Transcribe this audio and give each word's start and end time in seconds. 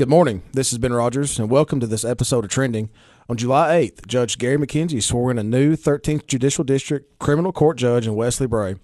Good 0.00 0.08
morning. 0.08 0.42
This 0.52 0.72
is 0.72 0.78
Ben 0.78 0.94
Rodgers, 0.94 1.38
and 1.38 1.50
welcome 1.50 1.78
to 1.78 1.86
this 1.86 2.06
episode 2.06 2.42
of 2.46 2.50
Trending. 2.50 2.88
On 3.28 3.36
July 3.36 3.82
8th, 3.82 4.06
Judge 4.06 4.38
Gary 4.38 4.56
McKenzie 4.56 5.02
swore 5.02 5.30
in 5.30 5.36
a 5.36 5.42
new 5.42 5.76
13th 5.76 6.26
Judicial 6.26 6.64
District 6.64 7.18
criminal 7.18 7.52
court 7.52 7.76
judge 7.76 8.06
in 8.06 8.14
Wesley 8.14 8.46
Bray. 8.46 8.76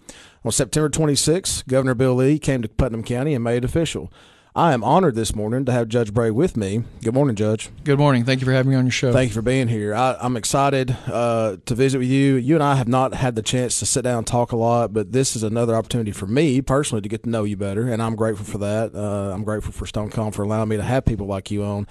On 0.44 0.52
September 0.52 0.90
26th, 0.90 1.66
Governor 1.66 1.94
Bill 1.94 2.16
Lee 2.16 2.38
came 2.38 2.60
to 2.60 2.68
Putnam 2.68 3.02
County 3.02 3.32
and 3.32 3.42
made 3.42 3.56
it 3.56 3.64
official. 3.64 4.12
I 4.56 4.72
am 4.72 4.82
honored 4.82 5.16
this 5.16 5.34
morning 5.34 5.66
to 5.66 5.72
have 5.72 5.87
Judge 5.87 6.14
Bray 6.14 6.30
with 6.30 6.56
me. 6.56 6.82
Good 7.04 7.12
morning, 7.12 7.36
Judge. 7.36 7.68
Good 7.84 7.98
morning. 7.98 8.25
Thank 8.25 8.41
you 8.41 8.46
for 8.46 8.52
having 8.52 8.70
me 8.70 8.77
on 8.77 8.86
your 8.86 8.91
show. 8.91 9.12
Thank 9.12 9.29
you 9.29 9.34
for 9.34 9.43
being 9.43 9.68
here. 9.68 9.95
I, 9.95 10.16
am 10.18 10.34
excited 10.34 10.96
uh, 11.09 11.59
to 11.66 11.75
visit 11.75 11.98
with 11.98 12.09
you. 12.09 12.36
You 12.36 12.55
and 12.55 12.64
I 12.64 12.77
have 12.77 12.88
not 12.88 13.12
had 13.12 13.34
the 13.34 13.42
chance 13.42 13.79
to 13.80 13.87
sit 13.87 14.00
down 14.00 14.16
and 14.16 14.27
talk 14.27 14.52
a 14.52 14.56
lot, 14.56 14.95
but 14.95 15.12
this 15.12 15.37
is 15.37 15.42
another 15.42 15.74
opportunity 15.74 16.11
for 16.11 16.27
me 16.27 16.62
personally 16.62 17.02
to 17.02 17.09
get 17.11 17.24
to 17.24 17.29
know 17.29 17.45
you 17.45 17.59
better, 17.59 17.87
and 17.87 18.00
I'm 18.00 18.16
grateful 18.16 18.46
for 18.46 18.56
that. 18.56 18.95
Uh, 18.95 19.34
I'm 19.34 19.45
grateful 19.45 19.73
for 19.73 19.84
Stonecom 19.84 20.32
for 20.32 20.42
allowing 20.42 20.70
me 20.70 20.79
to 20.79 20.82
have 20.82 21.04
people 21.04 21.27
like 21.27 21.50
you 21.50 21.62
on. 21.62 21.86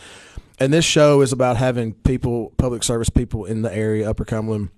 And 0.59 0.73
this 0.73 0.85
show 0.85 1.21
is 1.21 1.31
about 1.31 1.57
having 1.57 1.93
people, 1.93 2.51
public 2.57 2.81
service 2.81 3.09
people 3.09 3.45
in 3.45 3.61
the 3.61 3.71
area, 3.71 4.09
Upper 4.09 4.25
Cumberland 4.25 4.69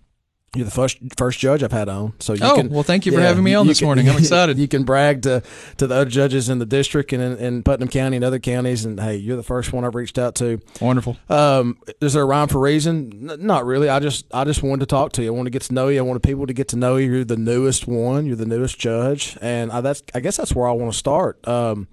you're 0.56 0.66
the 0.66 0.72
first 0.72 0.98
first 1.18 1.40
judge 1.40 1.62
I've 1.62 1.74
had 1.74 1.90
on, 1.90 2.14
so 2.20 2.34
you 2.34 2.40
oh 2.44 2.56
can, 2.56 2.70
well. 2.70 2.84
Thank 2.84 3.06
you 3.06 3.12
for 3.12 3.20
yeah, 3.20 3.28
having 3.28 3.44
me 3.44 3.54
on 3.54 3.68
this 3.68 3.80
can, 3.80 3.86
morning. 3.86 4.10
I'm 4.10 4.18
excited. 4.20 4.58
You 4.58 4.68
can 4.68 4.84
brag 4.84 5.24
to 5.24 5.44
to 5.78 5.88
the 5.88 5.96
other 5.96 6.10
judges 6.10 6.48
in 6.48 6.60
the 6.60 6.66
district 6.66 7.12
and 7.12 7.22
in, 7.22 7.38
in, 7.38 7.64
Putnam 7.64 7.90
County 7.90 8.16
and 8.16 8.24
other 8.24 8.40
counties, 8.40 8.86
and 8.86 9.00
hey, 9.00 9.18
you're 9.18 9.36
the 9.36 9.44
first 9.44 9.74
one 9.74 9.84
I've 9.84 9.94
reached 9.94 10.18
out 10.18 10.36
to. 10.36 10.60
Wonderful. 10.80 11.18
Um, 11.30 11.78
is 12.00 12.14
there 12.14 12.24
a 12.24 12.26
rhyme 12.26 12.48
for 12.48 12.60
reason? 12.60 13.30
N- 13.30 13.46
not 13.46 13.66
really. 13.66 13.90
I 13.90 14.00
just 14.00 14.26
I 14.34 14.46
just 14.46 14.64
wanted 14.64 14.82
to 14.82 14.86
talk 14.86 15.12
to 15.14 15.24
you. 15.24 15.34
I 15.34 15.36
want 15.36 15.48
to 15.48 15.52
get 15.52 15.64
to 15.64 15.74
know 15.74 15.90
you. 15.90 16.00
I 16.00 16.02
wanted 16.02 16.24
people 16.24 16.48
to 16.48 16.54
get 16.54 16.70
to 16.70 16.78
know 16.78 16.96
you. 16.96 17.12
You're 17.12 17.26
the 17.26 17.38
newest 17.38 17.86
one. 17.86 18.26
You're 18.26 18.38
the 18.38 18.46
newest 18.46 18.80
judge, 18.80 19.38
and 19.42 19.72
I, 19.72 19.82
that's 19.82 20.02
I 20.16 20.22
guess 20.22 20.38
that's 20.38 20.56
where 20.56 20.68
I 20.68 20.72
want 20.72 20.94
to 20.94 20.98
start. 20.98 21.46
Um, 21.46 21.90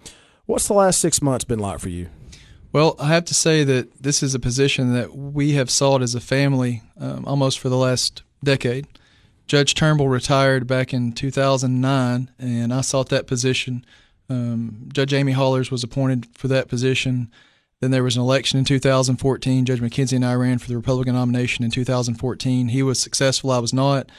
what's 0.46 0.68
the 0.68 0.74
last 0.74 1.00
six 1.00 1.20
months 1.20 1.44
been 1.44 1.58
like 1.58 1.80
for 1.80 1.88
you? 1.88 2.08
Well, 2.72 2.96
I 2.98 3.08
have 3.08 3.24
to 3.26 3.34
say 3.34 3.62
that 3.62 4.02
this 4.02 4.20
is 4.20 4.34
a 4.34 4.40
position 4.40 4.94
that 4.94 5.16
we 5.16 5.52
have 5.52 5.70
sought 5.70 6.02
as 6.02 6.16
a 6.16 6.20
family 6.20 6.82
um, 6.98 7.24
almost 7.24 7.60
for 7.60 7.68
the 7.68 7.76
last 7.76 8.24
decade. 8.44 8.86
Judge 9.46 9.74
Turnbull 9.74 10.08
retired 10.08 10.66
back 10.66 10.94
in 10.94 11.12
2009, 11.12 12.30
and 12.38 12.72
I 12.72 12.80
sought 12.80 13.10
that 13.10 13.26
position. 13.26 13.84
Um, 14.30 14.88
Judge 14.92 15.12
Amy 15.12 15.32
Hollars 15.32 15.70
was 15.70 15.84
appointed 15.84 16.26
for 16.34 16.48
that 16.48 16.68
position. 16.68 17.30
Then 17.80 17.90
there 17.90 18.02
was 18.02 18.16
an 18.16 18.22
election 18.22 18.58
in 18.58 18.64
2014. 18.64 19.66
Judge 19.66 19.80
McKenzie 19.80 20.14
and 20.14 20.24
I 20.24 20.34
ran 20.34 20.58
for 20.58 20.68
the 20.68 20.76
Republican 20.76 21.14
nomination 21.14 21.64
in 21.64 21.70
2014. 21.70 22.68
He 22.68 22.82
was 22.82 22.98
successful. 22.98 23.50
I 23.50 23.58
was 23.58 23.74
not. 23.74 24.10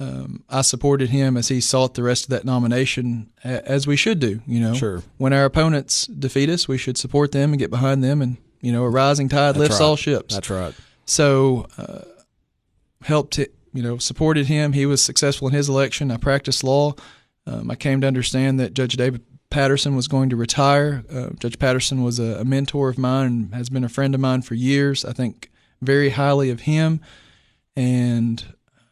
Um, 0.00 0.44
I 0.48 0.62
supported 0.62 1.10
him 1.10 1.36
as 1.36 1.48
he 1.48 1.60
sought 1.60 1.94
the 1.94 2.04
rest 2.04 2.24
of 2.24 2.30
that 2.30 2.44
nomination, 2.44 3.30
as 3.42 3.88
we 3.88 3.96
should 3.96 4.20
do. 4.20 4.40
You 4.46 4.60
know, 4.60 4.74
sure. 4.74 5.02
When 5.16 5.32
our 5.32 5.44
opponents 5.44 6.06
defeat 6.06 6.48
us, 6.48 6.68
we 6.68 6.78
should 6.78 6.96
support 6.96 7.32
them 7.32 7.52
and 7.52 7.58
get 7.58 7.70
behind 7.70 8.04
them. 8.04 8.22
And 8.22 8.36
you 8.60 8.70
know, 8.70 8.84
a 8.84 8.88
rising 8.88 9.28
tide 9.28 9.56
That's 9.56 9.58
lifts 9.58 9.80
right. 9.80 9.86
all 9.86 9.96
ships. 9.96 10.34
That's 10.34 10.50
right. 10.50 10.74
So, 11.04 11.66
uh, 11.76 12.02
helped 13.02 13.38
you 13.72 13.82
know, 13.82 13.98
supported 13.98 14.46
him. 14.46 14.72
He 14.72 14.86
was 14.86 15.02
successful 15.02 15.48
in 15.48 15.54
his 15.54 15.68
election. 15.68 16.10
I 16.10 16.16
practiced 16.16 16.64
law. 16.64 16.94
Um, 17.46 17.70
I 17.70 17.76
came 17.76 18.00
to 18.00 18.06
understand 18.06 18.60
that 18.60 18.74
Judge 18.74 18.96
David 18.96 19.22
Patterson 19.50 19.96
was 19.96 20.08
going 20.08 20.30
to 20.30 20.36
retire. 20.36 21.04
Uh, 21.10 21.30
Judge 21.38 21.58
Patterson 21.58 22.02
was 22.02 22.18
a, 22.18 22.40
a, 22.40 22.44
mentor 22.44 22.88
of 22.88 22.98
mine 22.98 23.26
and 23.26 23.54
has 23.54 23.70
been 23.70 23.84
a 23.84 23.88
friend 23.88 24.14
of 24.14 24.20
mine 24.20 24.42
for 24.42 24.54
years. 24.54 25.04
I 25.04 25.12
think 25.12 25.50
very 25.80 26.10
highly 26.10 26.50
of 26.50 26.60
him, 26.60 27.00
and 27.74 28.44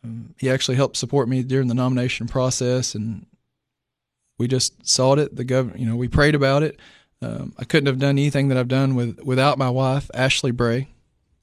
um, 0.03 0.35
he 0.39 0.49
actually 0.49 0.77
helped 0.77 0.97
support 0.97 1.29
me 1.29 1.43
during 1.43 1.69
the 1.69 1.75
nomination 1.75 2.27
process. 2.27 2.95
And 2.95 3.27
we 4.39 4.49
just 4.49 4.87
sought 4.87 5.19
it. 5.19 5.37
The 5.37 5.45
governor, 5.45 5.77
you 5.77 5.87
know, 5.87 5.97
we 5.97 6.09
prayed 6.09 6.35
about 6.35 6.63
it. 6.63 6.81
Um, 7.21 7.55
I 7.59 7.65
couldn't 7.65 7.87
have 7.87 7.99
done 7.99 8.11
anything 8.11 8.49
that 8.49 8.57
I've 8.59 8.69
done 8.69 8.95
with 8.95 9.21
without 9.23 9.59
my 9.59 9.71
wife, 9.71 10.11
Ashley 10.15 10.51
Bray. 10.51 10.89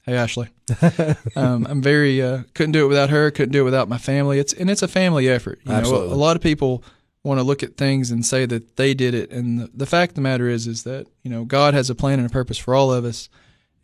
Hey 0.05 0.15
Ashley, 0.15 0.49
um, 1.37 1.65
I'm 1.65 1.81
very 1.81 2.21
uh, 2.21 2.43
couldn't 2.53 2.73
do 2.73 2.83
it 2.83 2.89
without 2.89 3.09
her. 3.09 3.31
Couldn't 3.31 3.53
do 3.53 3.61
it 3.61 3.65
without 3.65 3.87
my 3.87 3.97
family. 3.97 4.37
It's 4.37 4.51
and 4.51 4.69
it's 4.69 4.81
a 4.81 4.87
family 4.87 5.29
effort. 5.29 5.59
You 5.64 5.71
Absolutely. 5.71 6.09
Know, 6.09 6.14
a, 6.14 6.17
lot 6.17 6.36
of 6.36 6.41
people 6.41 6.83
want 7.23 7.39
to 7.39 7.43
look 7.43 7.64
at 7.64 7.77
things 7.77 8.11
and 8.11 8.25
say 8.25 8.45
that 8.45 8.75
they 8.75 8.93
did 8.93 9.13
it, 9.13 9.31
and 9.31 9.61
the, 9.61 9.71
the 9.73 9.86
fact 9.86 10.11
of 10.11 10.15
the 10.15 10.21
matter 10.21 10.49
is, 10.49 10.67
is 10.67 10.83
that 10.83 11.08
you 11.23 11.31
know 11.31 11.45
God 11.45 11.73
has 11.73 11.89
a 11.89 11.95
plan 11.95 12.19
and 12.19 12.30
a 12.30 12.31
purpose 12.31 12.58
for 12.58 12.75
all 12.75 12.92
of 12.92 13.05
us. 13.05 13.30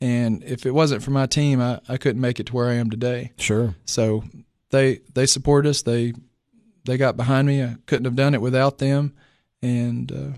And 0.01 0.43
if 0.43 0.65
it 0.65 0.71
wasn't 0.71 1.03
for 1.03 1.11
my 1.11 1.25
team, 1.25 1.61
I, 1.61 1.79
I 1.87 1.97
couldn't 1.97 2.21
make 2.21 2.39
it 2.39 2.47
to 2.47 2.53
where 2.53 2.67
I 2.67 2.73
am 2.73 2.89
today. 2.89 3.31
Sure. 3.37 3.75
So 3.85 4.25
they 4.71 4.99
they 5.13 5.25
support 5.25 5.65
us. 5.65 5.83
They 5.83 6.13
they 6.83 6.97
got 6.97 7.15
behind 7.15 7.47
me. 7.47 7.63
I 7.63 7.77
couldn't 7.85 8.05
have 8.05 8.15
done 8.15 8.33
it 8.33 8.41
without 8.41 8.79
them. 8.79 9.13
And 9.61 10.11
uh, 10.11 10.37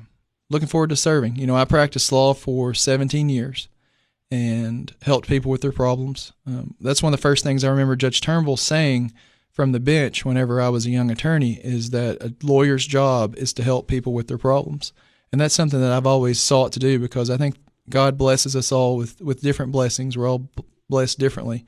looking 0.51 0.67
forward 0.67 0.91
to 0.91 0.95
serving. 0.95 1.37
You 1.37 1.47
know, 1.47 1.55
I 1.55 1.65
practiced 1.65 2.11
law 2.11 2.35
for 2.35 2.75
17 2.75 3.29
years 3.29 3.67
and 4.31 4.95
helped 5.01 5.27
people 5.27 5.51
with 5.51 5.61
their 5.61 5.73
problems. 5.73 6.31
Um, 6.47 6.75
that's 6.79 7.03
one 7.03 7.13
of 7.13 7.19
the 7.19 7.21
first 7.21 7.43
things 7.43 7.63
I 7.63 7.69
remember 7.69 7.97
Judge 7.97 8.21
Turnbull 8.21 8.57
saying 8.57 9.11
from 9.51 9.73
the 9.73 9.79
bench 9.79 10.23
whenever 10.23 10.61
I 10.61 10.69
was 10.69 10.85
a 10.85 10.89
young 10.89 11.11
attorney 11.11 11.59
is 11.61 11.89
that 11.89 12.23
a 12.23 12.33
lawyer's 12.41 12.87
job 12.87 13.35
is 13.35 13.51
to 13.53 13.63
help 13.63 13.87
people 13.87 14.13
with 14.13 14.29
their 14.29 14.37
problems. 14.37 14.93
And 15.31 15.41
that's 15.41 15.53
something 15.53 15.81
that 15.81 15.91
I've 15.91 16.07
always 16.07 16.41
sought 16.41 16.71
to 16.73 16.79
do 16.79 16.97
because 16.97 17.29
I 17.29 17.37
think 17.37 17.55
God 17.89 18.17
blesses 18.17 18.55
us 18.55 18.71
all 18.71 18.95
with, 18.95 19.21
with 19.21 19.41
different 19.41 19.73
blessings. 19.73 20.17
We're 20.17 20.29
all 20.29 20.49
blessed 20.89 21.19
differently. 21.19 21.65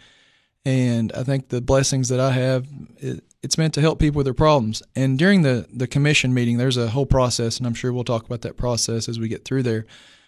And 0.65 1.11
I 1.11 1.23
think 1.23 1.49
the 1.49 1.61
blessings 1.61 2.07
that 2.09 2.21
I 2.21 2.31
have, 2.31 2.65
it, 2.97 3.23
it's 3.41 3.57
meant 3.57 3.73
to 3.73 3.81
help 3.81 3.99
people 3.99 4.19
with 4.19 4.25
their 4.25 4.33
problems. 4.33 4.81
And 4.95 5.19
during 5.19 5.41
the, 5.41 5.67
the 5.73 5.87
commission 5.87 6.33
meeting, 6.33 6.57
there's 6.57 6.77
a 6.77 6.89
whole 6.89 7.05
process, 7.05 7.57
and 7.57 7.67
I'm 7.67 7.73
sure 7.73 7.91
we'll 7.91 8.05
talk 8.05 8.25
about 8.25 8.41
that 8.41 8.55
process 8.55 9.09
as 9.09 9.19
we 9.19 9.27
get 9.27 9.43
through 9.43 9.63
there. 9.63 9.85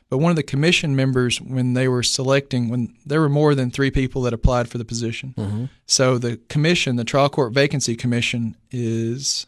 But 0.09 0.19
one 0.19 0.29
of 0.29 0.35
the 0.35 0.43
commission 0.43 0.95
members, 0.95 1.41
when 1.41 1.73
they 1.73 1.87
were 1.87 2.03
selecting, 2.03 2.69
when 2.69 2.95
there 3.05 3.21
were 3.21 3.29
more 3.29 3.55
than 3.55 3.71
three 3.71 3.89
people 3.89 4.21
that 4.23 4.33
applied 4.33 4.69
for 4.69 4.77
the 4.77 4.85
position, 4.85 5.33
mm-hmm. 5.37 5.65
so 5.87 6.17
the 6.17 6.37
commission, 6.47 6.95
the 6.95 7.03
trial 7.03 7.29
court 7.29 7.53
vacancy 7.53 7.95
commission, 7.95 8.55
is 8.71 9.47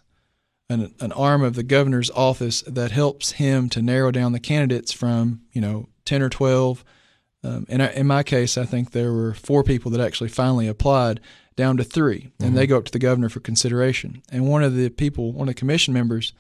an, 0.70 0.94
an 1.00 1.12
arm 1.12 1.44
of 1.44 1.56
the 1.56 1.64
governor's 1.64 2.10
office 2.12 2.62
that 2.64 2.92
helps 2.92 3.34
him 3.34 3.70
to 3.70 3.82
narrow 3.82 4.12
down 4.12 4.32
the 4.32 4.40
candidates 4.40 4.92
from 4.92 5.42
you 5.52 5.62
know 5.62 5.88
ten 6.06 6.22
or 6.22 6.30
twelve. 6.30 6.84
Um, 7.44 7.68
in, 7.70 7.80
in 7.80 8.08
my 8.08 8.24
case, 8.24 8.58
I 8.58 8.66
think 8.66 8.92
there 8.92 9.14
were 9.14 9.36
four 9.36 9.64
people 9.64 9.92
that 9.92 10.02
actually 10.02 10.30
finally 10.30 10.68
applied, 10.68 11.22
down 11.58 11.76
to 11.76 11.84
3 11.84 12.20
mm-hmm. 12.20 12.46
and 12.46 12.56
they 12.56 12.66
go 12.66 12.78
up 12.78 12.86
to 12.86 12.92
the 12.92 13.00
governor 13.00 13.28
for 13.28 13.42
consideration. 13.42 14.22
And 14.32 14.48
one 14.48 14.64
of 14.64 14.76
the 14.76 14.90
people, 14.90 15.34
one 15.34 15.50
of 15.50 15.56
the 15.56 15.60
commission 15.60 15.94
members 15.94 16.32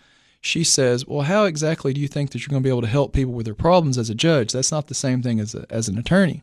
she 0.47 0.63
says, 0.63 1.06
Well, 1.06 1.24
how 1.24 1.44
exactly 1.44 1.94
do 1.94 2.00
you 2.00 2.08
think 2.08 2.31
that 2.31 2.40
you're 2.40 2.52
going 2.52 2.63
to 2.63 2.68
be 2.68 2.72
able 2.72 2.81
to 2.81 2.88
help 2.88 3.13
people 3.13 3.34
with 3.34 3.46
their 3.46 3.53
problems 3.53 3.97
as 3.97 4.09
a 4.09 4.16
judge? 4.16 4.53
That's 4.53 4.72
not 4.72 4.88
the 4.88 4.96
same 4.96 5.22
thing 5.22 5.40
as, 5.40 5.53
a, 5.53 5.66
as 5.69 5.90
an 5.90 5.97
attorney. 5.97 6.41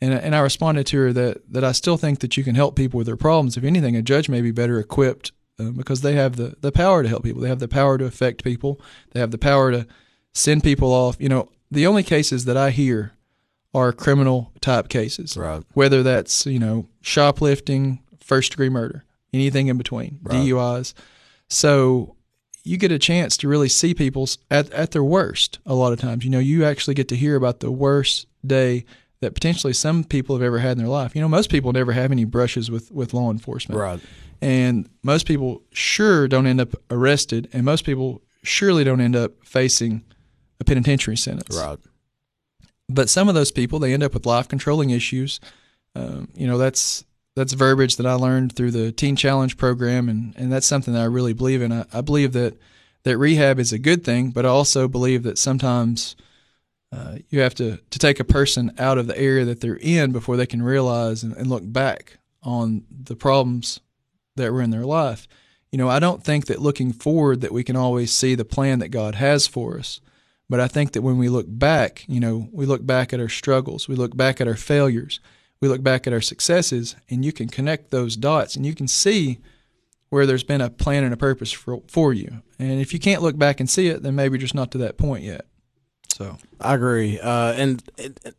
And, 0.00 0.12
and 0.12 0.36
I 0.36 0.40
responded 0.40 0.86
to 0.88 0.98
her 0.98 1.12
that, 1.14 1.50
that 1.50 1.64
I 1.64 1.72
still 1.72 1.96
think 1.96 2.20
that 2.20 2.36
you 2.36 2.44
can 2.44 2.54
help 2.54 2.76
people 2.76 2.98
with 2.98 3.06
their 3.06 3.16
problems. 3.16 3.56
If 3.56 3.64
anything, 3.64 3.96
a 3.96 4.02
judge 4.02 4.28
may 4.28 4.42
be 4.42 4.50
better 4.50 4.78
equipped 4.78 5.32
uh, 5.58 5.70
because 5.70 6.02
they 6.02 6.12
have 6.14 6.36
the, 6.36 6.56
the 6.60 6.70
power 6.70 7.02
to 7.02 7.08
help 7.08 7.24
people. 7.24 7.40
They 7.40 7.48
have 7.48 7.60
the 7.60 7.68
power 7.68 7.96
to 7.96 8.04
affect 8.04 8.44
people, 8.44 8.80
they 9.12 9.20
have 9.20 9.30
the 9.30 9.38
power 9.38 9.72
to 9.72 9.86
send 10.34 10.62
people 10.62 10.92
off. 10.92 11.16
You 11.18 11.30
know, 11.30 11.48
the 11.70 11.86
only 11.86 12.02
cases 12.02 12.44
that 12.44 12.58
I 12.58 12.70
hear 12.70 13.12
are 13.72 13.92
criminal 13.92 14.52
type 14.60 14.88
cases, 14.88 15.36
right. 15.36 15.62
whether 15.72 16.02
that's, 16.02 16.46
you 16.46 16.58
know, 16.58 16.86
shoplifting, 17.00 18.00
first 18.20 18.52
degree 18.52 18.68
murder, 18.68 19.04
anything 19.32 19.68
in 19.68 19.78
between, 19.78 20.20
right. 20.22 20.36
DUIs. 20.36 20.92
So 21.48 22.13
you 22.64 22.78
get 22.78 22.90
a 22.90 22.98
chance 22.98 23.36
to 23.36 23.48
really 23.48 23.68
see 23.68 23.94
people 23.94 24.26
at, 24.50 24.70
at 24.72 24.90
their 24.92 25.04
worst 25.04 25.58
a 25.66 25.74
lot 25.74 25.92
of 25.92 26.00
times. 26.00 26.24
You 26.24 26.30
know, 26.30 26.38
you 26.38 26.64
actually 26.64 26.94
get 26.94 27.08
to 27.08 27.16
hear 27.16 27.36
about 27.36 27.60
the 27.60 27.70
worst 27.70 28.26
day 28.44 28.86
that 29.20 29.34
potentially 29.34 29.72
some 29.72 30.02
people 30.02 30.34
have 30.34 30.42
ever 30.42 30.58
had 30.58 30.72
in 30.72 30.78
their 30.78 30.88
life. 30.88 31.14
You 31.14 31.20
know, 31.20 31.28
most 31.28 31.50
people 31.50 31.72
never 31.72 31.92
have 31.92 32.10
any 32.10 32.24
brushes 32.24 32.70
with, 32.70 32.90
with 32.90 33.14
law 33.14 33.30
enforcement. 33.30 33.78
Right. 33.78 34.00
And 34.40 34.88
most 35.02 35.26
people 35.26 35.62
sure 35.72 36.26
don't 36.26 36.46
end 36.46 36.60
up 36.60 36.74
arrested, 36.90 37.48
and 37.52 37.64
most 37.64 37.84
people 37.84 38.22
surely 38.42 38.84
don't 38.84 39.00
end 39.00 39.16
up 39.16 39.32
facing 39.44 40.04
a 40.60 40.64
penitentiary 40.64 41.16
sentence. 41.16 41.56
Right. 41.56 41.78
But 42.88 43.08
some 43.08 43.28
of 43.28 43.34
those 43.34 43.50
people, 43.50 43.78
they 43.78 43.94
end 43.94 44.02
up 44.02 44.12
with 44.12 44.26
life 44.26 44.48
controlling 44.48 44.90
issues. 44.90 45.40
Um, 45.94 46.28
you 46.34 46.46
know, 46.46 46.58
that's 46.58 47.04
that's 47.36 47.52
verbiage 47.52 47.96
that 47.96 48.06
I 48.06 48.14
learned 48.14 48.54
through 48.54 48.70
the 48.70 48.92
Teen 48.92 49.16
Challenge 49.16 49.56
program, 49.56 50.08
and, 50.08 50.34
and 50.36 50.52
that's 50.52 50.66
something 50.66 50.94
that 50.94 51.02
I 51.02 51.06
really 51.06 51.32
believe 51.32 51.62
in. 51.62 51.72
I, 51.72 51.84
I 51.92 52.00
believe 52.00 52.32
that 52.32 52.56
that 53.04 53.18
rehab 53.18 53.58
is 53.58 53.72
a 53.72 53.78
good 53.78 54.04
thing, 54.04 54.30
but 54.30 54.46
I 54.46 54.48
also 54.48 54.88
believe 54.88 55.22
that 55.24 55.38
sometimes 55.38 56.16
uh, 56.92 57.16
you 57.28 57.40
have 57.40 57.54
to, 57.56 57.78
to 57.90 57.98
take 57.98 58.20
a 58.20 58.24
person 58.24 58.72
out 58.78 58.98
of 58.98 59.06
the 59.06 59.18
area 59.18 59.44
that 59.44 59.60
they're 59.60 59.78
in 59.80 60.12
before 60.12 60.36
they 60.36 60.46
can 60.46 60.62
realize 60.62 61.22
and, 61.22 61.36
and 61.36 61.48
look 61.48 61.62
back 61.64 62.18
on 62.42 62.84
the 62.90 63.16
problems 63.16 63.80
that 64.36 64.52
were 64.52 64.62
in 64.62 64.70
their 64.70 64.86
life. 64.86 65.26
You 65.72 65.78
know, 65.78 65.88
I 65.88 65.98
don't 65.98 66.22
think 66.22 66.46
that 66.46 66.62
looking 66.62 66.92
forward 66.92 67.40
that 67.40 67.52
we 67.52 67.64
can 67.64 67.74
always 67.74 68.12
see 68.12 68.34
the 68.34 68.44
plan 68.44 68.78
that 68.78 68.88
God 68.88 69.16
has 69.16 69.46
for 69.46 69.76
us. 69.78 70.00
But 70.48 70.60
I 70.60 70.68
think 70.68 70.92
that 70.92 71.02
when 71.02 71.18
we 71.18 71.28
look 71.28 71.46
back, 71.48 72.04
you 72.06 72.20
know, 72.20 72.48
we 72.52 72.66
look 72.66 72.86
back 72.86 73.12
at 73.12 73.20
our 73.20 73.28
struggles, 73.28 73.88
we 73.88 73.96
look 73.96 74.16
back 74.16 74.40
at 74.40 74.46
our 74.46 74.56
failures, 74.56 75.20
we 75.64 75.68
look 75.70 75.82
back 75.82 76.06
at 76.06 76.12
our 76.12 76.20
successes 76.20 76.94
and 77.08 77.24
you 77.24 77.32
can 77.32 77.48
connect 77.48 77.90
those 77.90 78.16
dots 78.16 78.54
and 78.54 78.66
you 78.66 78.74
can 78.74 78.86
see 78.86 79.38
where 80.10 80.26
there's 80.26 80.44
been 80.44 80.60
a 80.60 80.68
plan 80.68 81.04
and 81.04 81.14
a 81.14 81.16
purpose 81.16 81.50
for, 81.50 81.80
for 81.88 82.12
you. 82.12 82.42
And 82.58 82.82
if 82.82 82.92
you 82.92 82.98
can't 83.00 83.22
look 83.22 83.38
back 83.38 83.60
and 83.60 83.70
see 83.70 83.88
it, 83.88 84.02
then 84.02 84.14
maybe 84.14 84.36
just 84.36 84.54
not 84.54 84.70
to 84.72 84.78
that 84.78 84.98
point 84.98 85.24
yet. 85.24 85.46
So 86.12 86.36
I 86.60 86.74
agree, 86.74 87.18
uh, 87.18 87.54
and 87.54 87.82
it, 87.96 88.20
it- 88.26 88.36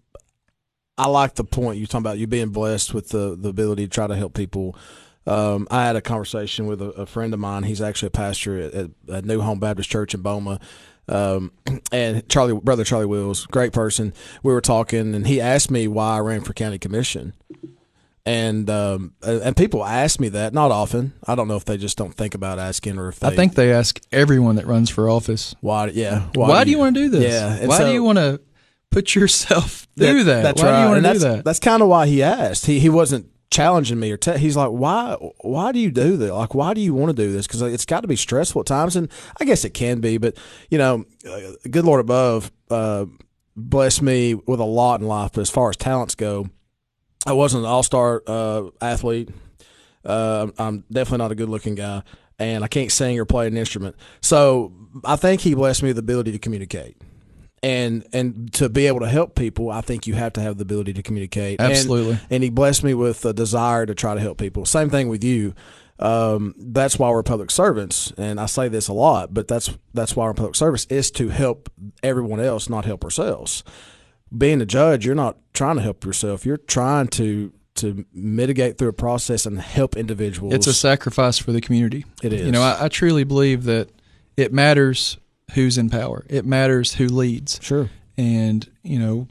I 0.98 1.08
like 1.08 1.34
the 1.34 1.44
point 1.44 1.78
you're 1.80 1.88
talking 1.88 2.04
about. 2.04 2.20
You 2.20 2.28
being 2.28 2.50
blessed 2.52 2.94
with 2.94 3.10
the 3.10 3.36
the 3.36 3.50
ability 3.50 3.84
to 3.86 3.90
try 3.90 4.08
to 4.08 4.16
help 4.16 4.34
people. 4.34 4.78
Um, 5.28 5.68
I 5.72 5.84
had 5.86 5.96
a 5.98 6.02
conversation 6.02 6.68
with 6.68 6.82
a, 6.82 6.92
a 6.92 7.06
friend 7.06 7.34
of 7.34 7.40
mine. 7.42 7.64
He's 7.64 7.82
actually 7.82 8.08
a 8.08 8.12
pastor 8.12 8.58
at, 8.62 8.92
at 9.12 9.26
New 9.26 9.42
Home 9.42 9.60
Baptist 9.60 9.90
Church 9.90 10.14
in 10.14 10.22
Boma. 10.22 10.60
Um, 11.08 11.52
and 11.92 12.28
Charlie, 12.30 12.54
brother 12.54 12.84
Charlie 12.84 13.06
Wills, 13.06 13.46
great 13.46 13.74
person. 13.74 14.14
We 14.44 14.54
were 14.54 14.62
talking, 14.62 15.14
and 15.14 15.28
he 15.28 15.40
asked 15.40 15.70
me 15.70 15.88
why 15.88 16.18
I 16.18 16.20
ran 16.20 16.42
for 16.42 16.54
county 16.54 16.80
commission. 16.80 17.34
And 18.28 18.68
um, 18.72 19.14
and 19.22 19.56
people 19.56 19.86
ask 19.86 20.20
me 20.20 20.30
that 20.30 20.52
not 20.52 20.72
often. 20.72 21.14
I 21.28 21.36
don't 21.36 21.48
know 21.48 21.58
if 21.58 21.66
they 21.66 21.78
just 21.78 21.96
don't 21.96 22.14
think 22.14 22.34
about 22.34 22.58
asking 22.58 22.98
or 22.98 23.10
if 23.10 23.20
they 23.20 23.28
I 23.28 23.36
think 23.36 23.54
they 23.54 23.72
ask 23.72 24.02
everyone 24.12 24.56
that 24.56 24.66
runs 24.66 24.90
for 24.90 25.08
office, 25.08 25.54
why. 25.62 25.90
Yeah, 25.90 26.28
why, 26.34 26.64
do 26.64 26.72
you 26.72 26.80
want 26.80 26.96
to 26.96 27.02
do 27.02 27.10
this? 27.10 27.32
Yeah, 27.32 27.56
and 27.56 27.68
why 27.68 27.78
so- 27.78 27.86
do 27.86 27.94
you 27.94 28.04
want 28.04 28.18
to 28.18 28.42
put 28.90 29.14
yourself 29.14 29.88
through 29.96 30.24
that? 30.24 30.42
That's 30.42 30.60
why 30.60 30.72
right. 30.72 30.78
do 30.78 30.84
you 30.84 30.90
want 30.90 31.06
to 31.06 31.14
do 31.14 31.20
that? 31.20 31.46
That's 31.46 31.60
kind 31.60 31.84
of 31.84 31.88
why 31.90 32.08
he 32.08 32.24
asked. 32.24 32.66
He 32.66 32.80
he 32.80 32.90
wasn't 32.90 33.30
challenging 33.56 33.98
me 33.98 34.12
or 34.12 34.18
te- 34.18 34.38
he's 34.38 34.58
like, 34.58 34.70
why 34.70 35.16
why 35.40 35.72
do 35.72 35.80
you 35.80 35.90
do 35.90 36.18
that? 36.18 36.34
Like, 36.34 36.54
why 36.54 36.74
do 36.74 36.82
you 36.82 36.94
want 36.94 37.16
to 37.16 37.24
do 37.24 37.32
this? 37.32 37.48
Because 37.48 37.62
it's 37.62 37.86
got 37.86 38.02
to 38.02 38.08
be 38.08 38.18
stressful 38.18 38.62
at 38.62 38.66
times, 38.68 38.98
and 38.98 39.10
I 39.40 39.46
guess 39.46 39.64
it 39.64 39.74
can 39.74 40.02
be. 40.02 40.18
But 40.18 40.38
you 40.70 40.78
know, 40.78 41.06
uh, 41.28 41.54
good 41.70 41.86
Lord 41.86 42.02
above 42.02 42.52
uh, 42.70 43.06
me 44.02 44.34
with 44.36 44.60
a 44.60 44.66
lot 44.66 45.00
in 45.00 45.08
life. 45.08 45.32
But 45.34 45.42
as 45.42 45.50
far 45.50 45.70
as 45.70 45.78
talents 45.78 46.16
go, 46.16 46.50
I 47.26 47.32
wasn't 47.32 47.64
an 47.64 47.70
all 47.70 47.84
star 47.84 48.22
uh, 48.28 48.66
athlete. 48.82 49.30
Uh, 50.04 50.48
I'm 50.60 50.84
definitely 50.92 51.20
not 51.20 51.32
a 51.32 51.36
good 51.36 51.50
looking 51.50 51.76
guy, 51.76 52.04
and 52.38 52.62
I 52.64 52.68
can't 52.68 52.92
sing 52.92 53.18
or 53.18 53.26
play 53.26 53.48
an 53.48 53.56
instrument. 53.56 53.96
So 54.22 54.74
I 55.06 55.16
think 55.16 55.42
he 55.42 55.56
blessed 55.56 55.82
me 55.82 55.90
with 55.90 55.96
the 55.96 56.02
ability 56.02 56.34
to 56.34 56.40
communicate. 56.40 56.98
And 57.66 58.08
and 58.14 58.54
to 58.54 58.70
be 58.70 58.86
able 58.86 59.00
to 59.00 59.10
help 59.10 59.34
people, 59.34 59.72
I 59.72 59.82
think 59.82 60.06
you 60.06 60.14
have 60.14 60.34
to 60.34 60.42
have 60.42 60.58
the 60.58 60.62
ability 60.62 60.94
to 60.94 61.02
communicate. 61.02 61.60
Absolutely. 61.60 62.20
and 62.30 62.44
he 62.44 62.52
blessed 62.52 62.84
me 62.84 62.94
with 62.94 63.26
a 63.26 63.34
desire 63.34 63.88
to 63.88 63.96
try 63.96 64.14
to 64.14 64.22
help 64.22 64.38
people. 64.38 64.66
Same 64.66 64.92
thing 64.92 65.10
with 65.10 65.24
you. 65.24 65.56
Um, 65.98 66.54
that's 66.60 67.00
why 67.00 67.10
we're 67.10 67.24
public 67.24 67.50
servants, 67.50 68.14
and 68.18 68.40
I 68.40 68.46
say 68.46 68.68
this 68.68 68.88
a 68.88 68.94
lot, 68.94 69.34
but 69.34 69.48
that's 69.48 69.76
that's 69.96 70.16
why 70.16 70.26
we're 70.26 70.36
public 70.36 70.56
service 70.56 70.86
is 70.92 71.10
to 71.12 71.30
help 71.30 71.72
everyone 72.04 72.40
else, 72.40 72.70
not 72.70 72.86
help 72.86 73.04
ourselves. 73.04 73.64
Being 74.38 74.62
a 74.62 74.66
judge, 74.68 75.06
you're 75.06 75.16
not 75.16 75.38
trying 75.54 75.78
to 75.78 75.82
help 75.82 76.06
yourself; 76.06 76.46
you're 76.46 76.58
trying 76.58 77.08
to 77.10 77.52
to 77.76 78.06
mitigate 78.14 78.78
through 78.78 78.90
a 78.90 78.94
process 78.94 79.48
and 79.48 79.60
help 79.60 79.98
individuals. 79.98 80.54
It's 80.54 80.68
a 80.68 80.74
sacrifice 80.74 81.40
for 81.40 81.52
the 81.52 81.62
community. 81.62 82.06
It 82.22 82.32
is. 82.32 82.46
You 82.46 82.52
know, 82.52 82.62
I, 82.62 82.86
I 82.86 82.88
truly 82.90 83.24
believe 83.24 83.64
that 83.64 83.90
it 84.38 84.54
matters 84.54 85.18
who's 85.54 85.78
in 85.78 85.90
power. 85.90 86.26
It 86.30 86.46
matters 86.46 86.96
who 86.96 87.08
leads. 87.08 87.60
sure. 87.62 87.90
And, 88.18 88.70
you 88.82 88.98
know, 88.98 89.28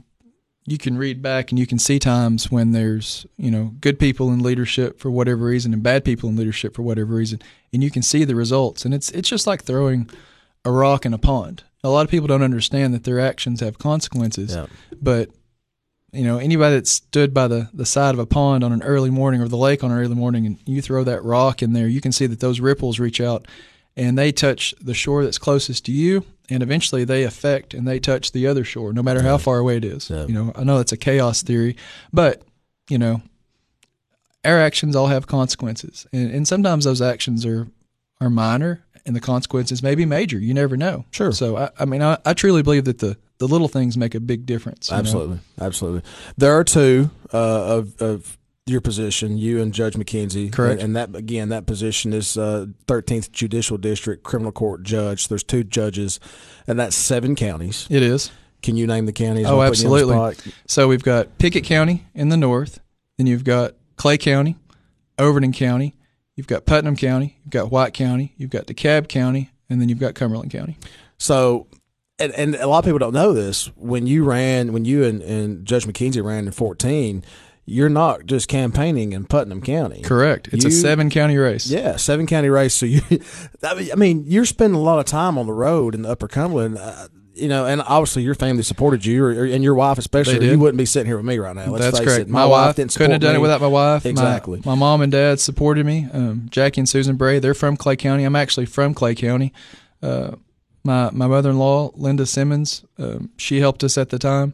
you 0.67 0.79
can 0.79 0.97
read 0.97 1.21
back 1.23 1.51
and 1.51 1.59
you 1.59 1.67
can 1.67 1.79
see 1.79 1.99
times 1.99 2.51
when 2.51 2.73
there's, 2.73 3.27
you 3.37 3.51
know, 3.51 3.75
good 3.81 3.99
people 3.99 4.31
in 4.31 4.43
leadership 4.43 4.99
for 4.99 5.11
whatever 5.11 5.45
reason 5.45 5.73
and 5.75 5.83
bad 5.83 6.05
people 6.05 6.29
in 6.29 6.37
leadership 6.37 6.75
for 6.75 6.83
whatever 6.83 7.15
reason. 7.15 7.41
And 7.73 7.83
you 7.83 7.91
can 7.91 8.03
see 8.03 8.25
the 8.25 8.35
results. 8.35 8.85
And 8.85 8.95
it's 8.95 9.11
it's 9.11 9.29
just 9.29 9.47
like 9.47 9.63
throwing 9.65 10.09
a 10.65 10.71
rock 10.71 11.05
in 11.05 11.13
a 11.13 11.19
pond. 11.19 11.65
A 11.83 11.91
lot 11.91 12.05
of 12.05 12.11
people 12.11 12.27
don't 12.27 12.43
understand 12.43 12.95
that 12.95 13.05
their 13.05 13.21
actions 13.21 13.61
have 13.61 13.79
consequences. 13.79 14.55
Yeah. 14.55 14.67
But 15.01 15.31
you 16.13 16.25
know, 16.25 16.39
anybody 16.39 16.77
that 16.77 16.87
stood 16.87 17.35
by 17.35 17.49
the, 17.49 17.69
the 17.75 17.85
side 17.85 18.15
of 18.15 18.21
a 18.21 18.27
pond 18.27 18.63
on 18.63 18.73
an 18.73 18.83
early 18.85 19.11
morning 19.11 19.41
or 19.43 19.49
the 19.49 19.57
lake 19.57 19.83
on 19.83 19.91
an 19.91 19.99
early 19.99 20.15
morning 20.15 20.47
and 20.47 20.59
you 20.65 20.81
throw 20.81 21.03
that 21.05 21.25
rock 21.25 21.61
in 21.61 21.73
there, 21.73 21.89
you 21.89 22.01
can 22.01 22.13
see 22.13 22.27
that 22.27 22.41
those 22.41 22.61
ripples 22.61 23.01
reach 23.01 23.21
out 23.21 23.49
and 23.97 24.19
they 24.19 24.33
touch 24.33 24.75
the 24.81 24.95
shore 24.95 25.25
that's 25.25 25.39
closest 25.39 25.87
to 25.87 25.93
you 25.93 26.25
and 26.51 26.63
eventually 26.63 27.05
they 27.05 27.25
affect 27.25 27.75
and 27.75 27.87
they 27.87 27.99
touch 27.99 28.33
the 28.33 28.47
other 28.47 28.65
shore, 28.65 28.93
no 28.93 29.03
matter 29.03 29.23
how 29.23 29.39
far 29.39 29.59
away 29.59 29.77
it 29.77 29.85
is. 29.85 30.11
Yeah. 30.11 30.27
You 30.27 30.35
know, 30.35 30.53
I 30.55 30.65
know 30.65 30.77
that's 30.77 30.93
a 30.93 30.97
chaos 30.97 31.43
theory, 31.43 31.77
but 32.13 32.43
you 32.89 32.99
know, 32.99 33.23
our 34.45 34.59
actions 34.59 34.95
all 34.95 35.07
have 35.07 35.27
consequences. 35.27 36.07
And, 36.13 36.31
and 36.31 36.49
sometimes 36.49 36.85
those 36.85 37.01
actions 37.01 37.47
are 37.47 37.69
are 38.21 38.31
minor 38.31 38.85
and 39.07 39.15
the 39.15 39.21
consequences 39.21 39.83
may 39.83 39.95
be 39.95 40.07
major. 40.07 40.39
You 40.39 40.55
never 40.55 40.77
know. 40.77 41.05
Sure. 41.11 41.33
So 41.33 41.57
I, 41.57 41.71
I 41.79 41.85
mean 41.85 42.03
I, 42.03 42.19
I 42.25 42.35
truly 42.35 42.63
believe 42.63 42.85
that 42.85 42.99
the, 42.99 43.17
the 43.39 43.49
little 43.49 43.69
things 43.69 43.97
make 43.97 44.15
a 44.15 44.21
big 44.21 44.47
difference. 44.47 44.91
you 44.91 44.95
know? 44.95 45.01
Absolutely, 45.01 45.39
absolutely. 45.61 46.03
There 46.37 46.53
are 46.53 46.65
two 46.65 47.11
uh, 47.33 47.79
of 47.79 48.01
of 48.01 48.39
your 48.67 48.81
position, 48.81 49.37
you 49.37 49.61
and 49.61 49.75
Judge 49.75 49.95
McKenzie. 49.95 50.51
Correct. 50.51 50.81
And, 50.81 50.97
and 50.97 51.15
that 51.15 51.19
again, 51.19 51.51
that 51.51 51.67
position 51.67 52.13
is 52.13 52.37
uh, 52.37 52.67
Thirteenth 52.87 53.31
Judicial 53.33 53.77
District 53.77 54.23
Criminal 54.23 54.53
Court 54.53 54.83
Judge. 54.83 55.29
There's 55.29 55.45
two 55.45 55.65
judges, 55.65 56.19
and 56.67 56.79
that's 56.79 56.97
seven 56.97 57.37
counties. 57.37 57.87
It 57.91 58.03
is. 58.03 58.31
Can 58.63 58.77
you 58.77 58.87
name 58.87 59.05
the 59.05 59.13
counties? 59.13 59.47
Oh, 59.47 59.61
I'll 59.61 59.69
put 59.69 59.83
you 59.83 59.89
on 59.89 60.09
the 60.09 60.15
absolutely. 60.15 60.53
So 60.67 60.89
we've 60.89 61.03
got 61.03 61.39
Pickett 61.39 61.65
County 61.65 62.07
in 62.15 62.31
the 62.31 62.37
north, 62.39 62.81
then 63.19 63.27
you've 63.27 63.45
got 63.45 63.75
Clay 63.97 64.17
County, 64.17 64.57
Overton 65.19 65.53
County, 65.53 65.95
you've 66.35 66.47
got 66.47 66.65
Putnam 66.65 66.97
County, 66.97 67.39
you've 67.45 67.51
got 67.51 67.71
White 67.71 67.93
County, 67.93 68.33
you've 68.39 68.49
got 68.51 68.67
DeKalb 68.67 69.09
County, 69.09 69.51
and 69.69 69.83
then 69.83 69.91
you've 69.91 69.99
got 69.99 70.15
Cumberland 70.15 70.51
County. 70.51 70.79
So, 71.19 71.67
and, 72.19 72.33
and 72.33 72.55
a 72.55 72.67
lot 72.67 72.79
of 72.79 72.85
people 72.87 72.99
don't 72.99 73.13
know 73.13 73.35
this. 73.35 73.67
When 73.77 74.07
you 74.07 74.25
ran, 74.25 74.73
when 74.73 74.87
you 74.87 75.05
and, 75.05 75.21
and 75.21 75.67
Judge 75.67 75.85
McKenzie 75.85 76.25
ran 76.25 76.47
in 76.47 76.53
14, 76.53 77.23
you're 77.67 77.89
not 77.89 78.27
just 78.27 78.49
campaigning 78.49 79.13
in 79.13 79.25
Putnam 79.25 79.61
County. 79.63 80.03
Correct. 80.03 80.49
It's 80.53 80.65
a 80.65 80.71
seven 80.71 81.09
county 81.11 81.37
race. 81.37 81.67
Yeah, 81.67 81.97
seven 81.97 82.27
county 82.27 82.49
race. 82.49 82.75
So 82.75 82.87
you, 82.87 83.01
I 83.63 83.95
mean- 83.97 84.25
you're 84.27 84.45
spending 84.45 84.79
a 84.79 84.83
lot 84.83 84.99
of 84.99 85.07
time 85.07 85.39
on 85.39 85.47
the 85.47 85.53
road 85.53 85.95
in 85.95 86.03
the 86.03 86.11
Upper 86.11 86.29
Cumberland. 86.29 86.79
Uh, 86.79 87.09
you 87.37 87.49
know, 87.49 87.67
and 87.67 87.83
obviously 87.83 88.23
your 88.23 88.37
family 88.37 88.63
supported 88.63 89.05
you, 89.05 89.25
or, 89.25 89.31
or- 89.31 89.45
and 89.45 89.65
your 89.65 89.75
wife 89.75 89.99
especially. 89.99 90.49
You 90.49 90.57
wouldn't 90.59 90.79
be 90.79 90.85
sitting 90.87 91.07
here 91.09 91.17
with 91.17 91.27
me 91.27 91.39
right 91.39 91.57
now. 91.57 91.67
Let's 91.67 91.85
That's 91.87 92.01
correct. 92.01 92.21
it. 92.21 92.29
My, 92.29 92.45
wife 92.47 92.77
didn't 92.77 92.95
couldn't 92.95 93.11
have 93.13 93.21
done 93.21 93.35
it 93.35 93.41
without 93.41 93.61
my 93.61 93.67
wife. 93.67 94.05
My- 94.05 94.11
Exactly. 94.11 94.63
My, 94.65 94.75
mom 94.77 95.01
and 95.03 95.11
dad 95.11 95.41
supported 95.41 95.85
me. 95.85 96.07
Um, 96.13 96.47
Jackie 96.51 96.83
and 96.83 96.89
Susan 96.89 97.17
Bray, 97.17 97.41
they're 97.41 97.55
from 97.55 97.77
Clay 97.77 97.97
County. 97.97 98.23
I'm 98.25 98.37
actually 98.37 98.67
from 98.67 98.95
Clay 98.95 99.15
County. 99.17 99.53
Uh, 100.01 100.37
my 100.85 101.11
my 101.13 101.27
mother 101.27 101.51
in 101.51 101.59
law, 101.59 101.91
Linda 101.97 102.27
Simmons, 102.27 102.85
um, 102.99 103.31
she 103.39 103.59
helped 103.59 103.83
us 103.83 103.97
at 103.99 104.11
the 104.11 104.19
time. 104.19 104.53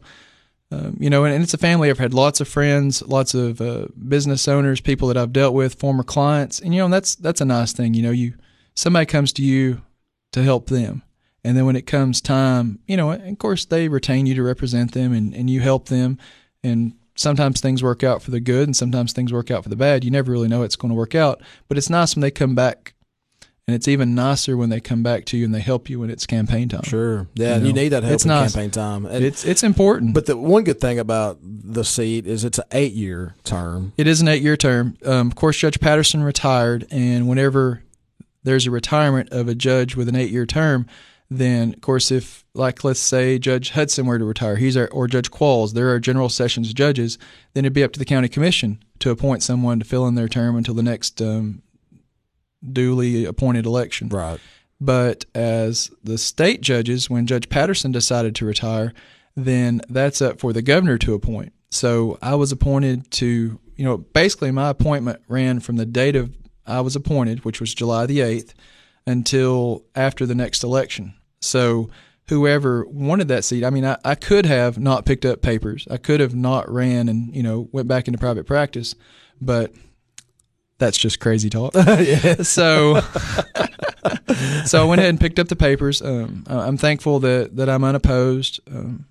Um, 0.71 0.95
you 0.99 1.09
know, 1.09 1.25
and, 1.25 1.33
and 1.33 1.43
it's 1.43 1.53
a 1.53 1.57
family. 1.57 1.89
I've 1.89 1.99
had 1.99 2.13
lots 2.13 2.39
of 2.39 2.47
friends, 2.47 3.01
lots 3.01 3.33
of 3.33 3.59
uh, 3.59 3.87
business 4.07 4.47
owners, 4.47 4.79
people 4.79 5.09
that 5.09 5.17
I've 5.17 5.33
dealt 5.33 5.53
with, 5.53 5.75
former 5.75 6.03
clients, 6.03 6.59
and 6.61 6.73
you 6.73 6.79
know, 6.79 6.87
that's 6.87 7.15
that's 7.15 7.41
a 7.41 7.45
nice 7.45 7.73
thing. 7.73 7.93
You 7.93 8.03
know, 8.03 8.11
you 8.11 8.35
somebody 8.73 9.05
comes 9.05 9.33
to 9.33 9.43
you 9.43 9.81
to 10.31 10.41
help 10.43 10.67
them, 10.67 11.03
and 11.43 11.57
then 11.57 11.65
when 11.65 11.75
it 11.75 11.85
comes 11.85 12.21
time, 12.21 12.79
you 12.87 12.95
know, 12.95 13.11
of 13.11 13.37
course 13.37 13.65
they 13.65 13.89
retain 13.89 14.25
you 14.25 14.35
to 14.35 14.43
represent 14.43 14.93
them, 14.93 15.11
and, 15.11 15.35
and 15.35 15.49
you 15.49 15.59
help 15.59 15.89
them, 15.89 16.17
and 16.63 16.93
sometimes 17.15 17.59
things 17.59 17.83
work 17.83 18.03
out 18.03 18.21
for 18.21 18.31
the 18.31 18.39
good, 18.39 18.67
and 18.67 18.75
sometimes 18.75 19.11
things 19.11 19.33
work 19.33 19.51
out 19.51 19.63
for 19.63 19.69
the 19.69 19.75
bad. 19.75 20.05
You 20.05 20.11
never 20.11 20.31
really 20.31 20.47
know 20.47 20.63
it's 20.63 20.77
going 20.77 20.89
to 20.89 20.95
work 20.95 21.15
out, 21.15 21.41
but 21.67 21.77
it's 21.77 21.89
nice 21.89 22.15
when 22.15 22.21
they 22.21 22.31
come 22.31 22.55
back, 22.55 22.93
and 23.71 23.75
it's 23.77 23.87
even 23.87 24.13
nicer 24.13 24.57
when 24.57 24.69
they 24.69 24.81
come 24.81 25.01
back 25.01 25.23
to 25.23 25.37
you 25.37 25.45
and 25.45 25.55
they 25.55 25.61
help 25.61 25.89
you 25.89 26.01
when 26.01 26.09
it's 26.09 26.25
campaign 26.25 26.67
time. 26.67 26.83
Sure. 26.83 27.25
Yeah, 27.35 27.47
You 27.49 27.53
and 27.55 27.67
you 27.67 27.71
need 27.73 27.89
that 27.89 28.03
help 28.03 28.15
it's 28.15 28.25
in 28.25 28.29
nice. 28.29 28.51
campaign 28.53 28.69
time. 28.71 29.05
And, 29.05 29.23
It's 29.23 29.45
it's 29.45 29.63
important. 29.63 30.13
but 30.13 30.25
the 30.25 30.35
one 30.35 30.65
good 30.65 30.81
thing 30.81 30.99
about 30.99 31.37
the 31.41 31.85
seat 31.85 32.27
is 32.27 32.43
it's 32.43 32.57
an 32.57 32.65
eight 32.73 32.91
year 32.91 33.35
term. 33.45 33.93
It 33.95 34.07
is 34.07 34.19
an 34.19 34.27
eight 34.27 34.41
year 34.43 34.57
term. 34.57 34.97
Um, 35.05 35.27
of 35.27 35.35
course, 35.35 35.57
Judge 35.57 35.79
Patterson 35.79 36.21
retired, 36.21 36.85
and 36.91 37.29
whenever 37.29 37.81
there's 38.43 38.67
a 38.67 38.71
retirement 38.71 39.29
of 39.31 39.47
a 39.47 39.55
judge 39.55 39.95
with 39.95 40.09
an 40.09 40.15
eight 40.17 40.31
year 40.31 40.45
term, 40.45 40.85
then 41.29 41.73
of 41.75 41.79
course, 41.79 42.11
if 42.11 42.43
like 42.53 42.83
let's 42.83 42.99
say 42.99 43.39
Judge 43.39 43.69
Hudson 43.69 44.05
were 44.05 44.19
to 44.19 44.25
retire, 44.25 44.57
he's 44.57 44.75
our, 44.75 44.87
or 44.89 45.07
Judge 45.07 45.31
Qualls, 45.31 45.71
there 45.73 45.89
are 45.93 45.99
general 45.99 46.27
sessions 46.27 46.73
judges, 46.73 47.17
then 47.53 47.63
it'd 47.63 47.71
be 47.73 47.83
up 47.85 47.93
to 47.93 47.99
the 47.99 48.03
county 48.05 48.27
commission 48.27 48.83
to 48.99 49.11
appoint 49.11 49.41
someone 49.41 49.79
to 49.79 49.85
fill 49.85 50.05
in 50.07 50.15
their 50.15 50.27
term 50.27 50.57
until 50.57 50.73
the 50.73 50.83
next 50.83 51.21
um, 51.21 51.61
duly 52.69 53.25
appointed 53.25 53.65
election. 53.65 54.09
Right. 54.09 54.39
But 54.79 55.25
as 55.35 55.91
the 56.03 56.17
state 56.17 56.61
judges, 56.61 57.09
when 57.09 57.27
Judge 57.27 57.49
Patterson 57.49 57.91
decided 57.91 58.35
to 58.35 58.45
retire, 58.45 58.93
then 59.35 59.81
that's 59.89 60.21
up 60.21 60.39
for 60.39 60.53
the 60.53 60.61
governor 60.61 60.97
to 60.99 61.13
appoint. 61.13 61.53
So 61.69 62.17
I 62.21 62.35
was 62.35 62.51
appointed 62.51 63.09
to, 63.11 63.59
you 63.75 63.85
know, 63.85 63.97
basically 63.97 64.51
my 64.51 64.69
appointment 64.69 65.21
ran 65.27 65.59
from 65.59 65.77
the 65.77 65.85
date 65.85 66.15
of 66.15 66.35
I 66.65 66.81
was 66.81 66.95
appointed, 66.95 67.45
which 67.45 67.59
was 67.59 67.73
July 67.73 68.05
the 68.05 68.19
8th, 68.19 68.53
until 69.05 69.85
after 69.95 70.25
the 70.25 70.35
next 70.35 70.63
election. 70.63 71.13
So 71.41 71.89
whoever 72.27 72.85
wanted 72.85 73.27
that 73.29 73.43
seat, 73.43 73.63
I 73.63 73.69
mean, 73.69 73.85
I, 73.85 73.97
I 74.03 74.15
could 74.15 74.45
have 74.45 74.79
not 74.79 75.05
picked 75.05 75.25
up 75.25 75.41
papers. 75.41 75.87
I 75.89 75.97
could 75.97 76.19
have 76.19 76.35
not 76.35 76.69
ran 76.71 77.09
and, 77.09 77.35
you 77.35 77.43
know, 77.43 77.69
went 77.71 77.87
back 77.87 78.07
into 78.07 78.19
private 78.19 78.45
practice, 78.45 78.95
but 79.39 79.73
that's 80.81 80.97
just 80.97 81.19
crazy 81.19 81.49
talk. 81.49 81.73
So 82.43 82.99
so 84.65 84.81
I 84.81 84.85
went 84.85 84.99
ahead 84.99 85.09
and 85.09 85.19
picked 85.19 85.37
up 85.37 85.47
the 85.47 85.55
papers. 85.55 86.01
Um, 86.01 86.43
I'm 86.47 86.77
thankful 86.77 87.19
that, 87.19 87.55
that 87.55 87.69
I'm 87.69 87.83
unopposed. 87.83 88.59
Um, 88.67 89.05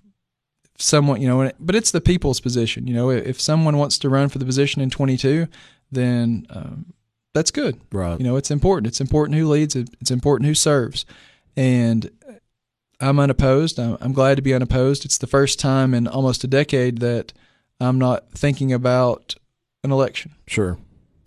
someone, 0.79 1.23
you 1.23 1.29
know, 1.29 1.53
but 1.61 1.77
it's 1.77 1.93
the 1.93 2.01
people's 2.01 2.41
position. 2.41 2.87
You 2.87 2.95
know, 2.95 3.11
if 3.11 3.41
someone 3.41 3.77
wants 3.77 3.99
to 3.99 4.09
run 4.09 4.29
for 4.29 4.39
the 4.39 4.45
position 4.45 4.83
in 4.83 4.91
22, 4.91 5.47
then 5.93 6.47
um, 6.51 6.93
that's 7.35 7.53
good. 7.53 7.81
Right. 7.93 8.19
You 8.19 8.25
know, 8.25 8.37
it's 8.37 8.51
important. 8.51 8.89
It's 8.89 9.01
important 9.01 9.39
who 9.39 9.49
leads. 9.49 9.77
It's 9.77 10.11
important 10.11 10.49
who 10.49 10.55
serves. 10.55 11.07
And 11.57 12.11
I'm 13.01 13.21
unopposed. 13.21 13.79
I'm 13.79 14.13
glad 14.13 14.37
to 14.37 14.43
be 14.43 14.55
unopposed. 14.55 15.05
It's 15.05 15.19
the 15.19 15.29
first 15.29 15.61
time 15.61 15.95
in 15.95 16.09
almost 16.09 16.43
a 16.43 16.49
decade 16.49 16.99
that 16.99 17.33
I'm 17.81 17.99
not 17.99 18.31
thinking 18.33 18.73
about 18.73 19.37
an 19.85 19.93
election. 19.93 20.33
Sure. 20.47 20.77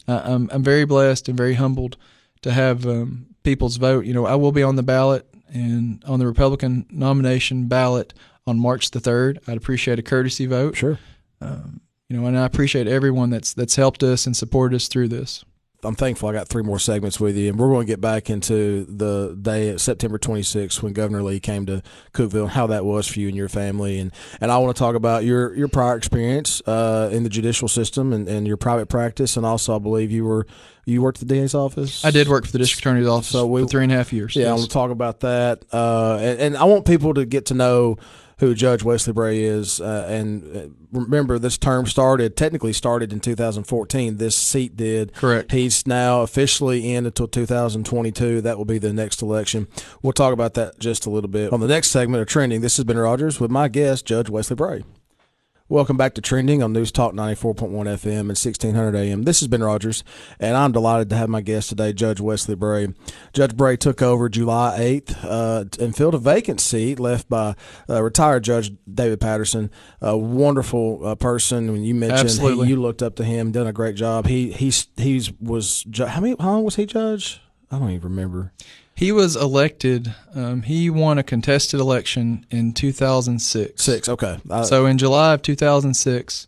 Uh, 0.08 0.22
I'm 0.24 0.50
I'm 0.52 0.64
very 0.64 0.86
blessed 0.86 1.30
and 1.30 1.38
very 1.38 1.54
humbled 1.56 1.98
to 2.42 2.52
have 2.52 2.86
um, 2.86 3.28
people's 3.44 3.78
vote. 3.78 4.06
You 4.06 4.14
know, 4.14 4.26
I 4.26 4.36
will 4.36 4.52
be 4.52 4.64
on 4.64 4.76
the 4.76 4.84
ballot 4.84 5.28
and 5.48 6.04
on 6.06 6.20
the 6.20 6.28
Republican 6.28 6.86
nomination 6.90 7.68
ballot 7.68 8.14
on 8.46 8.60
March 8.60 8.92
the 8.92 9.00
third. 9.00 9.40
I'd 9.48 9.58
appreciate 9.58 10.00
a 10.00 10.04
courtesy 10.04 10.46
vote. 10.46 10.76
Sure. 10.76 11.00
Um, 11.42 11.82
you 12.10 12.18
know, 12.18 12.26
and 12.28 12.38
I 12.38 12.46
appreciate 12.46 12.88
everyone 12.88 13.30
that's 13.30 13.54
that's 13.54 13.76
helped 13.76 14.04
us 14.04 14.26
and 14.26 14.36
supported 14.36 14.76
us 14.76 14.88
through 14.88 15.08
this. 15.10 15.44
I'm 15.86 15.96
thankful 15.96 16.30
I 16.30 16.34
got 16.34 16.48
three 16.48 16.64
more 16.64 16.80
segments 16.80 17.20
with 17.20 17.36
you, 17.38 17.50
and 17.50 17.60
we're 17.60 17.68
going 17.68 17.86
to 17.86 17.92
get 17.92 18.02
back 18.02 18.30
into 18.30 18.86
the 18.86 19.38
day 19.40 19.78
September 19.78 20.18
26th 20.18 20.82
when 20.82 20.94
Governor 20.94 21.24
Lee 21.24 21.40
came 21.40 21.66
to 21.66 21.82
Cookeville 22.14 22.44
and 22.44 22.52
how 22.52 22.68
that 22.68 22.86
was 22.86 23.08
for 23.08 23.20
you 23.20 23.28
and 23.28 23.38
your 23.38 23.50
family, 23.50 24.00
and 24.00 24.12
and 24.42 24.52
I 24.52 24.58
want 24.58 24.76
to 24.76 24.80
talk 24.80 24.96
about 24.96 25.24
your 25.24 25.56
your 25.56 25.68
prior 25.68 25.96
experience 25.96 26.62
uh, 26.66 27.10
in 27.12 27.24
the 27.24 27.30
judicial 27.30 27.68
system 27.68 28.14
and, 28.14 28.28
and 28.28 28.48
your 28.48 28.58
private 28.58 28.88
practice, 28.88 29.38
and 29.38 29.46
also 29.46 29.76
I 29.76 29.80
believe 29.80 30.12
you 30.12 30.26
were 30.26 30.48
you 30.86 31.02
worked 31.02 31.22
at 31.22 31.28
the 31.28 31.36
DA's 31.36 31.56
office. 31.56 32.04
I 32.04 32.12
did 32.12 32.28
work 32.28 32.46
for 32.46 32.52
the 32.52 32.58
district 32.58 32.86
attorney's 32.86 33.08
office 33.08 33.30
so 33.30 33.46
we, 33.46 33.62
for 33.62 33.68
three 33.68 33.84
and 33.84 33.92
a 33.92 33.96
half 33.96 34.12
years. 34.12 34.36
Yeah, 34.36 34.44
yes. 34.44 34.50
I 34.50 34.54
want 34.54 34.64
to 34.64 34.70
talk 34.70 34.92
about 34.92 35.20
that, 35.22 35.64
uh, 35.72 36.18
and, 36.22 36.40
and 36.40 36.58
I 36.58 36.66
want 36.66 36.86
people 36.86 37.14
to 37.14 37.26
get 37.26 37.48
to 37.48 37.54
know 37.54 37.98
who 38.44 38.54
Judge 38.54 38.84
Wesley 38.84 39.14
Bray 39.14 39.44
is. 39.44 39.80
Uh, 39.80 40.06
and 40.10 40.56
uh, 40.56 40.68
remember, 40.92 41.40
this 41.40 41.58
term 41.58 41.86
started, 41.86 42.36
technically 42.36 42.74
started 42.74 43.14
in 43.14 43.20
2014. 43.20 44.18
This 44.18 44.36
seat 44.36 44.76
did. 44.76 45.14
Correct. 45.14 45.52
He's 45.52 45.88
now 45.88 46.22
officially 46.22 46.94
in 46.94 47.06
until 47.06 47.28
2022. 47.28 48.42
That 48.42 48.58
will 48.58 48.66
be 48.66 48.78
the 48.78 48.94
next 48.94 49.22
election. 49.22 49.68
We'll 50.02 50.14
talk 50.14 50.34
about 50.34 50.54
that 50.56 50.80
just 50.80 51.06
a 51.06 51.10
little 51.10 51.30
bit 51.30 51.54
on 51.54 51.60
the 51.60 51.68
next 51.68 51.90
segment 51.90 52.22
of 52.22 52.28
Trending. 52.28 52.62
This 52.62 52.78
has 52.78 52.84
been 52.84 52.98
Rodgers 52.98 53.40
with 53.40 53.52
my 53.52 53.68
guest, 53.68 54.06
Judge 54.06 54.30
Wesley 54.30 54.56
Bray. 54.56 54.84
Welcome 55.74 55.98
back 55.98 56.14
to 56.14 56.22
Trending 56.22 56.62
on 56.62 56.72
News 56.72 56.92
Talk 56.92 57.14
94.1 57.14 57.72
FM 57.72 58.20
and 58.20 58.28
1600 58.28 58.96
AM. 58.96 59.24
This 59.24 59.40
has 59.40 59.48
been 59.48 59.64
Rodgers, 59.64 60.04
and 60.40 60.56
I'm 60.56 60.72
delighted 60.72 61.10
to 61.10 61.16
have 61.16 61.30
my 61.30 61.42
guest 61.42 61.70
today, 61.70 61.94
Judge 61.94 62.22
Wesley 62.22 62.54
Bray. 62.54 62.90
Judge 63.34 63.58
Bray 63.58 63.76
took 63.76 64.00
over 64.00 64.30
July 64.30 64.78
8th 64.80 65.18
uh, 65.24 65.66
and 65.84 65.96
filled 65.96 66.14
a 66.14 66.20
vacant 66.20 66.62
seat 66.62 67.00
left 67.00 67.28
by 67.28 67.56
uh, 67.90 68.04
retired 68.04 68.44
Judge 68.44 68.72
David 68.88 69.20
Patterson, 69.20 69.72
a 70.00 70.16
wonderful 70.16 71.08
uh, 71.08 71.16
person. 71.16 71.72
When 71.72 71.84
you 71.84 71.96
mentioned 71.96 72.40
he, 72.40 72.70
you 72.70 72.80
looked 72.80 73.02
up 73.02 73.16
to 73.16 73.24
him, 73.24 73.52
done 73.52 73.66
a 73.66 73.74
great 73.74 73.96
job. 73.96 74.28
He 74.28 74.52
he's 74.52 74.90
he's 74.96 75.32
was 75.40 75.88
how 75.98 76.22
many 76.22 76.36
how 76.40 76.52
long 76.52 76.66
was 76.66 76.76
he 76.76 76.86
judge? 76.86 77.42
I 77.72 77.80
don't 77.80 77.90
even 77.90 78.10
remember. 78.10 78.54
He 78.96 79.12
was 79.12 79.36
elected. 79.36 80.14
Um, 80.36 80.62
he 80.62 80.90
won 80.90 81.18
a 81.18 81.24
contested 81.24 81.80
election 81.80 82.46
in 82.52 82.74
2006. 82.74 83.84
Six, 83.84 84.08
okay. 84.10 84.40
I, 84.50 84.64
so 84.64 84.86
in 84.86 84.98
July 84.98 85.34
of 85.34 85.42
2006, 85.42 86.48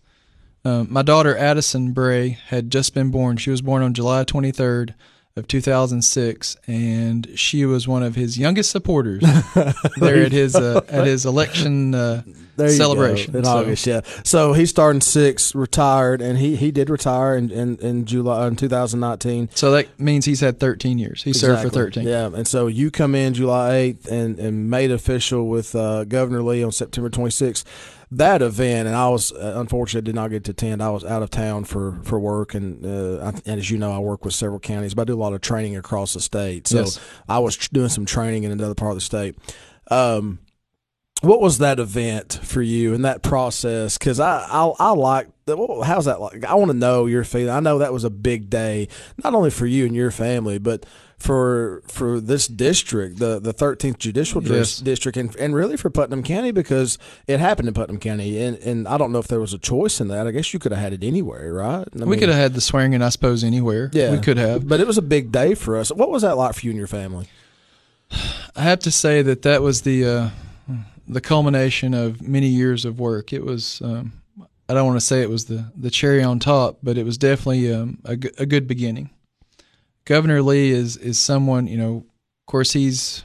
um, 0.63 0.87
my 0.89 1.01
daughter 1.01 1.35
Addison 1.35 1.91
Bray 1.91 2.29
had 2.47 2.69
just 2.71 2.93
been 2.93 3.11
born. 3.11 3.37
She 3.37 3.49
was 3.49 3.61
born 3.61 3.83
on 3.83 3.93
July 3.93 4.23
23rd 4.23 4.93
of 5.37 5.49
2006, 5.49 6.55
and 6.65 7.27
she 7.35 7.65
was 7.65 7.89
one 7.89 8.03
of 8.03 8.15
his 8.15 8.39
youngest 8.39 8.71
supporters 8.71 9.21
there 9.97 10.23
at 10.23 10.31
his 10.31 10.55
uh, 10.55 10.79
at 10.87 11.05
his 11.05 11.25
election 11.25 11.93
uh, 11.93 12.23
celebration 12.57 13.35
in 13.35 13.43
so. 13.43 13.51
August. 13.51 13.85
Yeah, 13.85 13.99
so 14.23 14.53
he's 14.53 14.69
starting 14.69 15.01
six, 15.01 15.53
retired, 15.53 16.21
and 16.21 16.37
he, 16.37 16.55
he 16.55 16.71
did 16.71 16.89
retire 16.89 17.35
in, 17.35 17.51
in, 17.51 17.75
in 17.79 18.05
July 18.05 18.47
in 18.47 18.55
2019. 18.55 19.49
So 19.53 19.71
that 19.71 19.99
means 19.99 20.23
he's 20.23 20.39
had 20.39 20.57
13 20.57 20.97
years. 20.97 21.23
He 21.23 21.31
exactly. 21.31 21.63
served 21.63 21.73
for 21.73 21.79
13. 21.81 22.07
Yeah, 22.07 22.27
and 22.27 22.47
so 22.47 22.67
you 22.67 22.89
come 22.89 23.13
in 23.13 23.33
July 23.33 23.93
8th 23.93 24.07
and, 24.07 24.39
and 24.39 24.69
made 24.69 24.89
official 24.89 25.49
with 25.49 25.75
uh, 25.75 26.05
Governor 26.05 26.43
Lee 26.43 26.63
on 26.63 26.71
September 26.71 27.09
26th 27.09 27.65
that 28.11 28.41
event, 28.41 28.87
and 28.87 28.95
I 28.95 29.09
was 29.09 29.31
uh, 29.31 29.53
unfortunately 29.57 30.05
did 30.05 30.15
not 30.15 30.29
get 30.29 30.43
to 30.45 30.51
attend. 30.51 30.81
I 30.81 30.89
was 30.89 31.03
out 31.03 31.23
of 31.23 31.29
town 31.29 31.65
for 31.65 31.99
for 32.03 32.19
work, 32.19 32.53
and 32.53 32.85
uh, 32.85 33.25
I, 33.25 33.29
and 33.45 33.59
as 33.59 33.69
you 33.69 33.77
know, 33.77 33.91
I 33.91 33.99
work 33.99 34.25
with 34.25 34.33
several 34.33 34.59
counties, 34.59 34.93
but 34.93 35.03
I 35.03 35.05
do 35.05 35.15
a 35.15 35.21
lot 35.21 35.33
of 35.33 35.41
training 35.41 35.75
across 35.75 36.13
the 36.13 36.21
state. 36.21 36.67
So 36.67 36.79
yes. 36.79 36.99
I 37.27 37.39
was 37.39 37.57
doing 37.57 37.89
some 37.89 38.05
training 38.05 38.43
in 38.43 38.51
another 38.51 38.75
part 38.75 38.91
of 38.91 38.97
the 38.97 39.01
state. 39.01 39.35
Um, 39.89 40.39
what 41.21 41.41
was 41.41 41.59
that 41.59 41.79
event 41.79 42.39
for 42.43 42.61
you 42.61 42.93
and 42.93 43.05
that 43.05 43.23
process? 43.23 43.97
Because 43.97 44.19
I, 44.19 44.45
I 44.49 44.65
I 44.79 44.91
like 44.91 45.27
how's 45.47 46.05
that 46.05 46.21
like? 46.21 46.43
I 46.43 46.55
want 46.55 46.71
to 46.71 46.77
know 46.77 47.05
your 47.05 47.23
feeling. 47.23 47.49
I 47.49 47.59
know 47.59 47.79
that 47.79 47.93
was 47.93 48.03
a 48.03 48.09
big 48.09 48.49
day, 48.49 48.87
not 49.23 49.33
only 49.33 49.49
for 49.49 49.65
you 49.65 49.85
and 49.85 49.95
your 49.95 50.11
family, 50.11 50.57
but 50.57 50.85
for 51.17 51.81
for 51.87 52.19
this 52.19 52.47
district, 52.47 53.19
the 53.19 53.39
the 53.39 53.53
13th 53.53 53.97
judicial 53.97 54.43
yes. 54.43 54.77
district, 54.77 55.17
and, 55.17 55.35
and 55.37 55.55
really 55.55 55.77
for 55.77 55.89
Putnam 55.89 56.23
County 56.23 56.51
because 56.51 56.97
it 57.27 57.39
happened 57.39 57.67
in 57.67 57.73
Putnam 57.73 57.99
County, 57.99 58.41
and 58.41 58.57
and 58.57 58.87
I 58.87 58.97
don't 58.97 59.11
know 59.11 59.19
if 59.19 59.27
there 59.27 59.39
was 59.39 59.53
a 59.53 59.57
choice 59.57 60.01
in 60.01 60.07
that. 60.09 60.27
I 60.27 60.31
guess 60.31 60.53
you 60.53 60.59
could 60.59 60.71
have 60.71 60.81
had 60.81 60.93
it 60.93 61.03
anywhere, 61.03 61.53
right? 61.53 61.87
I 61.87 62.03
we 62.03 62.05
mean, 62.05 62.19
could 62.19 62.29
have 62.29 62.37
had 62.37 62.53
the 62.53 62.61
swearing, 62.61 62.93
in, 62.93 63.01
I 63.01 63.09
suppose, 63.09 63.43
anywhere. 63.43 63.89
Yeah, 63.93 64.11
we 64.11 64.19
could 64.19 64.37
have. 64.37 64.67
But 64.67 64.79
it 64.79 64.87
was 64.87 64.97
a 64.97 65.03
big 65.03 65.31
day 65.31 65.55
for 65.55 65.77
us. 65.77 65.91
What 65.91 66.09
was 66.09 66.21
that 66.23 66.37
like 66.37 66.55
for 66.55 66.65
you 66.65 66.71
and 66.71 66.77
your 66.77 66.87
family? 66.87 67.27
I 68.55 68.61
have 68.61 68.79
to 68.79 68.91
say 68.91 69.21
that 69.21 69.41
that 69.43 69.61
was 69.61 69.81
the 69.81 70.05
uh, 70.05 70.29
the 71.07 71.21
culmination 71.21 71.93
of 71.93 72.21
many 72.21 72.47
years 72.47 72.85
of 72.85 72.99
work. 72.99 73.33
It 73.33 73.43
was. 73.43 73.81
Um, 73.81 74.13
I 74.67 74.73
don't 74.73 74.87
want 74.87 74.99
to 74.99 75.05
say 75.05 75.21
it 75.21 75.29
was 75.29 75.45
the, 75.45 75.71
the 75.77 75.91
cherry 75.91 76.23
on 76.23 76.39
top, 76.39 76.79
but 76.81 76.97
it 76.97 77.05
was 77.05 77.19
definitely 77.19 77.71
um, 77.71 77.99
a, 78.03 78.13
a 78.13 78.47
good 78.47 78.67
beginning. 78.67 79.11
Governor 80.05 80.41
Lee 80.41 80.71
is 80.71 80.97
is 80.97 81.19
someone 81.19 81.67
you 81.67 81.77
know. 81.77 82.05
Of 82.47 82.51
course, 82.51 82.73
he's. 82.73 83.23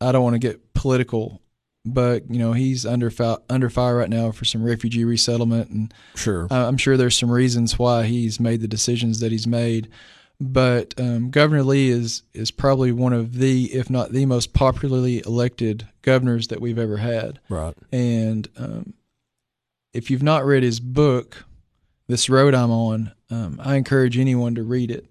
I 0.00 0.10
don't 0.10 0.24
want 0.24 0.34
to 0.34 0.40
get 0.40 0.74
political, 0.74 1.40
but 1.84 2.28
you 2.28 2.38
know 2.38 2.52
he's 2.52 2.84
under 2.84 3.10
fi- 3.10 3.38
under 3.48 3.70
fire 3.70 3.96
right 3.96 4.10
now 4.10 4.32
for 4.32 4.44
some 4.44 4.64
refugee 4.64 5.04
resettlement, 5.04 5.70
and 5.70 5.94
sure, 6.16 6.48
I'm 6.50 6.76
sure 6.76 6.96
there's 6.96 7.16
some 7.16 7.30
reasons 7.30 7.78
why 7.78 8.04
he's 8.04 8.40
made 8.40 8.60
the 8.60 8.68
decisions 8.68 9.20
that 9.20 9.30
he's 9.32 9.46
made. 9.46 9.88
But 10.40 10.94
um, 10.98 11.30
Governor 11.30 11.62
Lee 11.62 11.90
is 11.90 12.24
is 12.34 12.50
probably 12.50 12.90
one 12.90 13.12
of 13.12 13.34
the, 13.34 13.72
if 13.72 13.88
not 13.88 14.10
the 14.10 14.26
most 14.26 14.52
popularly 14.52 15.22
elected 15.24 15.86
governors 16.02 16.48
that 16.48 16.60
we've 16.60 16.78
ever 16.78 16.96
had. 16.96 17.38
Right. 17.48 17.74
And 17.92 18.48
um, 18.56 18.94
if 19.94 20.10
you've 20.10 20.22
not 20.22 20.44
read 20.44 20.64
his 20.64 20.80
book, 20.80 21.44
This 22.08 22.28
Road 22.28 22.54
I'm 22.54 22.72
On, 22.72 23.12
um, 23.30 23.60
I 23.62 23.76
encourage 23.76 24.18
anyone 24.18 24.56
to 24.56 24.64
read 24.64 24.90
it. 24.90 25.06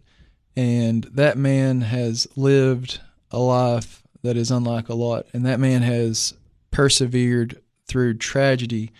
And 0.55 1.03
that 1.05 1.37
man 1.37 1.81
has 1.81 2.27
lived 2.35 2.99
a 3.31 3.39
life 3.39 4.03
that 4.23 4.37
is 4.37 4.51
unlike 4.51 4.89
a 4.89 4.93
lot. 4.93 5.25
And 5.33 5.45
that 5.45 5.59
man 5.59 5.81
has 5.81 6.33
persevered 6.71 7.61
through 7.87 8.15
tragedy 8.15 8.91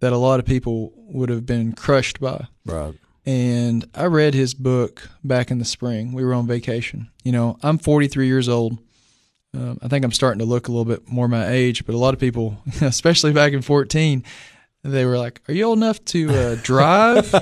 that 0.00 0.12
a 0.12 0.18
lot 0.18 0.40
of 0.40 0.46
people 0.46 0.92
would 0.96 1.28
have 1.28 1.46
been 1.46 1.72
crushed 1.72 2.20
by. 2.20 2.46
Right. 2.64 2.94
And 3.26 3.88
I 3.94 4.06
read 4.06 4.34
his 4.34 4.54
book 4.54 5.08
back 5.22 5.50
in 5.50 5.58
the 5.58 5.64
spring. 5.64 6.12
We 6.12 6.24
were 6.24 6.34
on 6.34 6.46
vacation. 6.46 7.10
You 7.22 7.32
know, 7.32 7.58
I'm 7.62 7.78
43 7.78 8.26
years 8.26 8.48
old. 8.48 8.78
Um, 9.54 9.78
I 9.82 9.88
think 9.88 10.04
I'm 10.04 10.12
starting 10.12 10.38
to 10.38 10.44
look 10.44 10.68
a 10.68 10.70
little 10.70 10.84
bit 10.84 11.08
more 11.08 11.28
my 11.28 11.48
age, 11.48 11.84
but 11.84 11.94
a 11.94 11.98
lot 11.98 12.14
of 12.14 12.20
people, 12.20 12.62
especially 12.80 13.32
back 13.32 13.52
in 13.52 13.62
14, 13.62 14.24
they 14.82 15.04
were 15.04 15.18
like, 15.18 15.40
"Are 15.48 15.54
you 15.54 15.64
old 15.64 15.78
enough 15.78 16.02
to 16.06 16.30
uh, 16.30 16.56
drive? 16.62 17.32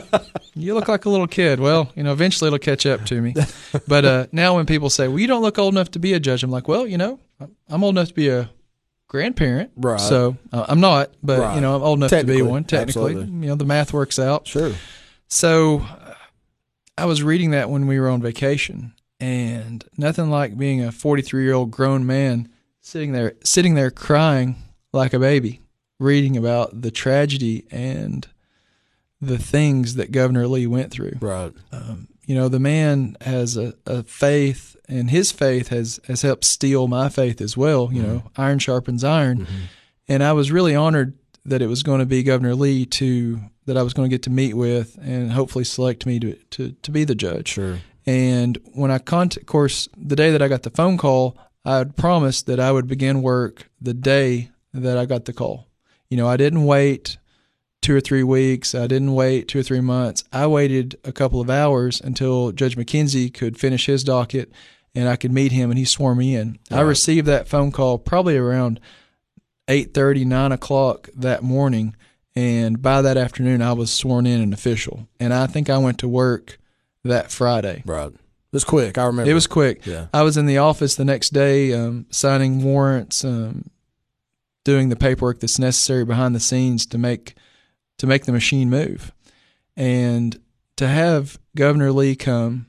you 0.54 0.74
look 0.74 0.88
like 0.88 1.04
a 1.04 1.10
little 1.10 1.26
kid." 1.26 1.60
Well, 1.60 1.90
you 1.94 2.02
know, 2.02 2.12
eventually 2.12 2.48
it'll 2.48 2.58
catch 2.58 2.84
up 2.86 3.04
to 3.06 3.20
me. 3.20 3.34
But 3.86 4.04
uh, 4.04 4.26
now 4.32 4.56
when 4.56 4.66
people 4.66 4.90
say, 4.90 5.08
"Well, 5.08 5.18
you 5.18 5.26
don't 5.26 5.42
look 5.42 5.58
old 5.58 5.74
enough 5.74 5.90
to 5.92 5.98
be 5.98 6.14
a 6.14 6.20
judge," 6.20 6.42
I'm 6.42 6.50
like, 6.50 6.66
"Well, 6.66 6.86
you 6.86 6.98
know, 6.98 7.20
I'm 7.68 7.84
old 7.84 7.94
enough 7.94 8.08
to 8.08 8.14
be 8.14 8.28
a 8.28 8.50
grandparent, 9.06 9.70
right? 9.76 10.00
So 10.00 10.36
uh, 10.52 10.66
I'm 10.68 10.80
not, 10.80 11.10
but 11.22 11.38
right. 11.40 11.54
you 11.54 11.60
know, 11.60 11.76
I'm 11.76 11.82
old 11.82 11.98
enough 12.00 12.10
to 12.10 12.24
be 12.24 12.42
one. 12.42 12.64
Technically, 12.64 13.12
absolutely. 13.12 13.40
you 13.40 13.48
know, 13.48 13.54
the 13.54 13.64
math 13.64 13.92
works 13.92 14.18
out. 14.18 14.46
Sure. 14.46 14.72
So 15.28 15.86
I 16.96 17.04
was 17.04 17.22
reading 17.22 17.52
that 17.52 17.70
when 17.70 17.86
we 17.86 18.00
were 18.00 18.08
on 18.08 18.20
vacation, 18.20 18.94
and 19.20 19.84
nothing 19.96 20.30
like 20.30 20.58
being 20.58 20.82
a 20.82 20.90
43 20.90 21.44
year 21.44 21.54
old 21.54 21.70
grown 21.70 22.04
man 22.04 22.48
sitting 22.80 23.12
there, 23.12 23.34
sitting 23.44 23.74
there 23.74 23.90
crying 23.90 24.56
like 24.92 25.12
a 25.12 25.18
baby 25.18 25.60
reading 25.98 26.36
about 26.36 26.82
the 26.82 26.90
tragedy 26.90 27.66
and 27.70 28.26
the 29.20 29.38
things 29.38 29.94
that 29.94 30.12
Governor 30.12 30.46
Lee 30.46 30.66
went 30.66 30.90
through. 30.90 31.16
Right. 31.20 31.52
Um, 31.72 32.08
you 32.24 32.34
know, 32.34 32.48
the 32.48 32.60
man 32.60 33.16
has 33.22 33.56
a, 33.56 33.74
a, 33.86 34.02
faith, 34.02 34.76
and 34.86 35.10
his 35.10 35.32
faith 35.32 35.68
has, 35.68 35.98
has 36.06 36.22
helped 36.22 36.44
steel 36.44 36.86
my 36.86 37.08
faith 37.08 37.40
as 37.40 37.56
well. 37.56 37.90
You 37.92 38.02
mm-hmm. 38.02 38.12
know, 38.12 38.30
iron 38.36 38.58
sharpens 38.58 39.02
iron. 39.02 39.40
Mm-hmm. 39.40 39.56
And 40.08 40.22
I 40.22 40.32
was 40.32 40.52
really 40.52 40.74
honored 40.74 41.18
that 41.44 41.62
it 41.62 41.66
was 41.66 41.82
going 41.82 42.00
to 42.00 42.06
be 42.06 42.22
Governor 42.22 42.54
Lee 42.54 42.84
to 42.86 43.40
that 43.64 43.76
I 43.76 43.82
was 43.82 43.92
going 43.92 44.08
to 44.08 44.14
get 44.14 44.22
to 44.22 44.30
meet 44.30 44.54
with 44.54 44.98
and 45.02 45.32
hopefully 45.32 45.64
select 45.64 46.06
me 46.06 46.18
to 46.20 46.34
to, 46.34 46.72
to 46.72 46.90
be 46.90 47.04
the 47.04 47.14
judge. 47.14 47.48
Sure. 47.48 47.78
And 48.06 48.58
when 48.72 48.90
I 48.90 48.98
contact, 48.98 49.42
of 49.42 49.46
course, 49.46 49.88
the 49.96 50.16
day 50.16 50.30
that 50.30 50.40
I 50.40 50.48
got 50.48 50.62
the 50.62 50.70
phone 50.70 50.96
call, 50.96 51.36
I 51.64 51.76
had 51.76 51.96
promised 51.96 52.46
that 52.46 52.58
I 52.58 52.72
would 52.72 52.86
begin 52.86 53.20
work 53.20 53.70
the 53.80 53.92
day 53.92 54.50
that 54.72 54.96
I 54.96 55.04
got 55.04 55.26
the 55.26 55.34
call. 55.34 55.67
You 56.10 56.16
know, 56.16 56.28
I 56.28 56.36
didn't 56.36 56.64
wait 56.64 57.18
two 57.82 57.94
or 57.94 58.00
three 58.00 58.22
weeks. 58.22 58.74
I 58.74 58.86
didn't 58.86 59.14
wait 59.14 59.48
two 59.48 59.60
or 59.60 59.62
three 59.62 59.80
months. 59.80 60.24
I 60.32 60.46
waited 60.46 60.98
a 61.04 61.12
couple 61.12 61.40
of 61.40 61.50
hours 61.50 62.00
until 62.00 62.52
Judge 62.52 62.76
McKenzie 62.76 63.32
could 63.32 63.58
finish 63.58 63.86
his 63.86 64.04
docket 64.04 64.52
and 64.94 65.08
I 65.08 65.16
could 65.16 65.32
meet 65.32 65.52
him, 65.52 65.70
and 65.70 65.78
he 65.78 65.84
swore 65.84 66.14
me 66.14 66.34
in. 66.34 66.58
I 66.70 66.80
received 66.80 67.26
that 67.26 67.46
phone 67.46 67.70
call 67.70 67.98
probably 67.98 68.36
around 68.36 68.80
eight 69.68 69.94
thirty, 69.94 70.24
nine 70.24 70.50
o'clock 70.50 71.08
that 71.14 71.42
morning, 71.42 71.94
and 72.34 72.80
by 72.80 73.02
that 73.02 73.16
afternoon, 73.16 73.62
I 73.62 73.74
was 73.74 73.92
sworn 73.92 74.26
in 74.26 74.40
and 74.40 74.52
official. 74.52 75.06
And 75.20 75.32
I 75.32 75.46
think 75.46 75.68
I 75.70 75.78
went 75.78 75.98
to 75.98 76.08
work 76.08 76.58
that 77.04 77.30
Friday. 77.30 77.82
Right. 77.86 78.08
It 78.10 78.52
was 78.52 78.64
quick. 78.64 78.96
I 78.96 79.04
remember. 79.04 79.30
It 79.30 79.34
was 79.34 79.46
quick. 79.46 79.84
Yeah. 79.86 80.06
I 80.12 80.22
was 80.22 80.36
in 80.36 80.46
the 80.46 80.58
office 80.58 80.94
the 80.94 81.04
next 81.04 81.30
day, 81.30 81.74
um, 81.74 82.06
signing 82.10 82.64
warrants, 82.64 83.24
um, 83.24 83.66
doing 84.68 84.90
the 84.90 84.96
paperwork 84.96 85.40
that's 85.40 85.58
necessary 85.58 86.04
behind 86.04 86.34
the 86.34 86.40
scenes 86.40 86.84
to 86.84 86.98
make 86.98 87.34
to 87.96 88.06
make 88.06 88.26
the 88.26 88.32
machine 88.32 88.68
move, 88.68 89.12
and 89.76 90.38
to 90.76 90.86
have 90.86 91.38
Governor 91.56 91.90
Lee 91.90 92.14
come. 92.14 92.66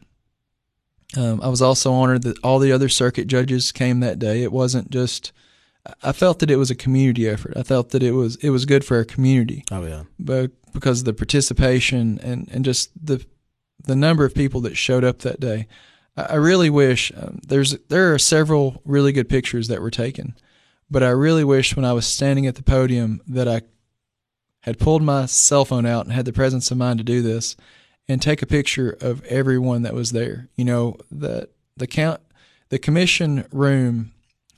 Um, 1.17 1.41
I 1.41 1.49
was 1.49 1.61
also 1.61 1.91
honored 1.91 2.23
that 2.23 2.37
all 2.43 2.59
the 2.59 2.71
other 2.71 2.87
circuit 2.87 3.27
judges 3.27 3.71
came 3.73 3.99
that 3.99 4.17
day. 4.19 4.43
It 4.43 4.51
wasn't 4.53 4.89
just. 4.91 5.33
I 6.03 6.13
felt 6.13 6.39
that 6.39 6.51
it 6.51 6.55
was 6.57 6.71
a 6.71 6.75
community 6.75 7.27
effort. 7.27 7.53
I 7.57 7.63
felt 7.63 7.89
that 7.89 8.01
it 8.03 8.11
was 8.11 8.37
it 8.37 8.51
was 8.51 8.65
good 8.65 8.85
for 8.85 8.95
our 8.97 9.05
community, 9.05 9.63
Oh 9.71 9.85
yeah. 9.85 10.03
but 10.17 10.51
because 10.71 10.99
of 10.99 11.05
the 11.05 11.13
participation 11.13 12.19
and, 12.23 12.47
and 12.51 12.63
just 12.63 12.91
the 13.05 13.25
the 13.85 13.95
number 13.95 14.23
of 14.23 14.33
people 14.33 14.61
that 14.61 14.77
showed 14.77 15.03
up 15.03 15.19
that 15.19 15.39
day. 15.41 15.67
I, 16.15 16.21
I 16.23 16.35
really 16.35 16.69
wish 16.69 17.11
um, 17.17 17.39
there's 17.47 17.77
there 17.89 18.13
are 18.13 18.19
several 18.19 18.81
really 18.85 19.11
good 19.11 19.27
pictures 19.29 19.67
that 19.67 19.81
were 19.81 19.91
taken, 19.91 20.35
but 20.89 21.03
I 21.03 21.09
really 21.09 21.43
wish 21.43 21.75
when 21.75 21.85
I 21.85 21.93
was 21.93 22.05
standing 22.07 22.47
at 22.47 22.55
the 22.55 22.63
podium 22.63 23.21
that 23.27 23.47
I 23.47 23.61
had 24.61 24.79
pulled 24.79 25.01
my 25.01 25.25
cell 25.25 25.65
phone 25.65 25.85
out 25.85 26.05
and 26.05 26.13
had 26.13 26.25
the 26.25 26.33
presence 26.33 26.69
of 26.71 26.77
mind 26.77 26.99
to 26.99 27.03
do 27.03 27.21
this 27.21 27.55
and 28.07 28.21
take 28.21 28.41
a 28.41 28.47
picture 28.47 28.97
of 29.01 29.23
everyone 29.25 29.83
that 29.83 29.93
was 29.93 30.11
there. 30.11 30.49
You 30.55 30.65
know, 30.65 30.97
the 31.11 31.49
the 31.77 31.87
count 31.87 32.21
the 32.69 32.79
commission 32.79 33.45
room 33.51 34.11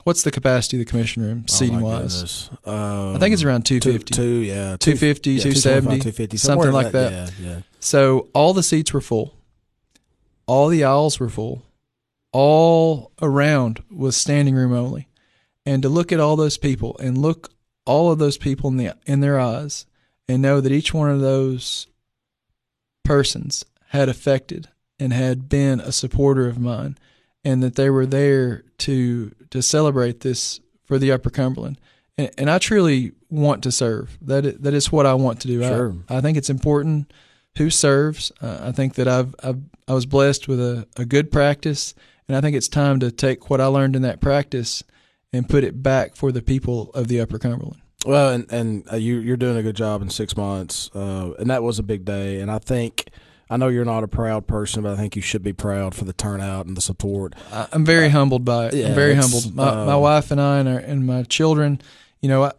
what's 0.04 0.22
the 0.22 0.30
capacity 0.30 0.76
of 0.76 0.84
the 0.84 0.90
commission 0.90 1.22
room 1.22 1.46
seating 1.48 1.82
oh 1.82 1.84
wise? 1.84 2.50
Um, 2.64 3.16
I 3.16 3.18
think 3.18 3.32
it's 3.32 3.44
around 3.44 3.64
two, 3.64 3.80
250. 3.80 4.14
two, 4.14 4.22
yeah, 4.40 4.76
250, 4.76 5.30
yeah, 5.32 5.42
270, 5.42 5.96
250, 6.00 6.36
something 6.36 6.72
like 6.72 6.92
that. 6.92 7.12
Yeah, 7.12 7.28
yeah. 7.40 7.60
So 7.80 8.28
all 8.34 8.52
the 8.54 8.62
seats 8.62 8.92
were 8.92 9.00
full. 9.00 9.34
All 10.46 10.68
the 10.68 10.84
aisles 10.84 11.20
were 11.20 11.28
full. 11.28 11.62
All 12.32 13.12
around 13.20 13.82
was 13.90 14.16
standing 14.16 14.54
room 14.54 14.72
only. 14.72 15.08
And 15.64 15.82
to 15.82 15.88
look 15.88 16.12
at 16.12 16.20
all 16.20 16.36
those 16.36 16.58
people 16.58 16.96
and 16.98 17.16
look 17.16 17.52
all 17.84 18.10
of 18.10 18.18
those 18.18 18.38
people 18.38 18.70
in 18.70 18.76
the 18.76 18.96
in 19.06 19.20
their 19.20 19.38
eyes 19.38 19.86
and 20.28 20.42
know 20.42 20.60
that 20.60 20.72
each 20.72 20.94
one 20.94 21.10
of 21.10 21.20
those 21.20 21.86
persons 23.04 23.64
had 23.88 24.08
affected 24.08 24.68
and 24.98 25.12
had 25.12 25.48
been 25.48 25.80
a 25.80 25.92
supporter 25.92 26.48
of 26.48 26.58
mine 26.58 26.96
and 27.44 27.62
that 27.62 27.76
they 27.76 27.90
were 27.90 28.06
there 28.06 28.64
to 28.78 29.32
to 29.50 29.62
celebrate 29.62 30.20
this 30.20 30.60
for 30.84 30.98
the 30.98 31.12
Upper 31.12 31.30
Cumberland. 31.30 31.78
And, 32.18 32.30
and 32.38 32.50
I 32.50 32.58
truly 32.58 33.12
want 33.30 33.62
to 33.62 33.72
serve. 33.72 34.18
That 34.20 34.44
is, 34.44 34.58
that 34.58 34.74
is 34.74 34.92
what 34.92 35.06
I 35.06 35.14
want 35.14 35.40
to 35.40 35.48
do. 35.48 35.62
Sure. 35.62 35.94
I, 36.08 36.16
I 36.16 36.20
think 36.20 36.36
it's 36.36 36.50
important 36.50 37.12
who 37.56 37.70
serves. 37.70 38.32
Uh, 38.40 38.58
I 38.62 38.72
think 38.72 38.94
that 38.94 39.08
I've, 39.08 39.34
I've 39.42 39.60
I 39.88 39.94
was 39.94 40.06
blessed 40.06 40.48
with 40.48 40.60
a, 40.60 40.86
a 40.96 41.04
good 41.04 41.32
practice, 41.32 41.94
and 42.28 42.36
I 42.36 42.40
think 42.40 42.56
it's 42.56 42.68
time 42.68 43.00
to 43.00 43.10
take 43.10 43.50
what 43.50 43.60
I 43.60 43.66
learned 43.66 43.96
in 43.96 44.02
that 44.02 44.20
practice 44.20 44.84
and 45.32 45.48
put 45.48 45.64
it 45.64 45.82
back 45.82 46.14
for 46.16 46.30
the 46.32 46.42
people 46.42 46.90
of 46.94 47.08
the 47.08 47.20
Upper 47.20 47.38
Cumberland. 47.38 47.80
Well, 48.04 48.30
and 48.30 48.50
and 48.52 48.84
uh, 48.92 48.96
you 48.96 49.18
you're 49.18 49.36
doing 49.36 49.56
a 49.56 49.62
good 49.62 49.76
job 49.76 50.02
in 50.02 50.10
six 50.10 50.36
months, 50.36 50.90
uh, 50.94 51.32
and 51.38 51.48
that 51.50 51.62
was 51.62 51.78
a 51.78 51.82
big 51.84 52.04
day. 52.04 52.40
And 52.40 52.50
I 52.50 52.58
think 52.58 53.08
I 53.48 53.56
know 53.56 53.68
you're 53.68 53.84
not 53.84 54.02
a 54.02 54.08
proud 54.08 54.46
person, 54.48 54.82
but 54.82 54.92
I 54.92 54.96
think 54.96 55.14
you 55.14 55.22
should 55.22 55.42
be 55.42 55.52
proud 55.52 55.94
for 55.94 56.04
the 56.04 56.12
turnout 56.12 56.66
and 56.66 56.76
the 56.76 56.80
support. 56.80 57.34
I- 57.52 57.68
I'm 57.72 57.84
very 57.84 58.08
humbled 58.08 58.44
by 58.44 58.66
it. 58.68 58.74
yeah, 58.74 58.88
I'm 58.88 58.94
very 58.94 59.14
humbled. 59.14 59.54
My, 59.54 59.84
my 59.86 59.92
um, 59.92 60.00
wife 60.00 60.30
and 60.32 60.40
I 60.40 60.58
and, 60.58 60.68
our, 60.68 60.78
and 60.78 61.06
my 61.06 61.22
children, 61.24 61.80
you 62.20 62.28
know, 62.28 62.42
I, 62.44 62.52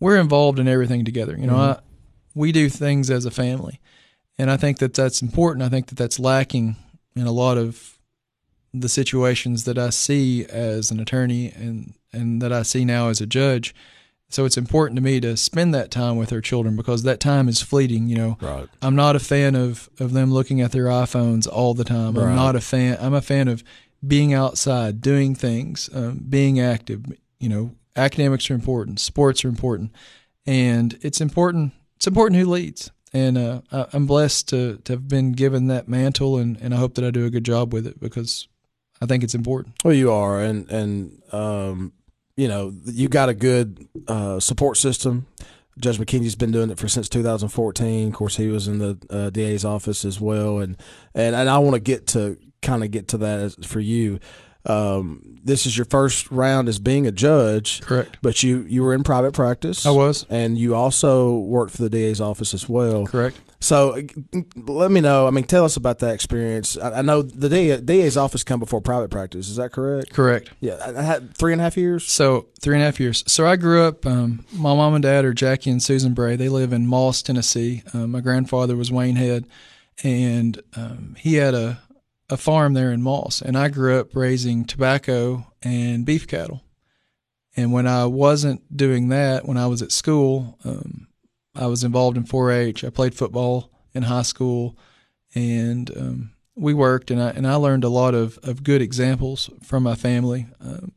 we're 0.00 0.16
involved 0.18 0.58
in 0.58 0.66
everything 0.68 1.04
together. 1.04 1.36
You 1.38 1.46
know, 1.46 1.54
Mhm. 1.56 1.76
I, 1.76 1.80
we 2.34 2.52
do 2.52 2.68
things 2.70 3.10
as 3.10 3.24
a 3.26 3.30
family, 3.30 3.80
and 4.38 4.50
I 4.50 4.56
think 4.56 4.78
that 4.78 4.94
that's 4.94 5.20
important. 5.20 5.62
I 5.62 5.68
think 5.68 5.88
that 5.88 5.96
that's 5.98 6.18
lacking 6.18 6.76
in 7.14 7.26
a 7.26 7.32
lot 7.32 7.58
of 7.58 7.95
the 8.74 8.88
situations 8.88 9.64
that 9.64 9.78
I 9.78 9.90
see 9.90 10.44
as 10.46 10.90
an 10.90 11.00
attorney 11.00 11.52
and 11.54 11.94
and 12.12 12.40
that 12.40 12.52
I 12.52 12.62
see 12.62 12.84
now 12.84 13.08
as 13.08 13.20
a 13.20 13.26
judge. 13.26 13.74
So 14.28 14.44
it's 14.44 14.56
important 14.56 14.96
to 14.96 15.02
me 15.02 15.20
to 15.20 15.36
spend 15.36 15.72
that 15.74 15.90
time 15.90 16.16
with 16.16 16.32
our 16.32 16.40
children 16.40 16.74
because 16.74 17.04
that 17.04 17.20
time 17.20 17.48
is 17.48 17.62
fleeting. 17.62 18.08
You 18.08 18.16
know, 18.16 18.38
Right. 18.40 18.68
I'm 18.82 18.96
not 18.96 19.14
a 19.14 19.20
fan 19.20 19.54
of, 19.54 19.88
of 20.00 20.12
them 20.12 20.32
looking 20.32 20.60
at 20.60 20.72
their 20.72 20.86
iPhones 20.86 21.46
all 21.46 21.74
the 21.74 21.84
time. 21.84 22.14
Right. 22.14 22.30
I'm 22.30 22.34
not 22.34 22.56
a 22.56 22.60
fan. 22.60 22.98
I'm 23.00 23.14
a 23.14 23.22
fan 23.22 23.48
of 23.48 23.62
being 24.06 24.34
outside, 24.34 25.00
doing 25.00 25.34
things, 25.34 25.88
um, 25.94 26.24
being 26.28 26.58
active. 26.58 27.04
You 27.38 27.48
know, 27.48 27.70
academics 27.94 28.50
are 28.50 28.54
important, 28.54 28.98
sports 28.98 29.44
are 29.44 29.48
important, 29.48 29.92
and 30.46 30.98
it's 31.02 31.20
important. 31.20 31.72
It's 31.96 32.06
important 32.06 32.40
who 32.40 32.46
leads. 32.46 32.90
And 33.12 33.38
uh, 33.38 33.60
I'm 33.70 34.06
blessed 34.06 34.48
to, 34.50 34.78
to 34.84 34.92
have 34.94 35.08
been 35.08 35.32
given 35.32 35.68
that 35.68 35.88
mantle, 35.88 36.36
and, 36.36 36.58
and 36.60 36.74
I 36.74 36.78
hope 36.78 36.94
that 36.96 37.04
I 37.04 37.10
do 37.10 37.24
a 37.24 37.30
good 37.30 37.44
job 37.44 37.72
with 37.72 37.86
it 37.86 38.00
because 38.00 38.48
I 39.06 39.08
think 39.08 39.22
it's 39.22 39.36
important. 39.36 39.76
Well, 39.84 39.94
you 39.94 40.10
are, 40.10 40.40
and 40.40 40.68
and 40.68 41.22
um, 41.30 41.92
you 42.36 42.48
know 42.48 42.74
you 42.86 43.08
got 43.08 43.28
a 43.28 43.34
good 43.34 43.86
uh, 44.08 44.40
support 44.40 44.78
system. 44.78 45.26
Judge 45.78 45.98
McKenzie's 45.98 46.34
been 46.34 46.50
doing 46.50 46.70
it 46.70 46.78
for 46.78 46.88
since 46.88 47.08
2014. 47.08 48.08
Of 48.08 48.14
course, 48.14 48.36
he 48.36 48.48
was 48.48 48.66
in 48.66 48.78
the 48.78 48.98
uh, 49.08 49.30
DA's 49.30 49.64
office 49.64 50.04
as 50.04 50.20
well, 50.20 50.58
and 50.58 50.76
and, 51.14 51.36
and 51.36 51.48
I 51.48 51.58
want 51.58 51.74
to 51.74 51.80
get 51.80 52.08
to 52.08 52.36
kind 52.62 52.82
of 52.82 52.90
get 52.90 53.06
to 53.08 53.18
that 53.18 53.64
for 53.64 53.78
you. 53.78 54.18
Um, 54.66 55.38
this 55.44 55.64
is 55.64 55.76
your 55.78 55.84
first 55.84 56.30
round 56.30 56.68
as 56.68 56.78
being 56.80 57.06
a 57.06 57.12
judge, 57.12 57.80
Correct. 57.82 58.18
but 58.20 58.42
you 58.42 58.62
you 58.68 58.82
were 58.82 58.92
in 58.94 59.04
private 59.04 59.32
practice. 59.32 59.86
I 59.86 59.90
was 59.90 60.26
and 60.28 60.58
you 60.58 60.74
also 60.74 61.38
worked 61.38 61.72
for 61.72 61.82
the 61.82 61.90
DA's 61.90 62.20
office 62.20 62.52
as 62.52 62.68
well. 62.68 63.06
correct. 63.06 63.38
So 63.58 63.96
uh, 64.34 64.40
let 64.56 64.90
me 64.90 65.00
know. 65.00 65.26
I 65.26 65.30
mean, 65.30 65.44
tell 65.44 65.64
us 65.64 65.76
about 65.76 66.00
that 66.00 66.14
experience. 66.14 66.76
I, 66.76 66.98
I 66.98 67.02
know 67.02 67.22
the 67.22 67.48
DA, 67.48 67.80
DA's 67.80 68.16
office 68.16 68.44
come 68.44 68.60
before 68.60 68.80
private 68.82 69.10
practice. 69.10 69.48
Is 69.48 69.56
that 69.56 69.72
correct? 69.72 70.12
Correct. 70.12 70.50
Yeah, 70.60 70.74
I, 70.84 70.98
I 70.98 71.02
had 71.02 71.34
three 71.34 71.52
and 71.52 71.60
a 71.60 71.64
half 71.64 71.76
years. 71.76 72.06
So 72.06 72.48
three 72.60 72.74
and 72.74 72.82
a 72.82 72.84
half 72.86 73.00
years. 73.00 73.24
So 73.26 73.46
I 73.46 73.56
grew 73.56 73.82
up. 73.82 74.04
Um, 74.04 74.44
my 74.52 74.74
mom 74.74 74.94
and 74.94 75.02
dad 75.02 75.24
are 75.24 75.32
Jackie 75.32 75.70
and 75.70 75.82
Susan 75.82 76.12
Bray. 76.12 76.36
They 76.36 76.48
live 76.50 76.72
in 76.72 76.86
Moss, 76.86 77.22
Tennessee. 77.22 77.82
Um, 77.94 78.10
my 78.10 78.20
grandfather 78.20 78.76
was 78.76 78.92
Wayne 78.92 79.16
Head, 79.16 79.46
and 80.02 80.60
um, 80.76 81.16
he 81.18 81.34
had 81.34 81.54
a 81.54 81.80
a 82.28 82.36
farm 82.36 82.74
there 82.74 82.92
in 82.92 83.02
Moss. 83.02 83.40
And 83.40 83.56
I 83.56 83.68
grew 83.68 83.98
up 83.98 84.14
raising 84.14 84.64
tobacco 84.64 85.46
and 85.62 86.04
beef 86.04 86.26
cattle. 86.26 86.62
And 87.56 87.72
when 87.72 87.86
I 87.86 88.04
wasn't 88.06 88.76
doing 88.76 89.08
that, 89.08 89.46
when 89.46 89.56
I 89.56 89.66
was 89.66 89.80
at 89.80 89.92
school, 89.92 90.58
um, 90.64 91.08
I 91.54 91.66
was 91.66 91.84
involved 91.84 92.16
in 92.16 92.24
4-H. 92.24 92.84
I 92.84 92.90
played 92.90 93.14
football 93.14 93.70
in 93.94 94.02
high 94.04 94.22
school, 94.22 94.76
and 95.34 95.90
um, 95.96 96.30
we 96.54 96.74
worked. 96.74 97.10
and 97.10 97.20
I 97.20 97.30
and 97.30 97.46
I 97.46 97.54
learned 97.54 97.84
a 97.84 97.88
lot 97.88 98.14
of 98.14 98.38
of 98.42 98.62
good 98.62 98.82
examples 98.82 99.48
from 99.62 99.82
my 99.82 99.94
family. 99.94 100.46
Um, 100.60 100.92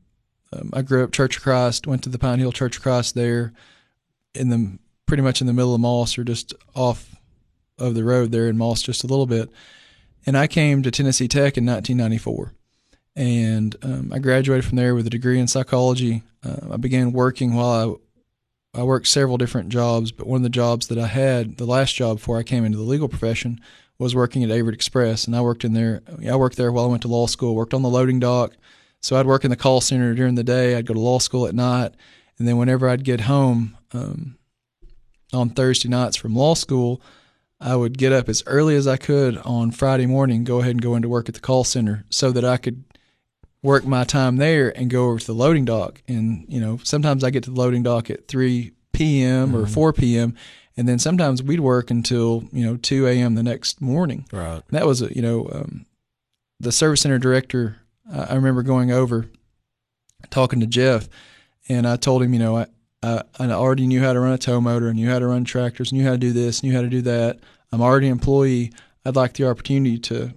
um, 0.52 0.70
I 0.74 0.82
grew 0.82 1.04
up 1.04 1.12
Church 1.12 1.38
of 1.38 1.44
Christ, 1.44 1.88
went 1.88 2.04
to 2.04 2.10
the 2.10 2.20
Pine 2.20 2.40
Hill 2.40 2.52
Church 2.52 2.78
of 2.78 2.84
Christ 2.84 3.16
there, 3.16 3.54
in 4.36 4.50
the 4.50 4.78
pretty 5.06 5.24
much 5.24 5.42
in 5.42 5.48
the 5.48 5.54
middle 5.54 5.74
of 5.74 5.82
Moss 5.82 6.18
or 6.18 6.24
just 6.24 6.54
off 6.76 7.16
of 7.78 7.96
the 7.96 8.04
road 8.04 8.32
there 8.32 8.48
in 8.48 8.58
Moss 8.58 8.82
just 8.82 9.04
a 9.04 9.08
little 9.08 9.26
bit. 9.26 9.50
And 10.26 10.38
I 10.38 10.48
came 10.48 10.84
to 10.84 10.92
Tennessee 10.92 11.28
Tech 11.28 11.58
in 11.58 11.66
1994, 11.66 12.54
and 13.16 13.76
um, 13.82 14.12
I 14.14 14.20
graduated 14.20 14.66
from 14.66 14.76
there 14.76 14.94
with 14.94 15.08
a 15.08 15.10
degree 15.10 15.40
in 15.40 15.48
psychology. 15.48 16.24
Uh, 16.44 16.74
I 16.74 16.78
began 16.78 17.12
working 17.12 17.54
while 17.56 18.00
I 18.76 18.80
I 18.80 18.84
worked 18.84 19.08
several 19.08 19.38
different 19.38 19.70
jobs, 19.70 20.12
but 20.12 20.28
one 20.28 20.38
of 20.38 20.44
the 20.44 20.50
jobs 20.50 20.88
that 20.88 21.00
I 21.00 21.08
had, 21.08 21.58
the 21.58 21.66
last 21.66 21.96
job 21.96 22.18
before 22.18 22.38
I 22.38 22.44
came 22.44 22.64
into 22.66 22.78
the 22.78 22.84
legal 22.84 23.10
profession, 23.10 23.60
was 23.98 24.16
working 24.16 24.44
at 24.44 24.50
Averitt 24.50 24.74
Express, 24.74 25.26
and 25.26 25.36
I 25.36 25.42
worked 25.42 25.66
in 25.66 25.74
there. 25.74 26.02
I 26.28 26.36
worked 26.36 26.56
there 26.56 26.72
while 26.72 26.86
I 26.86 26.90
went 26.90 27.02
to 27.02 27.08
law 27.08 27.28
school. 27.28 27.56
Worked 27.56 27.74
on 27.74 27.82
the 27.82 27.90
loading 27.90 28.20
dock, 28.20 28.54
so 29.02 29.18
I'd 29.18 29.26
work 29.26 29.44
in 29.44 29.50
the 29.50 29.58
call 29.58 29.82
center 29.82 30.14
during 30.14 30.36
the 30.36 30.44
day. 30.44 30.76
I'd 30.76 30.86
go 30.86 30.94
to 30.94 31.00
law 31.00 31.20
school 31.20 31.48
at 31.48 31.56
night, 31.56 31.96
and 32.38 32.48
then 32.48 32.58
whenever 32.58 32.88
I'd 32.88 33.04
get 33.04 33.22
home 33.22 33.76
um, 33.92 34.38
on 35.34 35.50
Thursday 35.50 35.90
nights 35.90 36.16
from 36.16 36.36
law 36.36 36.54
school, 36.54 37.02
I 37.62 37.76
would 37.76 37.98
get 37.98 38.14
up 38.14 38.30
as 38.30 38.44
early 38.46 38.76
as 38.76 38.88
I 38.88 38.98
could 38.98 39.38
on 39.40 39.72
Friday 39.72 40.06
morning, 40.06 40.44
go 40.44 40.60
ahead 40.60 40.72
and 40.72 40.82
go 40.82 40.96
into 40.96 41.10
work 41.10 41.28
at 41.28 41.36
the 41.36 41.42
call 41.42 41.64
center, 41.64 42.06
so 42.10 42.32
that 42.32 42.46
I 42.46 42.58
could 42.58 42.84
work 43.62 43.86
my 43.86 44.06
time 44.06 44.38
there 44.38 44.76
and 44.78 44.90
go 44.90 45.08
over 45.08 45.20
to 45.20 45.28
the 45.28 45.34
loading 45.34 45.66
dock. 45.66 46.02
And 46.08 46.46
you 46.48 46.62
know, 46.62 46.80
sometimes 46.84 47.24
I 47.24 47.30
get 47.30 47.44
to 47.44 47.52
the 47.52 47.60
loading 47.60 47.84
dock 47.84 48.10
at 48.10 48.28
three 48.28 48.72
p.m. 48.94 49.56
or 49.56 49.66
four 49.68 49.92
p.m. 49.94 50.36
And 50.78 50.88
then 50.88 51.00
sometimes 51.00 51.44
we'd 51.44 51.60
work 51.60 51.92
until 51.92 52.46
you 52.54 52.66
know 52.66 52.78
two 52.78 53.06
a.m. 53.06 53.36
the 53.36 53.44
next 53.44 53.82
morning. 53.82 54.26
Right. 54.32 54.64
And 54.70 54.72
that 54.72 54.88
was 54.88 55.02
a 55.02 55.14
you 55.14 55.22
know 55.22 55.50
um, 55.52 55.86
the 56.62 56.72
service 56.72 57.02
center 57.02 57.20
director. 57.20 57.78
I 58.10 58.20
I 58.20 58.36
remember 58.36 58.64
going 58.64 58.92
over, 58.92 59.26
talking 60.30 60.62
to 60.62 60.68
Jeff, 60.68 61.10
and 61.68 61.86
I 61.86 61.98
told 61.98 62.24
him, 62.24 62.34
you 62.34 62.40
know, 62.40 62.58
I, 62.58 62.68
Uh, 63.02 63.24
I 63.40 63.46
I 63.46 63.52
already 63.52 63.88
knew 63.88 64.02
how 64.02 64.14
to 64.14 64.20
run 64.20 64.34
a 64.34 64.38
tow 64.38 64.60
motor, 64.60 64.88
and 64.90 64.96
knew 64.98 65.10
how 65.10 65.20
to 65.20 65.28
run 65.28 65.46
tractors, 65.46 65.94
knew 65.94 66.04
how 66.04 66.12
to 66.12 66.18
do 66.18 66.34
this, 66.34 66.64
knew 66.64 66.74
how 66.74 66.82
to 66.82 66.90
do 66.90 67.02
that. 67.04 67.40
I'm 67.72 67.82
already 67.82 68.08
an 68.08 68.14
employee. 68.14 68.72
I'd 69.06 69.16
like 69.16 69.34
the 69.34 69.48
opportunity 69.48 69.98
to 70.00 70.34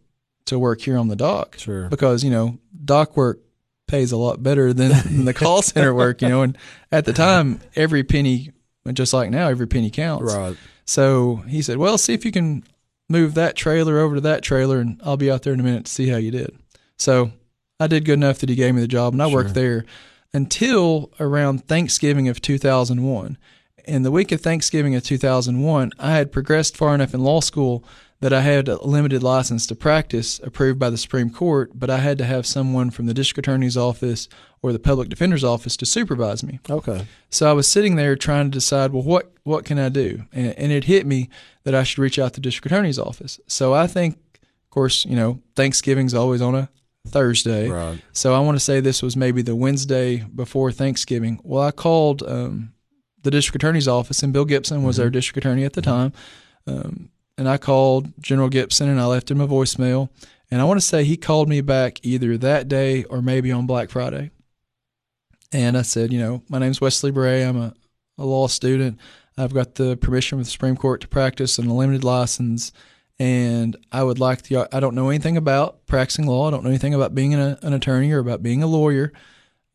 to 0.47 0.59
work 0.59 0.81
here 0.81 0.97
on 0.99 1.09
the 1.09 1.17
dock 1.17 1.57
Sure. 1.59 1.89
because 1.89 2.23
you 2.25 2.31
know 2.31 2.59
dock 2.85 3.17
work 3.17 3.41
pays 3.87 4.11
a 4.13 4.17
lot 4.17 4.43
better 4.43 4.73
than, 4.73 4.91
than 4.91 5.25
the 5.25 5.35
call 5.35 5.63
center 5.63 5.95
work. 6.03 6.23
You 6.23 6.29
know, 6.29 6.43
and 6.43 6.57
at 6.91 7.05
the 7.05 7.13
time, 7.13 7.61
every 7.77 8.05
penny, 8.05 8.51
just 8.93 9.13
like 9.13 9.31
now, 9.31 9.49
every 9.49 9.67
penny 9.67 9.91
counts. 9.91 10.35
Right. 10.35 10.57
So 10.85 11.37
he 11.49 11.63
said, 11.63 11.79
"Well, 11.79 11.99
see 11.99 12.15
if 12.15 12.25
you 12.25 12.33
can 12.33 12.65
move 13.09 13.35
that 13.35 13.57
trailer 13.57 13.99
over 13.99 14.15
to 14.17 14.21
that 14.23 14.43
trailer, 14.43 14.79
and 14.81 15.01
I'll 15.05 15.17
be 15.17 15.31
out 15.31 15.43
there 15.43 15.53
in 15.53 15.61
a 15.61 15.65
minute 15.65 15.87
to 15.87 15.93
see 15.93 16.09
how 16.09 16.17
you 16.17 16.31
did." 16.31 16.57
So 16.97 17.33
I 17.81 17.89
did 17.89 18.05
good 18.05 18.15
enough 18.15 18.39
that 18.39 18.49
he 18.49 18.55
gave 18.55 18.75
me 18.75 18.81
the 18.81 18.89
job, 18.89 19.13
and 19.15 19.23
I 19.23 19.27
worked 19.27 19.55
there 19.55 19.85
until 20.35 21.13
around 21.21 21.67
Thanksgiving 21.67 22.29
of 22.29 22.41
2001. 22.41 23.39
In 23.85 24.03
the 24.03 24.11
week 24.11 24.33
of 24.33 24.41
Thanksgiving 24.41 24.95
of 24.95 25.03
2001, 25.03 25.91
I 25.99 26.13
had 26.13 26.33
progressed 26.33 26.77
far 26.77 26.95
enough 26.95 27.15
in 27.15 27.23
law 27.23 27.41
school 27.41 27.85
that 28.21 28.33
I 28.33 28.41
had 28.41 28.69
a 28.69 28.81
limited 28.87 29.21
license 29.25 29.67
to 29.67 29.75
practice 29.75 30.39
approved 30.45 30.79
by 30.79 30.91
the 30.91 30.97
Supreme 30.97 31.29
Court, 31.29 31.73
but 31.75 31.91
I 31.91 31.99
had 31.99 32.19
to 32.19 32.25
have 32.25 32.47
someone 32.47 32.91
from 32.91 33.07
the 33.07 33.15
district 33.15 33.47
attorney's 33.47 33.77
office 33.77 34.29
or 34.63 34.73
the 34.73 34.79
public 34.79 35.09
defender's 35.09 35.43
office 35.43 35.77
to 35.79 35.87
supervise 35.87 36.45
me. 36.45 36.61
Okay. 36.71 37.05
So 37.31 37.51
I 37.51 37.53
was 37.53 37.67
sitting 37.67 37.97
there 37.97 38.15
trying 38.15 38.47
to 38.47 38.57
decide, 38.57 38.93
well, 38.93 39.03
what 39.03 39.33
what 39.43 39.65
can 39.65 39.77
I 39.77 39.89
do? 39.89 40.23
And, 40.33 40.57
and 40.57 40.71
it 40.71 40.85
hit 40.85 41.05
me 41.05 41.29
that 41.65 41.75
I 41.75 41.83
should 41.83 41.99
reach 41.99 42.17
out 42.17 42.35
to 42.35 42.41
the 42.41 42.43
district 42.43 42.67
attorney's 42.67 42.99
office. 42.99 43.41
So 43.49 43.75
I 43.75 43.89
think, 43.89 44.15
of 44.35 44.71
course, 44.71 45.05
you 45.05 45.17
know, 45.17 45.43
Thanksgiving's 45.57 46.15
always 46.15 46.41
on 46.41 46.55
a 46.55 46.69
Thursday. 47.07 47.69
Right. 47.69 48.01
So 48.13 48.35
I 48.35 48.41
want 48.41 48.57
to 48.57 48.65
say 48.65 48.81
this 48.81 49.03
was 49.03 49.17
maybe 49.17 49.43
the 49.43 49.57
Wednesday 49.57 50.19
before 50.19 50.73
Thanksgiving. 50.73 51.41
Well, 51.43 51.63
I 51.63 51.71
called 51.71 52.23
um, 52.23 52.73
the 53.23 53.31
district 53.31 53.57
attorney's 53.57 53.89
office, 53.89 54.23
and 54.23 54.33
Bill 54.33 54.45
Gibson 54.45 54.83
was 54.83 55.01
our 55.01 55.11
district 55.11 55.39
attorney 55.39 55.65
at 55.65 55.73
the 55.73 55.83
time. 55.83 56.13
Um, 56.67 57.11
and 57.37 57.49
I 57.49 57.59
called 57.59 58.13
General 58.21 58.49
Gibson, 58.49 58.89
and 58.89 59.01
I 59.01 59.07
left 59.07 59.31
him 59.31 59.41
a 59.41 59.49
voicemail. 59.49 60.11
And 60.51 60.61
I 60.61 60.65
want 60.65 60.79
to 60.79 60.87
say 60.87 61.05
he 61.05 61.17
called 61.17 61.49
me 61.49 61.61
back 61.61 61.99
either 62.05 62.37
that 62.39 62.69
day 62.69 63.05
or 63.05 63.23
maybe 63.23 63.51
on 63.51 63.67
Black 63.67 63.91
Friday. 63.91 64.31
And 65.51 65.77
I 65.77 65.83
said, 65.83 66.13
you 66.13 66.19
know, 66.19 66.43
my 66.49 66.59
name's 66.59 66.81
Wesley 66.81 67.11
Bray. 67.11 67.43
I'm 67.43 67.57
a, 67.57 67.75
a 68.19 68.25
law 68.25 68.47
student. 68.49 68.99
I've 69.37 69.55
got 69.55 69.77
the 69.77 69.97
permission 69.97 70.39
with 70.39 70.47
the 70.47 70.51
Supreme 70.51 70.77
Court 70.77 71.01
to 71.01 71.09
practice 71.09 71.59
and 71.59 71.71
a 71.71 71.73
limited 71.73 72.05
license. 72.05 72.73
And 73.23 73.77
I 73.93 74.03
would 74.03 74.19
like 74.19 74.43
the, 74.43 74.67
I 74.75 74.81
don't 74.81 74.97
know 74.97 75.09
anything 75.09 75.37
about 75.37 75.87
practicing 75.87 76.27
law. 76.27 76.49
I 76.49 76.51
don't 76.51 76.65
know 76.65 76.71
anything 76.71 76.93
about 76.93 77.15
being 77.15 77.35
an, 77.35 77.57
an 77.63 77.73
attorney 77.73 78.11
or 78.11 78.19
about 78.19 78.43
being 78.43 78.65
a 78.65 78.67
lawyer. 78.67 79.13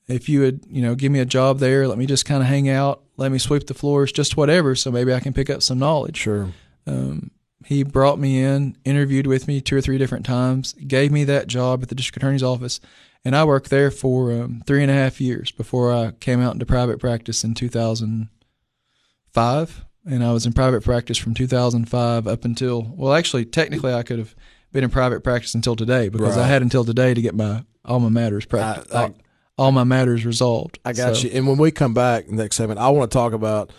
If 0.10 0.28
you 0.28 0.42
would, 0.42 0.66
you 0.70 0.82
know, 0.82 0.96
give 0.96 1.14
me 1.14 1.20
a 1.20 1.26
job 1.26 1.60
there, 1.60 1.88
let 1.88 1.98
me 1.98 2.06
just 2.06 2.26
kind 2.26 2.44
of 2.44 2.50
hang 2.50 2.68
out, 2.68 3.04
let 3.16 3.32
me 3.32 3.38
sweep 3.38 3.68
the 3.68 3.74
floors, 3.74 4.12
just 4.12 4.36
whatever, 4.36 4.76
so 4.76 4.92
maybe 4.92 5.14
I 5.14 5.22
can 5.22 5.32
pick 5.32 5.50
up 5.50 5.64
some 5.64 5.80
knowledge. 5.80 6.18
Sure. 6.18 6.52
Um, 6.86 7.32
he 7.64 7.84
brought 7.84 8.20
me 8.20 8.44
in, 8.44 8.76
interviewed 8.84 9.28
with 9.28 9.48
me 9.48 9.62
two 9.62 9.78
or 9.78 9.82
three 9.82 9.98
different 9.98 10.26
times, 10.26 10.74
gave 10.86 11.14
me 11.14 11.24
that 11.24 11.48
job 11.48 11.82
at 11.82 11.88
the 11.88 11.96
district 11.96 12.18
attorney's 12.18 12.44
office, 12.44 12.82
and 13.24 13.34
I 13.34 13.46
worked 13.46 13.70
there 13.70 13.92
for 13.92 14.34
um, 14.34 14.62
three 14.68 14.82
and 14.82 14.92
a 14.92 14.94
half 14.94 15.22
years 15.22 15.52
before 15.52 15.94
I 15.94 16.12
came 16.20 16.42
out 16.42 16.52
into 16.52 16.66
private 16.66 17.00
practice 17.00 17.46
in 17.46 17.54
2005. 17.54 19.86
And 20.08 20.24
I 20.24 20.32
was 20.32 20.46
in 20.46 20.54
private 20.54 20.84
practice 20.84 21.18
from 21.18 21.34
2005 21.34 22.28
up 22.28 22.46
until, 22.46 22.84
well, 22.96 23.14
actually, 23.14 23.46
technically, 23.46 23.94
I 23.94 24.04
could 24.04 24.20
have 24.20 24.36
been 24.72 24.84
in 24.84 24.90
private 24.90 25.24
practice 25.24 25.54
until 25.54 25.76
today 25.76 26.10
because 26.10 26.38
I 26.38 26.48
had 26.48 26.62
until 26.62 26.86
today 26.86 27.14
to 27.14 27.22
get 27.22 27.36
my 27.36 27.64
alma 27.84 28.10
matters 28.10 28.46
practice, 28.46 28.94
I- 28.94 29.06
I- 29.06 29.14
all 29.58 29.72
my 29.72 29.84
matters 29.84 30.26
resolved. 30.26 30.80
I 30.86 30.94
got 30.94 31.16
So- 31.18 31.28
you. 31.28 31.32
And 31.34 31.48
when 31.48 31.58
we 31.58 31.72
come 31.72 31.94
back 31.94 32.30
next 32.30 32.56
segment, 32.58 32.80
I 32.80 32.90
want 32.90 33.12
to 33.12 33.16
talk 33.18 33.34
about 33.34 33.72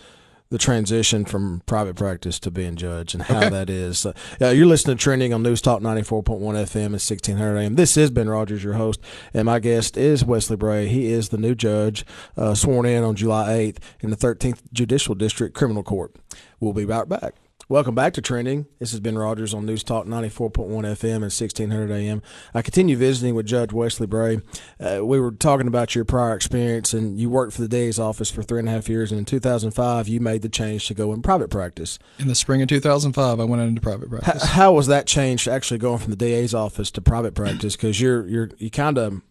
the 0.51 0.57
transition 0.57 1.25
from 1.25 1.61
private 1.67 1.95
practice 1.95 2.39
to 2.39 2.49
being 2.49 2.75
judge 2.75 3.13
and 3.13 3.21
how 3.23 3.37
Okay. 3.37 3.49
that 3.49 3.69
is. 3.69 4.03
Uh, 4.05 4.13
yeah, 4.41 4.49
you're 4.49 4.65
listening 4.65 4.97
to 4.97 5.03
Trending 5.03 5.31
on 5.31 5.43
News 5.43 5.61
Talk 5.61 5.79
94.1 5.81 6.23
FM 6.55 6.85
and 6.85 6.93
1600 6.93 7.57
AM. 7.57 7.75
This 7.75 7.95
is 7.95 8.09
Ben 8.09 8.27
Rodgers, 8.27 8.63
your 8.63 8.73
host, 8.73 8.99
and 9.31 9.45
my 9.45 9.59
guest 9.59 9.95
is 9.95 10.25
Wesley 10.25 10.55
Bray. 10.57 10.87
He 10.87 11.11
is 11.11 11.29
the 11.29 11.37
new 11.37 11.53
judge 11.53 12.03
uh, 12.35 12.55
sworn 12.55 12.87
in 12.87 13.03
on 13.03 13.15
July 13.15 13.49
8th 13.49 13.77
in 13.99 14.09
the 14.09 14.17
13th 14.17 14.61
Judicial 14.73 15.13
District 15.13 15.53
Criminal 15.55 15.83
Court. 15.83 16.15
We'll 16.59 16.73
be 16.73 16.85
right 16.85 17.07
back. 17.07 17.35
Welcome 17.71 17.93
back 17.93 18.13
to 18.13 18.21
Trending. 18.21 18.65
This 18.79 18.89
has 18.89 18.99
been 18.99 19.15
Rodgers 19.15 19.53
on 19.53 19.63
News 19.63 19.83
Talk 19.83 20.07
94.1 20.07 20.69
FM 20.69 21.15
and 21.17 21.21
1600 21.21 21.91
AM. 21.91 22.23
I 22.51 22.63
continue 22.63 22.97
visiting 22.97 23.35
with 23.35 23.45
Judge 23.45 23.71
Wesley 23.71 24.07
Bray. 24.07 24.41
Uh, 24.79 25.05
we 25.05 25.19
were 25.19 25.29
talking 25.29 25.67
about 25.67 25.93
your 25.93 26.03
prior 26.03 26.33
experience, 26.33 26.95
and 26.95 27.19
you 27.19 27.29
worked 27.29 27.53
for 27.53 27.61
the 27.61 27.67
DA's 27.67 27.99
office 27.99 28.31
for 28.31 28.41
three 28.41 28.57
and 28.57 28.67
a 28.67 28.71
half 28.71 28.89
years. 28.89 29.11
And 29.11 29.19
in 29.19 29.25
2005, 29.25 30.07
you 30.07 30.19
made 30.19 30.41
the 30.41 30.49
change 30.49 30.87
to 30.87 30.95
go 30.95 31.13
in 31.13 31.21
private 31.21 31.51
practice. 31.51 31.99
in 32.17 32.27
the 32.27 32.33
spring 32.33 32.63
of 32.63 32.69
2005, 32.69 33.39
I 33.39 33.43
went 33.43 33.61
into 33.61 33.81
private 33.81 34.09
practice. 34.09 34.43
how 34.45 34.73
was 34.73 34.87
that 34.87 35.05
change 35.05 35.47
actually 35.47 35.77
going 35.77 35.99
from 35.99 36.09
the 36.09 36.17
DA's 36.17 36.55
office 36.55 36.89
to 36.89 37.01
private 37.01 37.35
practice? 37.35 37.75
Because 37.75 38.01
you're 38.01 38.27
you're 38.27 38.49
you 38.57 38.71
kind 38.71 38.97
of 38.97 39.21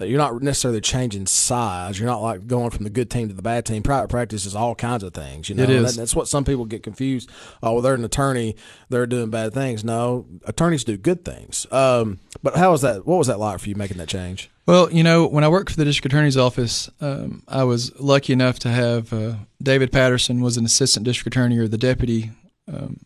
you're 0.00 0.18
not 0.18 0.40
necessarily 0.42 0.80
changing 0.80 1.26
size. 1.26 1.98
You're 1.98 2.08
not 2.08 2.22
like 2.22 2.46
going 2.46 2.70
from 2.70 2.84
the 2.84 2.90
good 2.90 3.10
team 3.10 3.28
to 3.28 3.34
the 3.34 3.42
bad 3.42 3.66
team. 3.66 3.82
Private 3.82 4.08
practice 4.08 4.46
is 4.46 4.54
all 4.56 4.74
kinds 4.74 5.02
of 5.02 5.12
things. 5.12 5.48
You 5.48 5.54
know, 5.54 5.62
It 5.64 5.70
is. 5.70 5.94
That- 5.94 6.00
that's 6.00 6.16
what 6.16 6.28
some 6.28 6.44
people 6.44 6.64
get 6.64 6.82
confused. 6.82 7.30
Oh, 7.62 7.74
well, 7.74 7.82
they're 7.82 7.94
an 7.94 8.04
attorney. 8.04 8.56
They're 8.88 9.06
doing 9.06 9.30
bad 9.30 9.52
things. 9.52 9.84
No, 9.84 10.26
attorneys 10.46 10.84
do 10.84 10.96
good 10.96 11.24
things. 11.24 11.66
Um, 11.70 12.20
but 12.42 12.56
how 12.56 12.72
was 12.72 12.80
that? 12.82 13.06
What 13.06 13.18
was 13.18 13.26
that 13.26 13.38
like 13.38 13.60
for 13.60 13.68
you 13.68 13.74
making 13.76 13.98
that 13.98 14.08
change? 14.08 14.50
Well, 14.66 14.90
you 14.92 15.02
know, 15.02 15.26
when 15.26 15.44
I 15.44 15.48
worked 15.48 15.70
for 15.72 15.76
the 15.76 15.84
district 15.84 16.06
attorney's 16.12 16.36
office, 16.36 16.88
um, 17.00 17.42
I 17.48 17.64
was 17.64 17.92
lucky 18.00 18.32
enough 18.32 18.58
to 18.60 18.68
have 18.70 19.12
uh, 19.12 19.34
David 19.62 19.92
Patterson 19.92 20.40
was 20.40 20.56
an 20.56 20.64
assistant 20.64 21.04
district 21.04 21.36
attorney 21.36 21.58
or 21.58 21.68
the 21.68 21.76
deputy 21.78 22.30
um, 22.72 23.00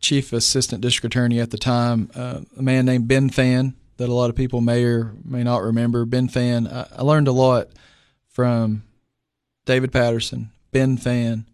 chief 0.00 0.32
assistant 0.32 0.80
district 0.82 1.14
attorney 1.14 1.40
at 1.40 1.50
the 1.50 1.58
time. 1.58 2.10
Uh, 2.14 2.40
a 2.56 2.62
man 2.62 2.84
named 2.86 3.08
Ben 3.08 3.30
Fan 3.30 3.74
that 4.00 4.08
a 4.08 4.14
lot 4.14 4.30
of 4.30 4.34
people 4.36 4.60
may 4.60 4.82
or 4.84 5.12
may 5.24 5.42
not 5.44 5.62
remember. 5.62 6.04
Ben 6.04 6.26
Fan. 6.28 6.66
I, 6.66 6.86
I 6.98 7.02
learned 7.02 7.28
a 7.28 7.32
lot 7.32 7.68
from 8.28 8.82
David 9.66 9.92
Patterson, 9.92 10.50
Ben 10.72 10.96
Fan, 10.96 11.46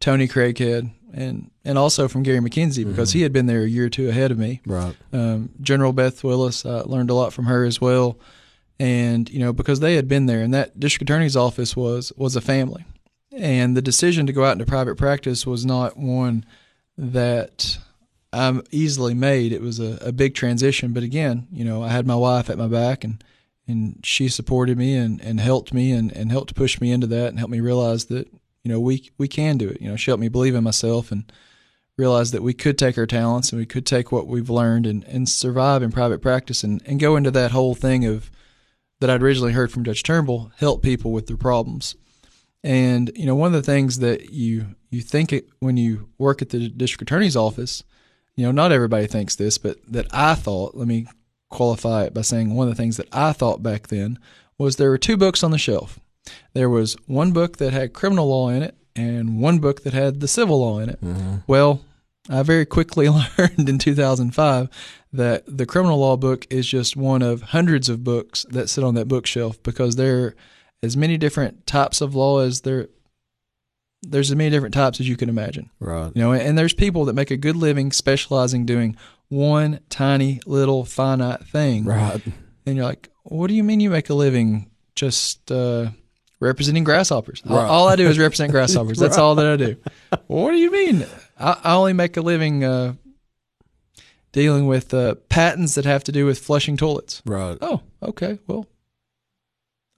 Tony 0.00 0.26
Craighead, 0.28 0.90
and 1.12 1.50
and 1.64 1.76
also 1.76 2.08
from 2.08 2.22
Gary 2.22 2.38
McKenzie 2.38 2.86
because 2.88 3.12
he 3.12 3.22
had 3.22 3.32
been 3.32 3.46
there 3.46 3.62
a 3.62 3.68
year 3.68 3.86
or 3.86 3.90
two 3.90 4.08
ahead 4.08 4.30
of 4.30 4.38
me 4.38 4.60
Right. 4.64 4.94
um, 5.12 5.50
General 5.60 5.92
Beth 5.92 6.22
Willis. 6.24 6.64
I 6.64 6.80
learned 6.80 7.10
a 7.10 7.14
lot 7.14 7.32
from 7.32 7.46
her 7.46 7.64
as 7.64 7.80
well, 7.80 8.18
and 8.78 9.28
you 9.30 9.38
know 9.40 9.52
because 9.52 9.80
they 9.80 9.94
had 9.96 10.06
been 10.08 10.26
there, 10.26 10.40
and 10.42 10.54
that 10.54 10.78
district 10.78 11.10
attorney's 11.10 11.36
office 11.36 11.76
was 11.76 12.12
was 12.16 12.36
a 12.36 12.40
family, 12.40 12.84
and 13.32 13.76
the 13.76 13.82
decision 13.82 14.26
to 14.26 14.32
go 14.32 14.44
out 14.44 14.52
into 14.52 14.66
private 14.66 14.96
practice 14.96 15.46
was 15.46 15.66
not 15.66 15.96
one 15.96 16.44
that 16.96 17.78
I 18.32 18.60
easily 18.70 19.14
made. 19.14 19.52
It 19.52 19.62
was 19.62 19.80
a, 19.80 19.98
a 20.02 20.12
big 20.12 20.34
transition, 20.34 20.92
but 20.92 21.02
again, 21.02 21.46
you 21.50 21.64
know, 21.64 21.82
I 21.82 21.88
had 21.88 22.06
my 22.06 22.14
wife 22.14 22.50
at 22.50 22.58
my 22.58 22.68
back, 22.68 23.04
and 23.04 23.22
and 23.66 24.00
she 24.02 24.28
supported 24.28 24.78
me 24.78 24.96
and, 24.96 25.20
and 25.20 25.38
helped 25.38 25.74
me 25.74 25.92
and, 25.92 26.10
and 26.12 26.32
helped 26.32 26.54
push 26.54 26.80
me 26.80 26.90
into 26.90 27.06
that 27.06 27.28
and 27.28 27.38
helped 27.38 27.52
me 27.52 27.60
realize 27.60 28.06
that 28.06 28.26
you 28.64 28.72
know 28.72 28.80
we 28.80 29.10
we 29.18 29.28
can 29.28 29.58
do 29.58 29.68
it. 29.68 29.80
You 29.80 29.90
know, 29.90 29.96
she 29.96 30.10
helped 30.10 30.20
me 30.20 30.28
believe 30.28 30.54
in 30.54 30.64
myself 30.64 31.12
and 31.12 31.30
realize 31.96 32.30
that 32.30 32.42
we 32.42 32.54
could 32.54 32.78
take 32.78 32.96
our 32.96 33.06
talents 33.06 33.50
and 33.50 33.58
we 33.58 33.66
could 33.66 33.84
take 33.84 34.12
what 34.12 34.26
we've 34.26 34.48
learned 34.48 34.86
and, 34.86 35.04
and 35.04 35.28
survive 35.28 35.82
in 35.82 35.90
private 35.90 36.22
practice 36.22 36.62
and, 36.62 36.80
and 36.86 37.00
go 37.00 37.16
into 37.16 37.30
that 37.32 37.50
whole 37.50 37.74
thing 37.74 38.04
of 38.06 38.30
that 39.00 39.10
I'd 39.10 39.22
originally 39.22 39.52
heard 39.52 39.72
from 39.72 39.84
Judge 39.84 40.02
Turnbull, 40.02 40.52
help 40.58 40.82
people 40.82 41.12
with 41.12 41.26
their 41.26 41.36
problems. 41.36 41.96
And 42.64 43.10
you 43.14 43.26
know, 43.26 43.34
one 43.34 43.54
of 43.54 43.64
the 43.64 43.70
things 43.70 43.98
that 43.98 44.30
you 44.30 44.76
you 44.90 45.02
think 45.02 45.34
when 45.60 45.76
you 45.76 46.08
work 46.18 46.40
at 46.40 46.48
the 46.50 46.68
district 46.68 47.02
attorney's 47.02 47.36
office, 47.36 47.84
you 48.38 48.46
know, 48.46 48.52
not 48.52 48.70
everybody 48.70 49.08
thinks 49.08 49.34
this, 49.34 49.58
but 49.58 49.78
that 49.88 50.06
I 50.12 50.36
thought. 50.36 50.76
Let 50.76 50.86
me 50.86 51.08
qualify 51.50 52.04
it 52.04 52.14
by 52.14 52.20
saying 52.20 52.54
one 52.54 52.68
of 52.68 52.76
the 52.76 52.80
things 52.80 52.96
that 52.96 53.08
I 53.12 53.32
thought 53.32 53.64
back 53.64 53.88
then 53.88 54.20
was 54.56 54.76
there 54.76 54.90
were 54.90 54.96
two 54.96 55.16
books 55.16 55.42
on 55.42 55.50
the 55.50 55.58
shelf. 55.58 55.98
There 56.52 56.70
was 56.70 56.96
one 57.06 57.32
book 57.32 57.56
that 57.56 57.72
had 57.72 57.92
criminal 57.92 58.28
law 58.28 58.48
in 58.50 58.62
it, 58.62 58.76
and 58.94 59.40
one 59.40 59.58
book 59.58 59.82
that 59.82 59.92
had 59.92 60.20
the 60.20 60.28
civil 60.28 60.60
law 60.60 60.78
in 60.78 60.88
it. 60.88 61.00
Mm-hmm. 61.00 61.38
Well, 61.48 61.80
I 62.30 62.44
very 62.44 62.64
quickly 62.64 63.08
learned 63.38 63.68
in 63.68 63.76
2005 63.76 64.68
that 65.14 65.42
the 65.48 65.66
criminal 65.66 65.98
law 65.98 66.16
book 66.16 66.46
is 66.48 66.68
just 66.68 66.96
one 66.96 67.22
of 67.22 67.42
hundreds 67.42 67.88
of 67.88 68.04
books 68.04 68.46
that 68.50 68.70
sit 68.70 68.84
on 68.84 68.94
that 68.94 69.08
bookshelf 69.08 69.60
because 69.64 69.96
there 69.96 70.24
are 70.26 70.36
as 70.80 70.96
many 70.96 71.16
different 71.16 71.66
types 71.66 72.00
of 72.00 72.14
law 72.14 72.38
as 72.38 72.60
there 72.60 72.86
there's 74.02 74.30
as 74.30 74.36
many 74.36 74.50
different 74.50 74.74
types 74.74 75.00
as 75.00 75.08
you 75.08 75.16
can 75.16 75.28
imagine. 75.28 75.70
Right. 75.80 76.12
You 76.14 76.22
know, 76.22 76.32
and 76.32 76.56
there's 76.56 76.72
people 76.74 77.04
that 77.06 77.14
make 77.14 77.30
a 77.30 77.36
good 77.36 77.56
living 77.56 77.90
specializing 77.92 78.64
doing 78.66 78.96
one 79.28 79.80
tiny 79.90 80.40
little 80.46 80.84
finite 80.84 81.44
thing. 81.46 81.84
Right. 81.84 82.20
And 82.64 82.76
you're 82.76 82.84
like, 82.84 83.08
what 83.24 83.48
do 83.48 83.54
you 83.54 83.64
mean 83.64 83.80
you 83.80 83.90
make 83.90 84.08
a 84.10 84.14
living 84.14 84.70
just 84.94 85.50
uh, 85.50 85.90
representing 86.40 86.84
grasshoppers? 86.84 87.42
All- 87.48 87.56
Right. 87.56 87.66
All, 87.66 87.88
I 87.88 87.96
do 87.96 88.06
is 88.08 88.18
represent 88.18 88.52
grasshoppers. 88.52 88.98
That's 88.98 89.16
Right. 89.18 89.22
all 89.22 89.34
that 89.34 89.46
I 89.46 89.56
do. 89.56 89.76
what 90.28 90.52
do 90.52 90.58
you 90.58 90.70
mean? 90.70 91.04
I, 91.38 91.58
I 91.64 91.74
only 91.74 91.92
make 91.92 92.16
a 92.16 92.20
living 92.22 92.64
uh, 92.64 92.94
dealing 94.32 94.66
with 94.66 94.94
uh, 94.94 95.16
patents 95.28 95.74
that 95.74 95.84
have 95.84 96.04
to 96.04 96.12
do 96.12 96.24
with 96.26 96.38
flushing 96.38 96.76
toilets. 96.76 97.22
Right. 97.26 97.58
Oh, 97.60 97.82
okay. 98.02 98.38
Well, 98.46 98.66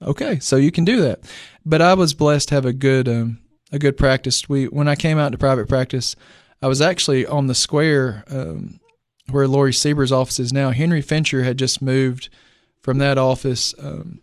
okay. 0.01 0.39
So 0.39 0.55
you 0.55 0.71
can 0.71 0.85
do 0.85 1.01
that. 1.01 1.19
But 1.65 1.81
I 1.81 1.93
was 1.93 2.13
blessed 2.13 2.49
to 2.49 2.55
have 2.55 2.65
a 2.65 2.73
good 2.73 3.07
um, 3.07 3.39
a 3.71 3.79
good 3.79 3.97
practice. 3.97 4.47
We 4.49 4.65
when 4.65 4.87
I 4.87 4.95
came 4.95 5.17
out 5.17 5.31
to 5.31 5.37
private 5.37 5.67
practice, 5.67 6.15
I 6.61 6.67
was 6.67 6.81
actually 6.81 7.25
on 7.25 7.47
the 7.47 7.55
square 7.55 8.23
um, 8.29 8.79
where 9.29 9.47
Lori 9.47 9.71
Sieber's 9.71 10.11
office 10.11 10.39
is 10.39 10.53
now, 10.53 10.71
Henry 10.71 11.01
Fincher 11.01 11.43
had 11.43 11.57
just 11.57 11.81
moved 11.81 12.29
from 12.81 12.97
that 12.97 13.17
office. 13.17 13.73
Um, 13.79 14.21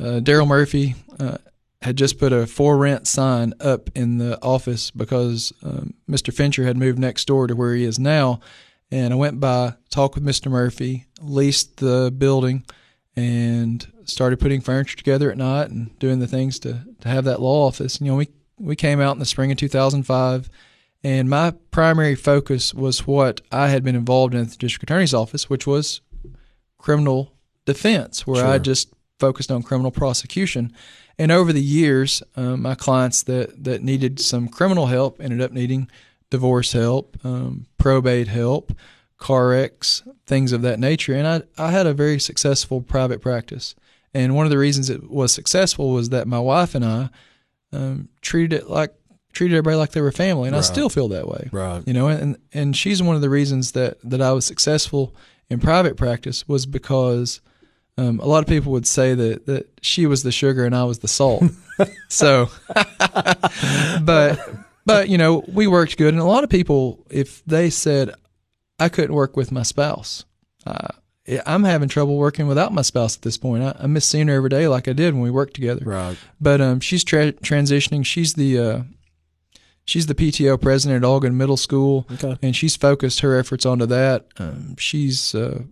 uh, 0.00 0.20
Daryl 0.20 0.46
Murphy 0.46 0.94
uh, 1.18 1.38
had 1.82 1.96
just 1.96 2.18
put 2.18 2.32
a 2.32 2.46
for 2.46 2.76
rent 2.76 3.06
sign 3.06 3.54
up 3.60 3.90
in 3.94 4.18
the 4.18 4.40
office 4.42 4.90
because 4.90 5.52
um, 5.62 5.94
Mr. 6.08 6.32
Fincher 6.32 6.64
had 6.64 6.76
moved 6.76 6.98
next 6.98 7.26
door 7.26 7.46
to 7.46 7.56
where 7.56 7.74
he 7.74 7.84
is 7.84 7.98
now. 7.98 8.40
And 8.90 9.12
I 9.12 9.16
went 9.16 9.38
by, 9.38 9.74
talked 9.90 10.14
with 10.14 10.24
Mr. 10.24 10.50
Murphy, 10.50 11.06
leased 11.20 11.76
the 11.76 12.12
building, 12.16 12.64
and 13.14 13.86
started 14.08 14.40
putting 14.40 14.60
furniture 14.60 14.96
together 14.96 15.30
at 15.30 15.38
night 15.38 15.70
and 15.70 15.96
doing 15.98 16.18
the 16.18 16.26
things 16.26 16.58
to, 16.60 16.84
to 17.00 17.08
have 17.08 17.24
that 17.24 17.40
law 17.40 17.66
office. 17.66 18.00
You 18.00 18.08
know, 18.08 18.16
we, 18.16 18.28
we 18.58 18.76
came 18.76 19.00
out 19.00 19.12
in 19.12 19.18
the 19.18 19.26
spring 19.26 19.52
of 19.52 19.58
2005, 19.58 20.50
and 21.04 21.30
my 21.30 21.52
primary 21.70 22.14
focus 22.14 22.74
was 22.74 23.06
what 23.06 23.40
I 23.52 23.68
had 23.68 23.84
been 23.84 23.94
involved 23.94 24.34
in 24.34 24.40
at 24.40 24.50
the 24.50 24.56
district 24.56 24.84
attorney's 24.84 25.14
office, 25.14 25.48
which 25.48 25.66
was 25.66 26.00
criminal 26.78 27.32
defense, 27.64 28.26
where 28.26 28.42
Sure. 28.42 28.46
I 28.46 28.58
just 28.58 28.92
focused 29.18 29.50
on 29.50 29.62
criminal 29.62 29.90
prosecution. 29.90 30.72
And 31.18 31.32
over 31.32 31.52
the 31.52 31.62
years, 31.62 32.22
um, 32.36 32.62
my 32.62 32.74
clients 32.74 33.22
that, 33.24 33.64
that 33.64 33.82
needed 33.82 34.20
some 34.20 34.48
criminal 34.48 34.86
help 34.86 35.20
ended 35.20 35.40
up 35.40 35.52
needing 35.52 35.90
divorce 36.30 36.72
help, 36.72 37.16
um, 37.24 37.66
probate 37.78 38.28
help, 38.28 38.72
car 39.18 39.48
wrecks, 39.48 40.02
things 40.26 40.52
of 40.52 40.62
that 40.62 40.78
nature. 40.78 41.14
And 41.14 41.26
I, 41.26 41.42
I 41.66 41.70
had 41.72 41.86
a 41.86 41.94
very 41.94 42.20
successful 42.20 42.80
private 42.80 43.20
practice. 43.20 43.74
And 44.14 44.34
one 44.34 44.46
of 44.46 44.50
the 44.50 44.58
reasons 44.58 44.90
it 44.90 45.10
was 45.10 45.32
successful 45.32 45.90
was 45.90 46.10
that 46.10 46.26
my 46.26 46.38
wife 46.38 46.74
and 46.74 46.84
I 46.84 47.10
um, 47.72 48.08
treated 48.20 48.52
it 48.60 48.70
like 48.70 48.94
treated 49.32 49.54
everybody 49.54 49.76
like 49.76 49.92
they 49.92 50.00
were 50.00 50.10
family, 50.10 50.48
and 50.48 50.56
I 50.56 50.62
still 50.62 50.88
feel 50.88 51.08
that 51.08 51.28
way. 51.28 51.48
Right. 51.52 51.82
You 51.86 51.92
know, 51.92 52.08
and 52.08 52.38
and 52.52 52.76
she's 52.76 53.02
one 53.02 53.16
of 53.16 53.22
the 53.22 53.30
reasons 53.30 53.72
that 53.72 53.98
that 54.02 54.20
I 54.20 54.32
was 54.32 54.46
successful 54.46 55.14
in 55.48 55.60
private 55.60 55.96
practice 55.96 56.48
was 56.48 56.66
because 56.66 57.40
um, 57.96 58.20
a 58.20 58.26
lot 58.26 58.42
of 58.42 58.46
people 58.48 58.72
would 58.72 58.86
say 58.86 59.14
that 59.14 59.46
that 59.46 59.68
she 59.82 60.06
was 60.06 60.22
the 60.22 60.32
sugar 60.32 60.64
and 60.64 60.74
I 60.74 60.84
was 60.84 61.00
the 61.00 61.08
salt. 61.08 61.44
so, 62.08 62.48
but 64.02 64.38
but 64.86 65.08
you 65.08 65.18
know, 65.18 65.44
we 65.48 65.66
worked 65.66 65.98
good, 65.98 66.14
and 66.14 66.20
a 66.20 66.24
lot 66.24 66.44
of 66.44 66.50
people, 66.50 67.04
if 67.10 67.44
they 67.44 67.70
said 67.70 68.14
I 68.78 68.88
couldn't 68.88 69.14
work 69.14 69.36
with 69.36 69.52
my 69.52 69.62
spouse. 69.62 70.24
Uh, 70.66 70.88
I'm 71.46 71.64
having 71.64 71.88
trouble 71.88 72.16
working 72.16 72.46
without 72.46 72.72
my 72.72 72.82
spouse 72.82 73.16
at 73.16 73.22
this 73.22 73.36
point. 73.36 73.62
I, 73.62 73.76
I 73.80 73.86
miss 73.86 74.06
seeing 74.06 74.28
her 74.28 74.34
every 74.34 74.48
day 74.50 74.66
like 74.68 74.88
I 74.88 74.92
did 74.92 75.14
when 75.14 75.22
we 75.22 75.30
worked 75.30 75.54
together 75.54 75.84
Right. 75.84 76.16
but 76.40 76.60
um, 76.60 76.80
she's 76.80 77.04
tra- 77.04 77.32
transitioning. 77.32 78.04
She's 78.06 78.34
the 78.34 78.58
uh, 78.58 78.82
she's 79.84 80.06
the 80.06 80.14
PTO 80.14 80.60
president 80.60 81.02
at 81.04 81.08
Algood 81.08 81.34
Middle 81.34 81.56
School, 81.56 82.06
Okay. 82.12 82.36
and 82.42 82.54
she's 82.56 82.76
focused 82.76 83.20
her 83.20 83.38
efforts 83.38 83.64
onto 83.66 83.86
that. 83.86 84.26
Um, 84.38 84.76
she's 84.78 85.34
uh, 85.34 85.62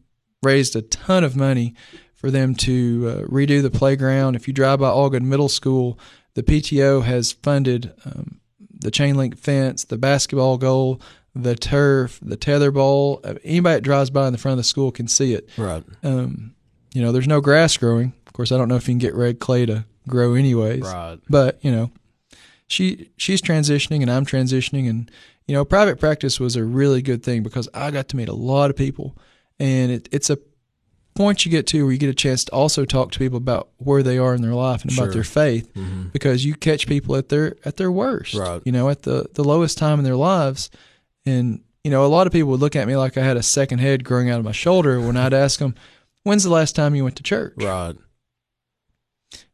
raised 0.43 0.77
a 0.77 0.83
ton 0.83 1.25
of 1.25 1.37
money 1.37 1.75
for 2.15 2.31
them 2.31 2.55
to 2.55 3.07
uh, 3.25 3.27
redo 3.29 3.63
the 3.63 3.71
playground. 3.71 4.37
If 4.37 4.49
you 4.49 4.55
drive 4.55 4.79
by 4.81 4.89
Algood 4.89 5.23
Middle 5.23 5.49
School, 5.49 5.99
the 6.35 6.43
PTO 6.43 7.03
has 7.05 7.33
funded 7.33 7.93
um, 8.05 8.41
the 8.79 8.91
chain 8.91 9.17
link 9.17 9.39
fence, 9.39 9.85
the 9.85 9.99
basketball 9.99 10.59
goal, 10.59 11.01
the 11.43 11.55
turf, 11.55 12.19
the 12.23 12.37
tetherball. 12.37 13.21
Uh, 13.25 13.35
Anybody 13.45 13.77
that 13.77 13.81
drives 13.83 14.11
by 14.11 14.27
in 14.27 14.33
the 14.33 14.39
front 14.39 14.55
of 14.55 14.59
the 14.59 14.65
school 14.65 14.91
can 14.91 15.07
see 15.09 15.35
it 15.35 15.49
Right. 15.57 15.85
um, 16.03 16.55
you 16.95 17.03
know, 17.03 17.13
there's 17.13 17.29
no 17.29 17.41
grass 17.41 17.77
growing. 17.77 18.13
Of 18.27 18.33
course, 18.33 18.51
I 18.53 18.57
don't 18.59 18.69
know 18.69 18.77
if 18.77 18.89
you 18.89 18.93
can 18.93 18.99
get 18.99 19.15
red 19.15 19.39
clay 19.39 19.67
to 19.67 19.85
grow 20.09 20.35
anyways. 20.35 20.83
Right. 20.83 21.19
But 21.29 21.59
you 21.63 21.71
know, 21.71 21.91
she 22.69 23.11
she's 23.17 23.41
transitioning 23.43 24.03
and 24.03 24.11
I'm 24.11 24.27
transitioning, 24.27 24.89
and 24.89 25.11
you 25.47 25.55
know, 25.55 25.65
private 25.65 26.01
practice 26.01 26.41
was 26.41 26.57
a 26.57 26.65
really 26.65 27.03
good 27.03 27.23
thing 27.23 27.43
because 27.43 27.69
I 27.75 27.91
got 27.91 28.09
to 28.09 28.17
meet 28.17 28.29
a 28.29 28.35
lot 28.35 28.71
of 28.71 28.77
people, 28.77 29.17
and 29.61 29.93
it, 29.93 30.09
it's 30.11 30.31
a 30.31 30.39
point 31.15 31.47
you 31.47 31.51
get 31.51 31.67
to 31.69 31.83
where 31.85 31.93
you 31.93 31.99
get 31.99 32.11
a 32.11 32.15
chance 32.15 32.45
to 32.45 32.53
also 32.53 32.85
talk 32.85 33.11
to 33.13 33.19
people 33.19 33.39
about 33.39 33.69
where 33.79 34.03
they 34.03 34.19
are 34.19 34.35
in 34.35 34.43
their 34.43 34.53
life 34.55 34.83
and 34.83 34.93
Sure. 34.93 35.05
about 35.05 35.15
their 35.15 35.25
faith 35.25 35.73
Mhm. 35.75 36.13
because 36.13 36.45
you 36.45 36.55
catch 36.55 36.87
people 36.87 37.17
at 37.17 37.31
their 37.31 37.57
at 37.65 37.79
their 37.79 37.91
worst 37.91 38.35
Right. 38.35 38.61
you 38.67 38.73
know 38.73 38.91
at 38.91 39.03
the 39.05 39.27
the 39.33 39.43
lowest 39.45 39.79
time 39.79 39.99
in 39.99 40.05
their 40.05 40.15
lives 40.17 40.69
and 41.27 41.61
you 41.85 41.91
know 41.91 42.05
a 42.05 42.09
lot 42.09 42.27
of 42.27 42.33
people 42.33 42.51
would 42.51 42.61
look 42.61 42.77
at 42.77 42.87
me 42.89 42.97
like 42.97 43.17
i 43.19 43.23
had 43.23 43.37
a 43.37 43.43
second 43.43 43.79
head 43.81 44.05
growing 44.05 44.31
out 44.31 44.39
of 44.39 44.45
my 44.45 44.53
shoulder 44.53 45.01
when 45.01 45.17
i'd 45.17 45.35
ask 45.35 45.59
them 45.59 45.75
when's 46.23 46.43
the 46.45 46.51
last 46.51 46.75
time 46.77 46.95
you 46.95 47.05
went 47.05 47.17
to 47.17 47.23
church 47.23 47.55
Right. 47.59 47.95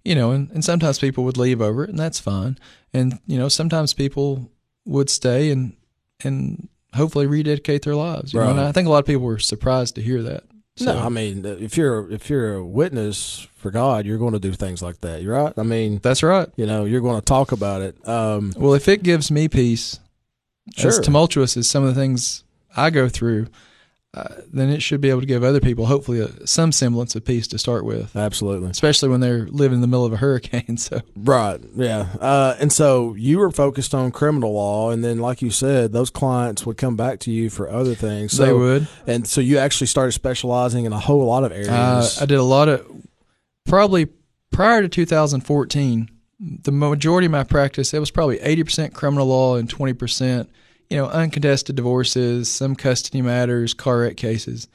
you 0.04 0.14
know 0.14 0.30
and, 0.32 0.50
and 0.50 0.64
sometimes 0.64 0.98
people 0.98 1.24
would 1.24 1.36
leave 1.36 1.60
over 1.60 1.84
it 1.84 1.90
and 1.90 1.98
that's 1.98 2.20
fine 2.20 2.58
and 2.92 3.18
you 3.26 3.38
know 3.38 3.48
sometimes 3.48 3.92
people 3.94 4.50
would 4.86 5.10
stay 5.10 5.50
and 5.50 5.76
and 6.24 6.68
hopefully 6.94 7.26
rededicate 7.26 7.82
their 7.82 7.94
lives 7.96 8.32
you 8.32 8.40
know? 8.40 8.48
and 8.50 8.58
Right. 8.58 8.66
i 8.68 8.72
think 8.72 8.86
a 8.86 8.90
lot 8.90 8.98
of 9.00 9.06
people 9.06 9.22
were 9.22 9.38
surprised 9.38 9.94
to 9.96 10.02
hear 10.02 10.22
that 10.22 10.44
No, 10.80 10.98
I 10.98 11.10
mean, 11.10 11.44
if 11.44 11.76
you're 11.76 12.10
if 12.10 12.30
you're 12.30 12.54
a 12.54 12.64
witness 12.64 13.46
for 13.56 13.70
God, 13.70 14.06
you're 14.06 14.16
going 14.16 14.32
to 14.32 14.38
do 14.40 14.54
things 14.54 14.80
like 14.82 15.02
that. 15.02 15.20
You're 15.22 15.36
right. 15.36 15.52
I 15.58 15.62
mean, 15.64 16.00
that's 16.02 16.22
right 16.22 16.48
you 16.56 16.64
know, 16.64 16.86
you're 16.86 17.02
going 17.02 17.20
to 17.20 17.24
talk 17.36 17.52
about 17.52 17.82
it. 17.82 17.94
Um, 18.08 18.54
Well, 18.56 18.72
if 18.72 18.88
it 18.88 19.02
gives 19.02 19.30
me 19.30 19.48
peace, 19.48 20.00
as 20.78 21.00
tumultuous 21.00 21.56
as 21.56 21.68
some 21.68 21.84
of 21.84 21.94
the 21.94 22.00
things 22.00 22.44
I 22.76 22.90
go 22.90 23.08
through, 23.08 23.46
uh, 24.14 24.28
then 24.52 24.68
it 24.68 24.82
should 24.82 25.00
be 25.00 25.08
able 25.08 25.20
to 25.20 25.26
give 25.26 25.42
other 25.42 25.60
people, 25.60 25.86
hopefully, 25.86 26.20
a, 26.20 26.46
some 26.46 26.70
semblance 26.70 27.16
of 27.16 27.24
peace 27.24 27.46
to 27.46 27.58
start 27.58 27.82
with, 27.82 28.14
absolutely. 28.14 28.68
especially 28.68 29.08
when 29.08 29.20
they're 29.20 29.46
living 29.46 29.76
in 29.76 29.80
the 29.80 29.86
middle 29.86 30.04
of 30.04 30.12
a 30.12 30.18
hurricane. 30.18 30.76
So, 30.82 31.00
Right. 31.16 31.60
Yeah. 31.76 32.08
Uh, 32.20 32.56
and 32.58 32.72
so 32.72 33.14
you 33.14 33.38
were 33.38 33.50
focused 33.50 33.94
on 33.94 34.10
criminal 34.10 34.52
law, 34.52 34.90
and 34.90 35.02
then, 35.02 35.18
like 35.18 35.40
you 35.40 35.50
said, 35.50 35.92
those 35.92 36.10
clients 36.10 36.66
would 36.66 36.76
come 36.76 36.96
back 36.96 37.20
to 37.20 37.30
you 37.30 37.48
for 37.50 37.70
other 37.70 37.94
things. 37.94 38.32
So, 38.32 38.44
they 38.44 38.52
would. 38.52 38.88
And 39.06 39.26
so 39.26 39.40
you 39.40 39.58
actually 39.58 39.86
started 39.86 40.12
specializing 40.12 40.84
in 40.84 40.92
a 40.92 40.98
whole 40.98 41.24
lot 41.24 41.44
of 41.44 41.52
areas. 41.52 41.68
Uh, 41.68 42.18
I 42.20 42.26
did 42.26 42.38
a 42.38 42.42
lot 42.42 42.68
of, 42.68 42.86
probably 43.64 44.08
prior 44.50 44.82
to 44.82 44.88
2014, 44.88 46.10
the 46.42 46.72
majority 46.72 47.26
of 47.26 47.32
my 47.32 47.44
practice, 47.44 47.94
it 47.94 48.00
was 48.00 48.10
probably 48.10 48.38
80% 48.38 48.92
criminal 48.92 49.26
law 49.26 49.56
and 49.56 49.68
20%, 49.68 50.48
you 50.90 50.96
know, 50.96 51.06
uncontested 51.06 51.76
divorces, 51.76 52.50
some 52.50 52.74
custody 52.74 53.22
matters, 53.22 53.74
car 53.74 54.00
wreck 54.00 54.16
cases. 54.16 54.66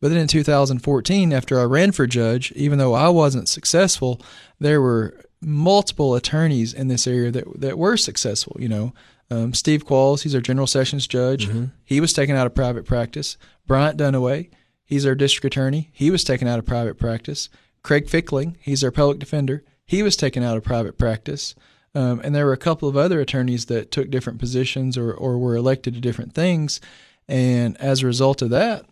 But 0.00 0.08
then 0.08 0.18
in 0.18 0.28
2014, 0.28 1.32
after 1.32 1.58
I 1.58 1.64
ran 1.64 1.90
for 1.92 2.06
judge, 2.06 2.52
even 2.52 2.78
though 2.78 2.94
I 2.94 3.08
wasn't 3.08 3.48
successful, 3.48 4.20
there 4.60 4.80
were 4.80 5.20
multiple 5.40 6.14
attorneys 6.14 6.72
in 6.72 6.88
this 6.88 7.06
area 7.06 7.30
that 7.30 7.60
that 7.60 7.78
were 7.78 7.96
successful. 7.96 8.56
You 8.60 8.68
know, 8.68 8.94
um, 9.30 9.54
Steve 9.54 9.86
Qualls, 9.86 10.22
he's 10.22 10.34
our 10.34 10.40
general 10.40 10.66
sessions 10.66 11.06
judge. 11.06 11.48
He 11.84 12.00
was 12.00 12.12
taken 12.12 12.36
out 12.36 12.46
of 12.46 12.54
private 12.54 12.84
practice. 12.84 13.36
Bryant 13.66 13.98
Dunaway, 13.98 14.50
he's 14.84 15.06
our 15.06 15.14
district 15.14 15.46
attorney. 15.46 15.90
He 15.92 16.10
was 16.10 16.24
taken 16.24 16.46
out 16.46 16.58
of 16.58 16.66
private 16.66 16.98
practice. 16.98 17.48
Craig 17.82 18.08
Fickling, 18.08 18.56
he's 18.60 18.84
our 18.84 18.90
public 18.90 19.18
defender. 19.18 19.64
He 19.86 20.02
was 20.02 20.16
taken 20.16 20.42
out 20.42 20.56
of 20.56 20.64
private 20.64 20.98
practice. 20.98 21.54
Um, 21.94 22.20
and 22.22 22.34
there 22.34 22.44
were 22.44 22.52
a 22.52 22.58
couple 22.58 22.88
of 22.88 22.96
other 22.96 23.20
attorneys 23.20 23.66
that 23.66 23.90
took 23.90 24.10
different 24.10 24.38
positions 24.38 24.98
or, 24.98 25.12
or 25.14 25.38
were 25.38 25.56
elected 25.56 25.94
to 25.94 26.00
different 26.00 26.34
things. 26.34 26.80
And 27.28 27.76
as 27.78 28.02
a 28.02 28.06
result 28.06 28.42
of 28.42 28.50
that, 28.50 28.84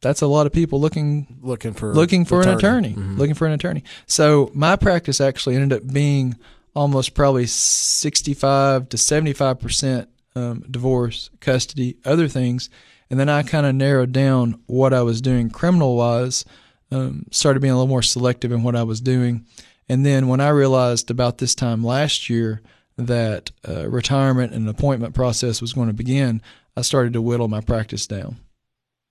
that's 0.00 0.22
a 0.22 0.26
lot 0.26 0.46
of 0.46 0.52
people 0.52 0.80
looking 0.80 1.38
looking 1.42 1.72
for 1.74 1.94
looking 1.94 2.24
for 2.24 2.40
an 2.42 2.48
attorney, 2.48 2.94
Mhm. 2.94 3.18
looking 3.18 3.34
for 3.34 3.46
an 3.46 3.52
attorney. 3.52 3.84
So 4.06 4.50
my 4.54 4.74
practice 4.76 5.20
actually 5.20 5.56
ended 5.56 5.72
up 5.80 5.92
being 5.92 6.36
almost 6.74 7.14
probably 7.14 7.46
65 7.46 8.88
to 8.88 8.96
75 8.98 9.60
percent 9.60 10.08
um, 10.34 10.64
divorce, 10.70 11.28
custody, 11.40 11.96
other 12.04 12.26
things, 12.26 12.70
and 13.10 13.20
then 13.20 13.28
I 13.28 13.42
kind 13.42 13.66
of 13.66 13.74
narrowed 13.74 14.12
down 14.12 14.58
what 14.66 14.94
I 14.94 15.02
was 15.02 15.20
doing 15.20 15.50
criminal 15.50 15.96
wise. 15.96 16.44
Um, 16.90 17.26
started 17.30 17.60
being 17.60 17.72
a 17.72 17.76
little 17.76 17.86
more 17.88 18.02
selective 18.02 18.50
in 18.52 18.62
what 18.62 18.74
I 18.74 18.82
was 18.82 19.00
doing, 19.00 19.44
and 19.88 20.04
then 20.04 20.28
when 20.28 20.40
I 20.40 20.48
realized 20.48 21.10
about 21.10 21.38
this 21.38 21.54
time 21.54 21.82
last 21.84 22.30
year 22.30 22.60
that 22.96 23.50
uh, 23.68 23.88
retirement 23.88 24.52
and 24.52 24.68
appointment 24.68 25.14
process 25.14 25.60
was 25.60 25.72
going 25.72 25.88
to 25.88 25.94
begin, 25.94 26.42
I 26.76 26.82
started 26.82 27.12
to 27.14 27.22
whittle 27.22 27.48
my 27.48 27.60
practice 27.60 28.06
down. 28.06 28.36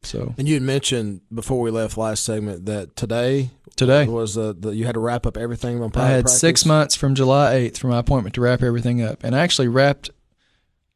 So 0.04 0.34
And 0.38 0.48
you 0.48 0.56
had 0.56 0.64
mentioned 0.64 1.22
before 1.34 1.62
we 1.62 1.70
left 1.70 1.98
last 1.98 2.24
segment 2.24 2.66
that 2.66 2.96
today 2.96 3.52
today, 3.76 4.06
was 4.06 4.38
uh, 4.38 4.54
the, 4.58 4.72
you 4.72 4.86
had 4.86 4.96
to 4.96 5.00
wrap 5.00 5.26
up 5.26 5.38
everything 5.38 5.82
on 5.82 5.92
I 5.96 6.08
had 6.08 6.24
practice? 6.24 6.40
six 6.40 6.66
months 6.66 6.96
from 6.96 7.14
July 7.14 7.54
8th 7.54 7.78
for 7.78 7.88
my 7.88 8.00
appointment 8.00 8.34
to 8.36 8.42
wrap 8.42 8.64
everything 8.64 9.02
up. 9.04 9.24
And 9.24 9.36
I 9.36 9.40
actually 9.40 9.68
wrapped 9.68 10.10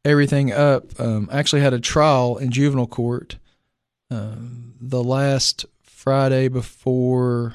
everything 0.04 0.52
up. 0.52 0.98
Um, 1.00 1.28
I 1.30 1.38
actually 1.38 1.62
had 1.62 1.72
a 1.72 1.80
trial 1.80 2.36
in 2.36 2.50
juvenile 2.50 2.86
court 2.88 3.36
um, 4.10 4.74
the 4.80 5.02
last 5.02 5.66
Friday 5.82 6.48
before 6.48 7.54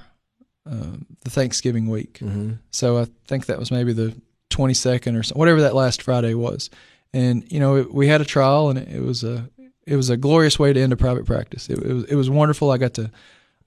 um, 0.71 1.05
the 1.23 1.29
Thanksgiving 1.29 1.87
week. 1.89 2.19
Mhm. 2.21 2.57
So 2.71 2.97
I 2.97 3.05
think 3.27 3.45
that 3.47 3.59
was 3.59 3.69
maybe 3.71 3.93
the 3.93 4.15
22nd 4.49 5.19
or 5.19 5.23
so, 5.23 5.35
whatever 5.35 5.61
that 5.61 5.75
last 5.75 6.01
Friday 6.01 6.33
was. 6.33 6.69
And 7.13 7.43
you 7.51 7.59
know, 7.59 7.75
it, 7.75 7.93
we 7.93 8.07
had 8.07 8.21
a 8.21 8.25
trial, 8.25 8.69
and 8.69 8.79
it, 8.79 8.87
it 8.87 9.01
was 9.01 9.23
a 9.23 9.49
it 9.85 9.95
was 9.97 10.09
a 10.09 10.15
glorious 10.17 10.57
way 10.57 10.71
to 10.73 10.79
end 10.79 10.93
a 10.93 10.97
private 10.97 11.25
practice. 11.25 11.69
It, 11.69 11.77
it 11.79 11.93
was 11.93 12.03
it 12.05 12.15
was 12.15 12.29
wonderful. 12.29 12.71
I 12.71 12.77
got 12.77 12.93
to 12.95 13.11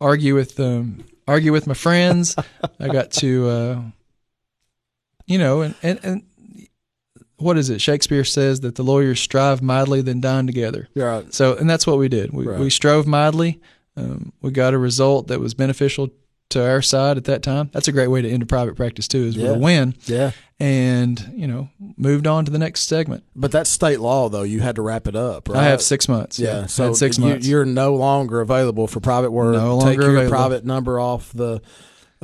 argue 0.00 0.34
with 0.34 0.58
um 0.58 1.04
argue 1.28 1.52
with 1.52 1.66
my 1.66 1.74
friends. 1.74 2.34
I 2.80 2.88
got 2.88 3.10
to 3.12 3.48
uh, 3.48 3.82
you 5.26 5.38
know, 5.38 5.60
and 5.62 5.74
and 5.82 6.00
and 6.02 6.22
what 7.36 7.58
is 7.58 7.68
it? 7.68 7.80
Shakespeare 7.80 8.24
says 8.24 8.60
that 8.60 8.76
the 8.76 8.82
lawyers 8.82 9.20
strive 9.20 9.60
mightily, 9.60 10.00
then 10.00 10.20
dine 10.20 10.46
together. 10.46 10.88
Right. 10.94 11.32
So, 11.34 11.56
and 11.56 11.68
that's 11.68 11.86
what 11.86 11.98
we 11.98 12.08
did. 12.08 12.32
We, 12.32 12.46
Right. 12.46 12.60
we 12.60 12.70
strove 12.70 13.06
mightily. 13.06 13.60
Um, 13.96 14.32
we 14.40 14.50
got 14.52 14.72
a 14.72 14.78
result 14.78 15.26
that 15.28 15.40
was 15.40 15.52
beneficial 15.52 16.08
to 16.54 16.66
our 16.68 16.82
side 16.82 17.16
at 17.16 17.24
that 17.24 17.42
time. 17.42 17.70
That's 17.72 17.86
a 17.86 17.92
great 17.92 18.08
way 18.08 18.22
to 18.22 18.28
end 18.28 18.42
a 18.42 18.46
private 18.46 18.74
practice 18.74 19.06
too, 19.06 19.24
is 19.26 19.36
with 19.36 19.44
Yeah. 19.44 19.52
a 19.52 19.58
win. 19.58 19.94
Yeah. 20.06 20.30
And 20.60 21.32
you 21.36 21.46
know, 21.46 21.68
moved 21.96 22.26
on 22.26 22.44
to 22.44 22.50
the 22.50 22.58
next 22.58 22.86
segment. 22.88 23.24
But 23.36 23.50
that's 23.52 23.68
state 23.70 24.00
law, 24.00 24.28
though. 24.28 24.42
You 24.44 24.60
had 24.60 24.76
to 24.76 24.82
wrap 24.82 25.06
it 25.06 25.16
up, 25.16 25.48
right? 25.48 25.58
I 25.58 25.64
have 25.64 25.82
six 25.82 26.08
months. 26.08 26.38
Yeah, 26.38 26.60
Yeah, 26.60 26.66
so 26.66 26.92
six 26.94 27.18
you, 27.18 27.24
months. 27.24 27.46
You're 27.46 27.64
no 27.64 27.94
longer 27.94 28.40
available 28.40 28.86
for 28.86 29.00
private 29.00 29.30
work. 29.32 29.54
No 29.54 29.78
Take 29.78 29.84
longer 29.86 30.02
your 30.02 30.10
available. 30.12 30.30
private 30.30 30.64
number 30.64 30.98
off 31.00 31.32
the. 31.32 31.60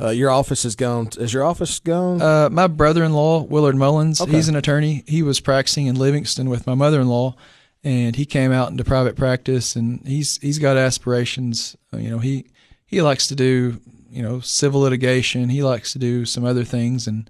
Uh, 0.01 0.09
your 0.09 0.31
office 0.31 0.65
is 0.65 0.75
gone. 0.75 1.09
Is 1.19 1.31
your 1.31 1.43
office 1.43 1.77
gone? 1.77 2.21
Uh, 2.23 2.49
my 2.49 2.65
brother-in-law, 2.65 3.43
Willard 3.43 3.75
Mullins, 3.75 4.19
Okay. 4.19 4.31
he's 4.31 4.47
an 4.49 4.55
attorney. 4.55 5.03
He 5.05 5.21
was 5.21 5.39
practicing 5.39 5.85
in 5.85 5.95
Livingston 5.95 6.49
with 6.49 6.65
my 6.65 6.73
mother-in-law, 6.73 7.35
and 7.83 8.15
he 8.15 8.25
came 8.25 8.51
out 8.51 8.71
into 8.71 8.83
private 8.83 9.15
practice. 9.15 9.75
And 9.75 10.01
he's 10.07 10.39
he's 10.41 10.57
got 10.57 10.75
aspirations. 10.77 11.75
Uh, 11.93 11.97
You 11.97 12.09
know, 12.09 12.19
he 12.19 12.45
he 12.87 13.01
likes 13.03 13.27
to 13.27 13.35
do 13.35 13.79
you 14.11 14.21
know 14.21 14.39
civil 14.39 14.81
litigation. 14.81 15.49
He 15.49 15.63
likes 15.63 15.93
to 15.93 15.99
do 15.99 16.25
some 16.25 16.45
other 16.45 16.63
things, 16.63 17.07
and 17.07 17.29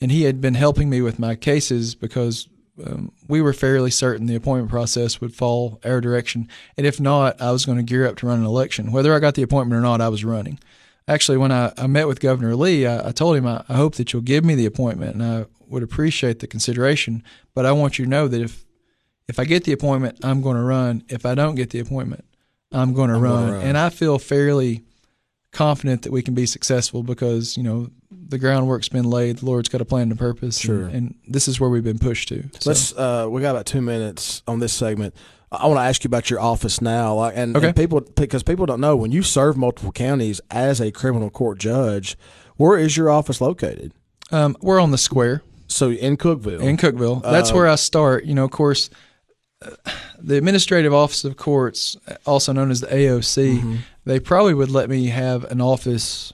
and 0.00 0.10
he 0.10 0.22
had 0.22 0.40
been 0.40 0.54
helping 0.54 0.88
me 0.88 1.00
with 1.00 1.18
my 1.18 1.34
cases 1.34 1.94
because 1.94 2.48
um, 2.84 3.12
we 3.28 3.40
were 3.40 3.52
fairly 3.52 3.90
certain 3.90 4.26
the 4.26 4.34
appointment 4.34 4.70
process 4.70 5.20
would 5.20 5.34
fall 5.34 5.80
our 5.84 6.00
direction, 6.00 6.48
and 6.76 6.86
if 6.86 7.00
not, 7.00 7.40
I 7.40 7.52
was 7.52 7.66
going 7.66 7.78
to 7.78 7.84
gear 7.84 8.06
up 8.06 8.16
to 8.16 8.26
run 8.26 8.38
an 8.38 8.46
election. 8.46 8.92
Whether 8.92 9.14
I 9.14 9.18
got 9.18 9.34
the 9.34 9.42
appointment 9.42 9.78
or 9.78 9.82
not, 9.82 10.00
I 10.00 10.08
was 10.08 10.24
running 10.24 10.58
actually 11.06 11.36
when 11.36 11.52
I, 11.52 11.72
I 11.76 11.86
met 11.86 12.08
with 12.08 12.20
Governor 12.20 12.56
Lee, 12.56 12.86
I, 12.86 13.08
I 13.08 13.12
told 13.12 13.36
him 13.36 13.46
I, 13.46 13.64
I 13.68 13.74
hope 13.74 13.96
that 13.96 14.12
you'll 14.12 14.22
give 14.22 14.44
me 14.44 14.54
the 14.54 14.66
appointment 14.66 15.14
and 15.14 15.22
I 15.22 15.46
would 15.68 15.82
appreciate 15.82 16.38
the 16.40 16.46
consideration. 16.46 17.22
But 17.54 17.66
I 17.66 17.72
want 17.72 17.98
you 17.98 18.04
to 18.04 18.10
know 18.10 18.28
that 18.28 18.40
if 18.40 18.64
if 19.26 19.38
I 19.38 19.44
get 19.44 19.64
the 19.64 19.72
appointment, 19.72 20.18
I'm 20.22 20.42
going 20.42 20.56
to 20.56 20.62
run. 20.62 21.02
If 21.08 21.24
I 21.24 21.34
don't 21.34 21.54
get 21.54 21.70
the 21.70 21.78
appointment, 21.78 22.26
I'm 22.70 22.92
going 22.92 23.08
to 23.08 23.16
run. 23.16 23.52
run. 23.52 23.62
And 23.62 23.78
I 23.78 23.88
feel 23.88 24.18
fairly 24.18 24.84
confident 25.54 26.02
that 26.02 26.12
we 26.12 26.22
can 26.22 26.34
be 26.34 26.44
successful 26.46 27.02
because 27.02 27.56
you 27.56 27.62
know 27.62 27.88
the 28.10 28.38
groundwork's 28.38 28.88
been 28.88 29.08
laid. 29.08 29.38
The 29.38 29.46
Lord's 29.46 29.68
got 29.68 29.80
a 29.80 29.84
plan 29.84 30.02
and 30.04 30.12
a 30.12 30.16
purpose. 30.16 30.58
Sure. 30.58 30.84
And, 30.84 30.92
and 30.94 31.14
this 31.26 31.48
is 31.48 31.58
where 31.60 31.70
we've 31.70 31.84
been 31.84 31.98
pushed 31.98 32.28
to. 32.28 32.42
So, 32.60 32.70
Let's. 32.70 32.92
Uh, 32.94 33.26
we 33.30 33.40
got 33.40 33.52
about 33.52 33.66
two 33.66 33.80
minutes 33.80 34.42
on 34.46 34.58
this 34.60 34.72
segment. 34.72 35.14
I 35.52 35.66
want 35.68 35.78
to 35.78 35.82
ask 35.84 36.02
you 36.02 36.08
about 36.08 36.30
your 36.30 36.40
office 36.40 36.80
now, 36.80 37.14
like, 37.14 37.34
and, 37.36 37.56
Okay. 37.56 37.68
and 37.68 37.76
people 37.76 38.00
because 38.00 38.42
people 38.42 38.66
don't 38.66 38.80
know 38.80 38.96
when 38.96 39.12
you 39.12 39.22
serve 39.22 39.56
multiple 39.56 39.92
counties 39.92 40.40
as 40.50 40.80
a 40.80 40.90
criminal 40.90 41.30
court 41.30 41.58
judge, 41.58 42.16
where 42.56 42.76
is 42.76 42.96
your 42.96 43.08
office 43.08 43.40
located? 43.40 43.92
um, 44.32 44.56
we're 44.60 44.80
on 44.80 44.90
the 44.90 44.98
square. 44.98 45.42
So 45.68 45.90
in 45.90 46.16
Cookeville, 46.16 46.60
in 46.60 46.76
Cookeville. 46.76 47.22
That's 47.22 47.50
Uh, 47.50 47.54
where 47.54 47.68
I 47.68 47.76
start. 47.76 48.24
You 48.24 48.34
know, 48.34 48.44
of 48.44 48.50
course, 48.50 48.90
the 50.18 50.36
Administrative 50.36 50.92
Office 50.94 51.24
of 51.24 51.36
Courts, 51.36 51.96
also 52.26 52.52
known 52.52 52.70
as 52.70 52.80
the 52.80 52.86
AOC, 52.94 53.60
Mhm. 53.60 53.78
they 54.04 54.20
probably 54.20 54.54
would 54.54 54.70
let 54.70 54.88
me 54.88 55.06
have 55.06 55.44
an 55.44 55.60
office 55.60 56.32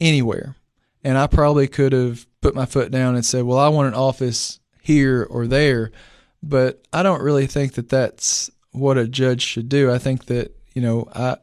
anywhere. 0.00 0.56
And 1.04 1.16
I 1.18 1.26
probably 1.26 1.66
could 1.66 1.92
have 1.92 2.26
put 2.40 2.54
my 2.54 2.66
foot 2.66 2.90
down 2.90 3.14
and 3.14 3.24
said, 3.24 3.44
well, 3.44 3.58
I 3.58 3.68
want 3.68 3.88
an 3.88 3.94
office 3.94 4.60
here 4.82 5.26
or 5.30 5.46
there. 5.46 5.90
But 6.42 6.82
I 6.92 7.02
don't 7.02 7.22
really 7.22 7.46
think 7.46 7.74
that 7.74 7.88
that's 7.88 8.50
what 8.72 8.96
a 8.98 9.06
judge 9.08 9.42
should 9.42 9.68
do. 9.68 9.90
I 9.90 9.98
think 9.98 10.26
that, 10.26 10.56
you 10.74 10.80
know, 10.82 11.08
I, 11.14 11.36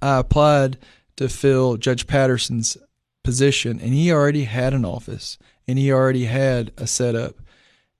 I 0.00 0.18
applied 0.18 0.78
to 1.16 1.28
fill 1.28 1.76
Judge 1.76 2.06
Patterson's 2.06 2.76
position, 3.24 3.80
and 3.80 3.94
he 3.94 4.10
already 4.12 4.44
had 4.44 4.74
an 4.74 4.84
office 4.84 5.38
and 5.68 5.78
he 5.78 5.92
already 5.92 6.24
had 6.24 6.72
a 6.76 6.86
setup. 6.86 7.36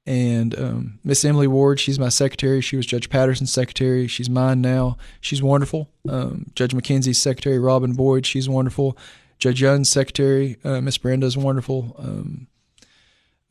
And 0.05 0.59
um, 0.59 0.99
Miss 1.05 1.25
Emily 1.25 1.47
Ward, 1.47 1.79
she's 1.79 1.99
my 1.99 2.09
secretary. 2.09 2.61
She 2.61 2.77
was 2.77 2.87
Judge 2.87 3.09
Patterson's 3.09 3.53
secretary. 3.53 4.09
She's 4.09 4.29
mine 4.29 4.61
now. 4.61 4.97
She's 5.21 5.43
wonderful. 5.43 5.91
Um, 6.09 6.47
Judge 6.57 6.73
McKenzie's 6.73 7.19
secretary, 7.19 7.59
Robin 7.59 7.93
Boyd, 7.93 8.27
she's 8.27 8.49
wonderful. 8.49 8.99
Judge 9.39 9.63
Young's 9.63 9.89
secretary, 9.91 10.57
uh, 10.65 10.81
Miss 10.81 10.99
Brenda's 10.99 11.37
wonderful. 11.37 11.95
Um, 11.99 12.47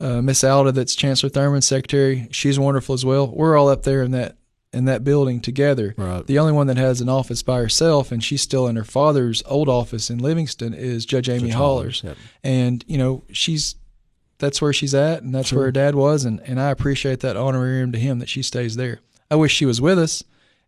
uh, 0.00 0.20
Miss 0.20 0.42
Alda, 0.44 0.72
that's 0.72 0.94
Chancellor 0.94 1.28
Thurman's 1.30 1.66
secretary, 1.66 2.28
she's 2.30 2.58
wonderful 2.58 2.94
as 2.94 3.04
well. 3.04 3.28
We're 3.28 3.56
all 3.56 3.68
up 3.68 3.84
there 3.84 4.02
in 4.02 4.10
that 4.12 4.36
in 4.74 4.86
that 4.86 5.04
building 5.04 5.38
together. 5.40 5.94
right? 5.98 6.26
The 6.26 6.38
only 6.38 6.52
one 6.54 6.66
that 6.68 6.78
has 6.78 7.02
an 7.02 7.08
office 7.10 7.42
by 7.42 7.58
herself, 7.58 8.10
and 8.10 8.24
she's 8.24 8.40
still 8.40 8.66
in 8.66 8.76
her 8.76 8.84
father's 8.84 9.42
old 9.44 9.68
office 9.68 10.08
in 10.08 10.16
Livingston, 10.18 10.72
is 10.72 11.04
Judge 11.04 11.28
Amy 11.28 11.48
Judge 11.48 11.52
Hollars 11.56 12.00
Yep. 12.02 12.16
and 12.42 12.84
you 12.88 12.96
know 12.98 13.22
she's 13.32 13.74
that's 14.42 14.60
where 14.60 14.72
she's 14.74 14.92
at 14.94 15.22
and 15.22 15.34
that's 15.34 15.48
Sure. 15.48 15.60
where 15.60 15.66
her 15.68 15.72
dad 15.72 15.94
was 15.94 16.26
and, 16.26 16.40
and 16.40 16.60
i 16.60 16.68
appreciate 16.70 17.20
that 17.20 17.36
honorarium 17.36 17.92
to 17.92 17.98
him 17.98 18.18
that 18.18 18.28
she 18.28 18.42
stays 18.42 18.76
there 18.76 19.00
i 19.30 19.34
wish 19.36 19.54
she 19.54 19.64
was 19.64 19.80
with 19.80 19.98
us 19.98 20.22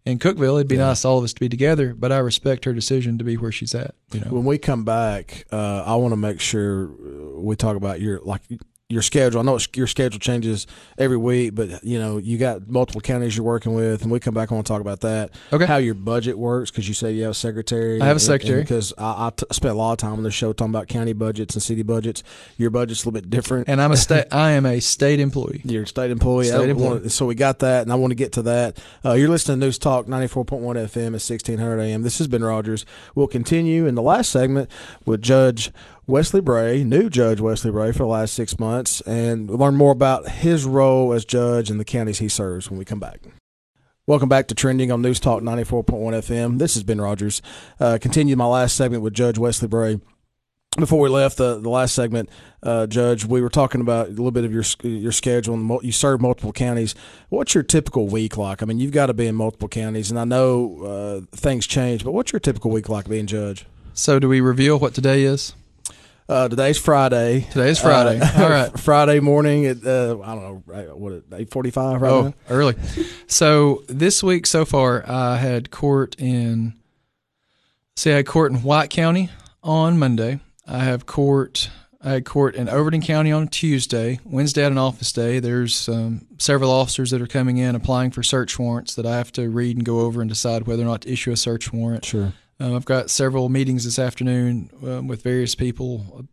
in 0.07 0.19
cookeville 0.19 0.55
it'd 0.57 0.69
be 0.69 0.77
Yeah. 0.77 0.87
nice 0.87 1.05
all 1.05 1.19
of 1.19 1.25
us 1.25 1.33
to 1.35 1.41
be 1.41 1.49
together 1.49 1.93
but 1.93 2.11
i 2.13 2.19
respect 2.19 2.65
her 2.67 2.73
decision 2.73 3.19
to 3.19 3.25
be 3.25 3.37
where 3.37 3.53
she's 3.53 3.75
at 3.75 3.95
you 4.13 4.21
know 4.21 4.29
When 4.31 4.45
we 4.45 4.57
come 4.59 4.85
back, 4.85 5.45
uh, 5.53 5.83
I 5.85 5.97
want 5.97 6.13
to 6.13 6.17
make 6.17 6.41
sure 6.41 6.87
we 7.41 7.57
talk 7.57 7.77
about 7.77 8.01
your 8.01 8.21
like 8.21 8.43
your 8.95 9.03
schedule. 9.03 9.41
I 9.41 9.43
know 9.43 9.57
it's, 9.57 9.69
your 9.75 9.87
schedule 9.87 10.19
changes 10.21 10.67
every 10.97 11.17
week, 11.19 11.55
but 11.55 11.85
you 11.85 11.99
know 11.99 12.17
you 12.19 12.39
got 12.39 12.69
multiple 12.69 13.01
counties 13.01 13.37
you're 13.37 13.45
working 13.45 13.75
with, 13.75 14.03
and 14.03 14.11
we 14.11 14.21
come 14.21 14.33
back. 14.33 14.51
I 14.51 14.55
want 14.55 14.67
to 14.67 14.73
talk 14.73 14.81
about 14.81 15.01
that. 15.01 15.33
Okay. 15.53 15.67
How 15.67 15.77
your 15.77 15.95
budget 15.95 16.39
works 16.39 16.71
because 16.71 16.87
you 16.89 16.95
say 16.95 17.13
you 17.13 17.23
have 17.25 17.33
a 17.33 17.35
secretary. 17.35 18.01
I 18.01 18.07
have 18.07 18.17
a 18.17 18.21
secretary. 18.21 18.63
Because 18.63 18.95
I, 18.97 19.27
I 19.27 19.31
t- 19.37 19.45
spent 19.51 19.75
a 19.75 19.77
lot 19.77 19.93
of 19.93 19.99
time 19.99 20.13
on 20.15 20.23
the 20.23 20.31
show 20.31 20.53
talking 20.53 20.73
about 20.73 20.89
county 20.89 21.13
budgets 21.13 21.55
and 21.55 21.63
city 21.63 21.83
budgets. 21.83 22.23
Your 22.57 22.71
budget's 22.71 23.03
a 23.05 23.09
little 23.09 23.21
bit 23.21 23.29
different. 23.31 23.69
and 23.69 23.83
i'm 23.83 23.91
a 23.93 23.97
state 23.97 24.27
i 24.33 24.53
am 24.53 24.65
a 24.67 24.81
state 24.81 25.19
employee 25.21 25.61
You're 25.65 25.83
a 25.83 25.87
state 25.87 26.11
employee. 26.11 26.47
State 26.47 26.71
employee. 26.71 26.89
wanna- 26.89 27.11
so 27.11 27.27
we 27.27 27.35
got 27.35 27.59
that, 27.59 27.83
and 27.83 27.93
I 27.93 27.97
want 27.97 28.13
to 28.13 28.15
get 28.15 28.33
to 28.33 28.43
that. 28.43 28.79
Uh, 29.05 29.13
you're 29.15 29.29
listening 29.29 29.59
to 29.61 29.67
News 29.67 29.79
Talk 29.79 30.07
94.1 30.07 30.61
FM 30.61 31.07
at 31.07 31.13
1600 31.13 31.81
AM. 31.81 32.03
This 32.03 32.19
has 32.19 32.29
been 32.29 32.45
Rodgers. 32.45 32.87
We'll 33.15 33.27
continue 33.27 33.87
in 33.87 33.95
the 33.97 34.03
last 34.03 34.31
segment 34.31 34.71
with 35.05 35.21
Judge 35.23 35.73
Wesley 36.07 36.43
Bray, 36.43 36.85
new 36.85 37.09
Judge 37.09 37.41
Wesley 37.41 37.71
Bray 37.71 37.91
for 37.91 37.99
the 38.01 38.07
last 38.07 38.35
six 38.35 38.59
months, 38.59 39.01
and 39.03 39.49
learn 39.49 39.75
more 39.75 39.93
about 39.93 40.29
his 40.29 40.67
role 40.67 41.15
as 41.15 41.25
judge 41.25 41.71
in 41.71 41.79
the 41.79 41.85
counties 41.85 42.19
he 42.19 42.29
serves 42.29 42.69
when 42.69 42.79
we 42.79 42.85
come 42.85 43.01
back. 43.01 43.21
Welcome 44.07 44.29
back 44.29 44.47
to 44.49 44.55
Trending 44.55 44.93
on 44.93 45.01
News 45.01 45.19
Talk 45.19 45.43
94.1 45.43 45.87
FM. 45.87 46.59
This 46.59 46.75
has 46.75 46.83
been 46.83 47.01
Rodgers. 47.01 47.41
Uh, 47.81 47.97
continue 47.99 48.37
my 48.37 48.45
last 48.45 48.77
segment 48.77 49.03
with 49.03 49.15
Judge 49.15 49.39
Wesley 49.39 49.67
Bray. 49.67 49.99
Before 50.77 51.01
we 51.01 51.09
left 51.09 51.39
the, 51.39 51.59
the 51.59 51.71
last 51.71 51.95
segment, 51.95 52.29
uh, 52.63 52.87
Judge, 52.87 53.25
we 53.25 53.41
were 53.41 53.49
talking 53.49 53.81
about 53.81 54.09
a 54.09 54.11
little 54.11 54.31
bit 54.31 54.45
of 54.45 54.53
your 54.53 54.65
your 54.83 55.13
schedule. 55.13 55.55
And 55.55 55.83
you 55.83 55.93
serve 55.93 56.21
multiple 56.21 56.53
counties. 56.53 56.95
What's 57.31 57.55
your 57.55 57.63
typical 57.63 58.09
week 58.09 58.37
like? 58.37 58.63
I 58.63 58.67
mean, 58.67 58.79
you've 58.79 58.93
got 58.93 59.07
to 59.07 59.15
be 59.15 59.27
in 59.27 59.37
multiple 59.37 59.69
counties, 59.69 60.11
and 60.11 60.21
I 60.21 60.25
know 60.25 60.83
uh, 60.85 61.37
things 61.37 61.67
change. 61.67 62.05
But 62.05 62.13
what's 62.13 62.31
your 62.31 62.41
typical 62.41 62.71
week 62.71 62.91
like 62.91 63.09
being 63.09 63.27
judge? 63.27 63.65
so 63.95 64.19
do 64.19 64.29
we 64.29 64.41
reveal 64.41 64.77
what 64.77 64.93
today 64.93 65.23
is 65.23 65.55
Uh, 66.27 66.49
today's 66.49 66.79
Friday. 66.79 67.43
today 67.51 67.69
is 67.69 67.79
friday. 67.79 68.19
Uh, 68.19 68.43
all 68.43 68.49
right. 68.49 68.79
Friday 68.81 69.21
morning 69.21 69.67
at 69.67 69.85
uh, 69.85 70.19
I 70.23 70.35
don't 70.35 70.67
know 70.67 70.95
what 70.97 71.23
eight 71.35 71.51
forty 71.51 71.71
five 71.71 72.01
right 72.01 72.11
oh 72.11 72.23
now. 72.29 72.35
early. 72.49 72.77
So 73.27 73.85
this 73.89 74.23
week 74.23 74.47
so 74.47 74.65
far 74.65 75.05
i 75.09 75.37
had 75.37 75.71
court 75.71 76.17
in 76.19 76.75
see 77.97 78.11
i 78.13 78.17
had 78.17 78.27
court 78.27 78.53
in 78.53 78.63
white 78.63 78.89
county 78.89 79.29
on 79.63 79.99
monday. 79.99 80.41
I 80.67 80.79
have 80.79 81.05
court 81.05 81.69
i 82.01 82.13
had 82.13 82.25
court 82.25 82.55
in 82.55 82.71
overton 82.71 83.03
county 83.03 83.31
on 83.31 83.49
tuesday. 83.49 84.19
Wednesday 84.25 84.63
had 84.63 84.73
an 84.73 84.79
office 84.79 85.13
day. 85.13 85.41
There's 85.41 85.91
um, 85.91 86.27
several 86.39 86.71
officers 86.71 87.11
that 87.11 87.21
are 87.21 87.27
coming 87.27 87.59
in 87.59 87.75
applying 87.75 88.11
for 88.13 88.23
search 88.23 88.59
warrants 88.59 88.95
that 88.95 89.05
i 89.05 89.19
have 89.19 89.31
to 89.33 89.51
read 89.51 89.77
and 89.77 89.85
go 89.85 90.01
over 90.01 90.23
and 90.23 90.31
decide 90.31 90.67
whether 90.67 90.85
or 90.85 90.87
not 90.87 91.03
to 91.03 91.13
issue 91.13 91.33
a 91.33 91.37
search 91.37 91.71
warrant. 91.71 92.07
Sure. 92.07 92.33
Um, 92.61 92.75
I've 92.75 92.85
got 92.85 93.11
several 93.11 93.49
meetings 93.49 93.85
this 93.85 93.99
afternoon 93.99 94.71
um, 94.85 95.09
with 95.09 95.23
various 95.23 95.55
people, 95.55 96.27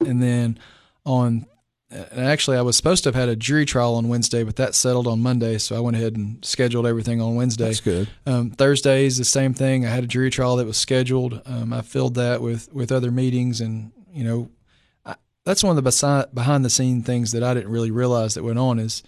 and 0.00 0.22
then 0.22 0.58
on. 1.04 1.46
And 1.90 2.24
actually, 2.24 2.56
I 2.56 2.62
was 2.62 2.74
supposed 2.74 3.04
to 3.04 3.08
have 3.08 3.14
had 3.14 3.28
a 3.28 3.36
jury 3.36 3.66
trial 3.66 3.96
on 3.96 4.08
Wednesday, 4.08 4.44
but 4.44 4.56
that 4.56 4.74
settled 4.74 5.06
on 5.06 5.20
Monday, 5.20 5.58
so 5.58 5.76
I 5.76 5.80
went 5.80 5.94
ahead 5.94 6.16
and 6.16 6.42
scheduled 6.42 6.86
everything 6.86 7.20
on 7.20 7.34
Wednesday. 7.34 7.66
That's 7.66 7.80
good. 7.80 8.08
Um, 8.24 8.50
Thursday 8.50 9.04
is 9.04 9.18
the 9.18 9.26
same 9.26 9.52
thing. 9.52 9.84
I 9.84 9.90
had 9.90 10.04
a 10.04 10.06
jury 10.06 10.30
trial 10.30 10.56
that 10.56 10.66
was 10.66 10.78
scheduled. 10.78 11.42
Um, 11.44 11.70
I 11.70 11.82
filled 11.82 12.14
that 12.14 12.40
with 12.40 12.72
with 12.72 12.90
other 12.90 13.10
meetings, 13.10 13.60
and 13.60 13.92
you 14.10 14.24
know, 14.24 14.50
I, 15.04 15.16
that's 15.44 15.62
one 15.62 15.76
of 15.76 15.84
the 15.84 16.28
behind 16.32 16.64
the 16.64 16.70
scene 16.70 17.02
things 17.02 17.32
that 17.32 17.42
I 17.42 17.52
didn't 17.52 17.70
really 17.70 17.90
realize 17.90 18.34
that 18.34 18.42
went 18.42 18.58
on 18.58 18.78
is 18.78 19.02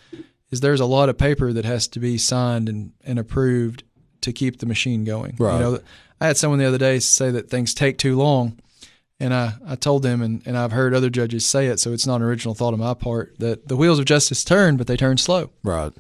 is 0.51 0.61
there's 0.61 0.81
a 0.81 0.87
lot 0.87 1.09
of 1.09 1.19
paper 1.19 1.53
that 1.53 1.65
has 1.65 1.89
to 1.89 1.99
be 2.01 2.17
signed 2.19 2.69
and, 2.69 2.93
and 3.03 3.19
approved 3.19 3.83
to 4.21 4.33
keep 4.33 4.59
the 4.59 4.67
machine 4.67 5.05
going. 5.05 5.37
Right. 5.39 5.55
You 5.55 5.61
know, 5.61 5.79
I 6.25 6.29
had 6.29 6.39
someone 6.39 6.59
the 6.59 6.65
other 6.65 6.79
day 6.79 7.01
say 7.01 7.31
that 7.33 7.51
things 7.51 7.75
take 7.75 7.99
too 7.99 8.17
long. 8.17 8.59
And 9.21 9.35
I, 9.35 9.53
I 9.67 9.77
told 9.77 10.03
them, 10.03 10.23
and, 10.23 10.43
and 10.47 10.57
I've 10.57 10.73
heard 10.73 10.95
other 10.95 11.11
judges 11.11 11.45
say 11.45 11.67
it, 11.67 11.79
so 11.79 11.93
it's 11.93 12.07
not 12.07 12.17
an 12.17 12.23
original 12.23 12.55
thought 12.55 12.73
on 12.73 12.81
my 12.81 12.95
part, 12.95 13.37
that 13.41 13.69
the 13.69 13.77
wheels 13.77 13.99
of 13.99 14.07
justice 14.07 14.43
turn, 14.43 14.79
but 14.79 14.87
they 14.87 14.97
turn 14.97 15.19
slow. 15.19 15.51
Right. 15.63 15.93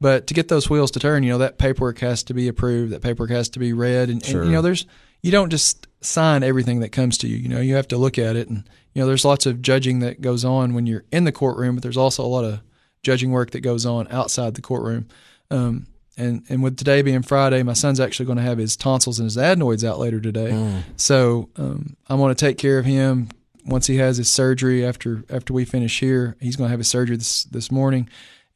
But 0.00 0.28
to 0.28 0.34
get 0.34 0.46
those 0.46 0.70
wheels 0.70 0.92
to 0.92 1.00
turn, 1.00 1.24
you 1.24 1.32
know, 1.32 1.38
that 1.38 1.58
paperwork 1.58 1.98
has 1.98 2.22
to 2.24 2.34
be 2.34 2.46
approved. 2.46 2.92
That 2.92 3.02
paperwork 3.02 3.30
has 3.30 3.48
to 3.50 3.58
be 3.58 3.72
read, 3.72 4.08
and, 4.08 4.24
and, 4.24 4.46
you 4.46 4.52
know, 4.52 4.62
there's 4.62 4.86
you 5.20 5.30
don't 5.30 5.50
just 5.50 5.86
sign 6.00 6.42
everything 6.42 6.80
that 6.80 6.90
comes 6.90 7.18
to 7.18 7.28
you. 7.28 7.36
You 7.36 7.48
know, 7.48 7.60
you 7.60 7.74
have 7.74 7.88
to 7.88 7.96
look 7.96 8.18
at 8.18 8.36
it, 8.36 8.48
and 8.48 8.68
you 8.94 9.02
know, 9.02 9.06
there's 9.06 9.24
lots 9.24 9.46
of 9.46 9.62
judging 9.62 9.98
that 10.00 10.20
goes 10.20 10.44
on 10.44 10.74
when 10.74 10.86
you're 10.86 11.04
in 11.12 11.24
the 11.24 11.32
courtroom, 11.32 11.76
but 11.76 11.82
there's 11.82 11.96
also 11.96 12.24
a 12.24 12.26
lot 12.26 12.44
of 12.44 12.60
judging 13.02 13.32
work 13.32 13.50
that 13.50 13.60
goes 13.60 13.84
on 13.84 14.08
outside 14.10 14.54
the 14.54 14.62
courtroom. 14.62 15.08
Um, 15.50 15.86
and 16.16 16.44
and 16.48 16.62
with 16.62 16.76
today 16.76 17.02
being 17.02 17.22
Friday, 17.22 17.62
my 17.62 17.72
son's 17.72 18.00
actually 18.00 18.26
going 18.26 18.38
to 18.38 18.44
have 18.44 18.58
his 18.58 18.76
tonsils 18.76 19.18
and 19.18 19.26
his 19.26 19.38
adenoids 19.38 19.84
out 19.84 19.98
later 19.98 20.20
today. 20.20 20.50
Mm. 20.50 20.82
So 20.96 21.48
um, 21.56 21.96
I'm 22.08 22.18
going 22.18 22.34
to 22.34 22.38
take 22.38 22.58
care 22.58 22.78
of 22.78 22.84
him 22.84 23.28
once 23.64 23.86
he 23.86 23.96
has 23.96 24.18
his 24.18 24.30
surgery. 24.30 24.84
After 24.84 25.24
after 25.30 25.52
we 25.52 25.64
finish 25.64 26.00
here, 26.00 26.36
he's 26.40 26.56
going 26.56 26.68
to 26.68 26.70
have 26.70 26.80
his 26.80 26.88
surgery 26.88 27.16
this 27.16 27.44
this 27.44 27.70
morning, 27.70 28.08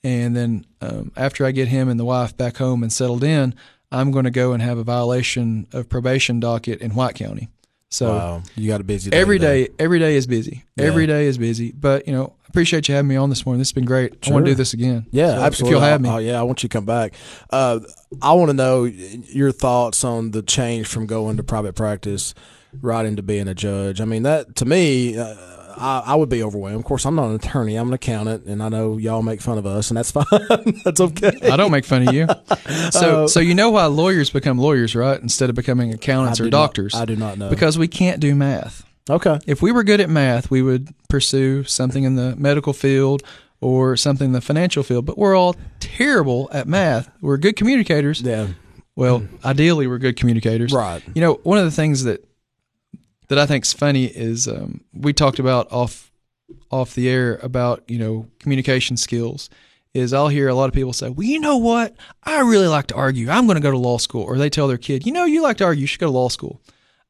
and 0.04 0.36
then 0.36 0.66
um, 0.80 1.12
after 1.16 1.46
I 1.46 1.52
get 1.52 1.68
him 1.68 1.88
and 1.88 1.98
the 1.98 2.04
wife 2.04 2.36
back 2.36 2.58
home 2.58 2.82
and 2.82 2.92
settled 2.92 3.24
in, 3.24 3.54
I'm 3.90 4.10
going 4.10 4.24
to 4.24 4.30
go 4.30 4.52
and 4.52 4.62
have 4.62 4.78
a 4.78 4.84
violation 4.84 5.66
of 5.72 5.88
probation 5.88 6.40
docket 6.40 6.80
in 6.80 6.94
White 6.94 7.14
County. 7.14 7.48
So 7.90 8.08
wow, 8.08 8.42
you 8.56 8.68
got 8.68 8.80
a 8.80 8.84
busy 8.84 9.10
day 9.10 9.16
every 9.16 9.38
day, 9.38 9.68
every 9.78 9.98
day 9.98 10.16
is 10.16 10.26
busy. 10.26 10.64
Yeah. 10.76 10.86
Every 10.86 11.06
day 11.06 11.26
is 11.26 11.38
busy. 11.38 11.72
But 11.72 12.06
you 12.06 12.12
know, 12.12 12.34
appreciate 12.48 12.88
you 12.88 12.94
having 12.94 13.08
me 13.08 13.16
on 13.16 13.30
this 13.30 13.46
morning. 13.46 13.58
This 13.58 13.68
has 13.68 13.72
been 13.72 13.84
great. 13.84 14.26
I 14.26 14.32
want 14.32 14.44
to 14.44 14.50
do 14.50 14.54
this 14.54 14.72
again. 14.74 15.06
Yeah, 15.12 15.36
So 15.36 15.42
absolutely. 15.42 15.68
If 15.68 15.80
you'll 15.80 15.88
have 15.88 16.00
me. 16.00 16.08
Oh, 16.08 16.18
yeah, 16.18 16.40
I 16.40 16.42
want 16.42 16.62
you 16.62 16.68
to 16.68 16.72
come 16.76 16.84
back. 16.84 17.14
Uh, 17.50 17.80
I 18.20 18.32
want 18.32 18.50
to 18.50 18.54
know 18.54 18.84
your 18.84 19.52
thoughts 19.52 20.04
on 20.04 20.32
the 20.32 20.42
change 20.42 20.88
from 20.88 21.06
going 21.06 21.36
to 21.36 21.44
private 21.44 21.74
practice 21.74 22.34
right 22.80 23.06
into 23.06 23.22
being 23.22 23.46
a 23.48 23.54
judge. 23.54 24.00
I 24.00 24.04
mean, 24.04 24.24
that 24.24 24.56
to 24.56 24.64
me, 24.64 25.16
uh, 25.16 25.36
I, 25.76 26.02
I 26.06 26.14
would 26.14 26.28
be 26.28 26.42
overwhelmed. 26.42 26.78
Of 26.78 26.84
course, 26.84 27.04
I'm 27.04 27.14
not 27.14 27.28
an 27.28 27.34
attorney. 27.36 27.76
I'm 27.76 27.88
an 27.88 27.94
accountant, 27.94 28.46
and 28.46 28.62
I 28.62 28.68
know 28.68 28.96
y'all 28.98 29.22
make 29.22 29.40
fun 29.40 29.58
of 29.58 29.66
us, 29.66 29.90
and 29.90 29.96
that's 29.98 30.10
fine. 30.12 30.24
that's 30.84 31.00
okay. 31.00 31.32
I 31.50 31.56
don't 31.56 31.70
make 31.70 31.84
fun 31.84 32.08
of 32.08 32.14
you. 32.14 32.26
So, 32.90 33.24
Uh, 33.24 33.28
so 33.28 33.40
you 33.40 33.54
know 33.54 33.70
why 33.70 33.86
lawyers 33.86 34.30
become 34.30 34.58
lawyers, 34.58 34.94
right? 34.94 35.20
Instead 35.20 35.50
of 35.50 35.56
becoming 35.56 35.92
accountants 35.92 36.40
or 36.40 36.44
do 36.44 36.50
not- 36.50 36.58
doctors, 36.58 36.94
I 36.94 37.04
do 37.04 37.16
not 37.16 37.38
know. 37.38 37.48
because 37.50 37.76
we 37.78 37.88
can't 37.88 38.20
do 38.20 38.34
math. 38.34 38.84
okay. 39.10 39.38
If 39.46 39.62
we 39.62 39.72
were 39.72 39.84
good 39.84 40.00
at 40.00 40.08
math, 40.10 40.50
we 40.50 40.62
would 40.62 40.92
pursue 41.08 41.64
something 41.64 42.04
in 42.04 42.16
the 42.16 42.34
medical 42.36 42.72
field 42.72 43.22
or 43.60 43.96
something 43.96 44.26
in 44.26 44.32
the 44.32 44.40
financial 44.40 44.82
field. 44.82 45.06
But 45.06 45.16
we're 45.18 45.34
all 45.36 45.56
terrible 45.80 46.48
at 46.52 46.66
math. 46.68 47.10
We're 47.20 47.36
good 47.38 47.56
communicators. 47.56 48.20
Yeah. 48.22 48.48
Well, 48.96 49.26
ideally, 49.44 49.86
we're 49.86 49.98
good 49.98 50.16
communicators. 50.16 50.72
Right. 50.72 51.02
You 51.14 51.20
know, 51.20 51.34
one 51.42 51.58
of 51.58 51.64
the 51.64 51.70
things 51.70 52.04
that 52.04 52.24
that 53.28 53.38
I 53.38 53.46
think's 53.46 53.72
funny 53.72 54.06
is 54.06 54.48
um, 54.48 54.82
we 54.92 55.12
talked 55.12 55.38
about 55.38 55.70
off 55.72 56.10
off 56.70 56.94
the 56.94 57.08
air 57.08 57.38
about 57.42 57.82
you 57.88 57.98
know 57.98 58.26
communication 58.38 58.96
skills. 58.96 59.50
Is 59.94 60.12
I'll 60.12 60.28
hear 60.28 60.48
a 60.48 60.54
lot 60.54 60.68
of 60.68 60.74
people 60.74 60.92
say, 60.92 61.08
"Well, 61.08 61.26
you 61.26 61.40
know 61.40 61.56
what? 61.56 61.96
I 62.22 62.40
really 62.40 62.68
like 62.68 62.88
to 62.88 62.94
argue. 62.94 63.30
I'm 63.30 63.46
going 63.46 63.56
to 63.56 63.62
go 63.62 63.70
to 63.70 63.78
law 63.78 63.98
school." 63.98 64.22
Or 64.22 64.36
they 64.36 64.50
tell 64.50 64.68
their 64.68 64.76
kid, 64.76 65.06
"You 65.06 65.12
know, 65.12 65.24
you 65.24 65.42
like 65.42 65.56
to 65.58 65.64
argue. 65.64 65.82
You 65.82 65.86
should 65.86 66.00
go 66.00 66.06
to 66.06 66.12
law 66.12 66.28
school." 66.28 66.60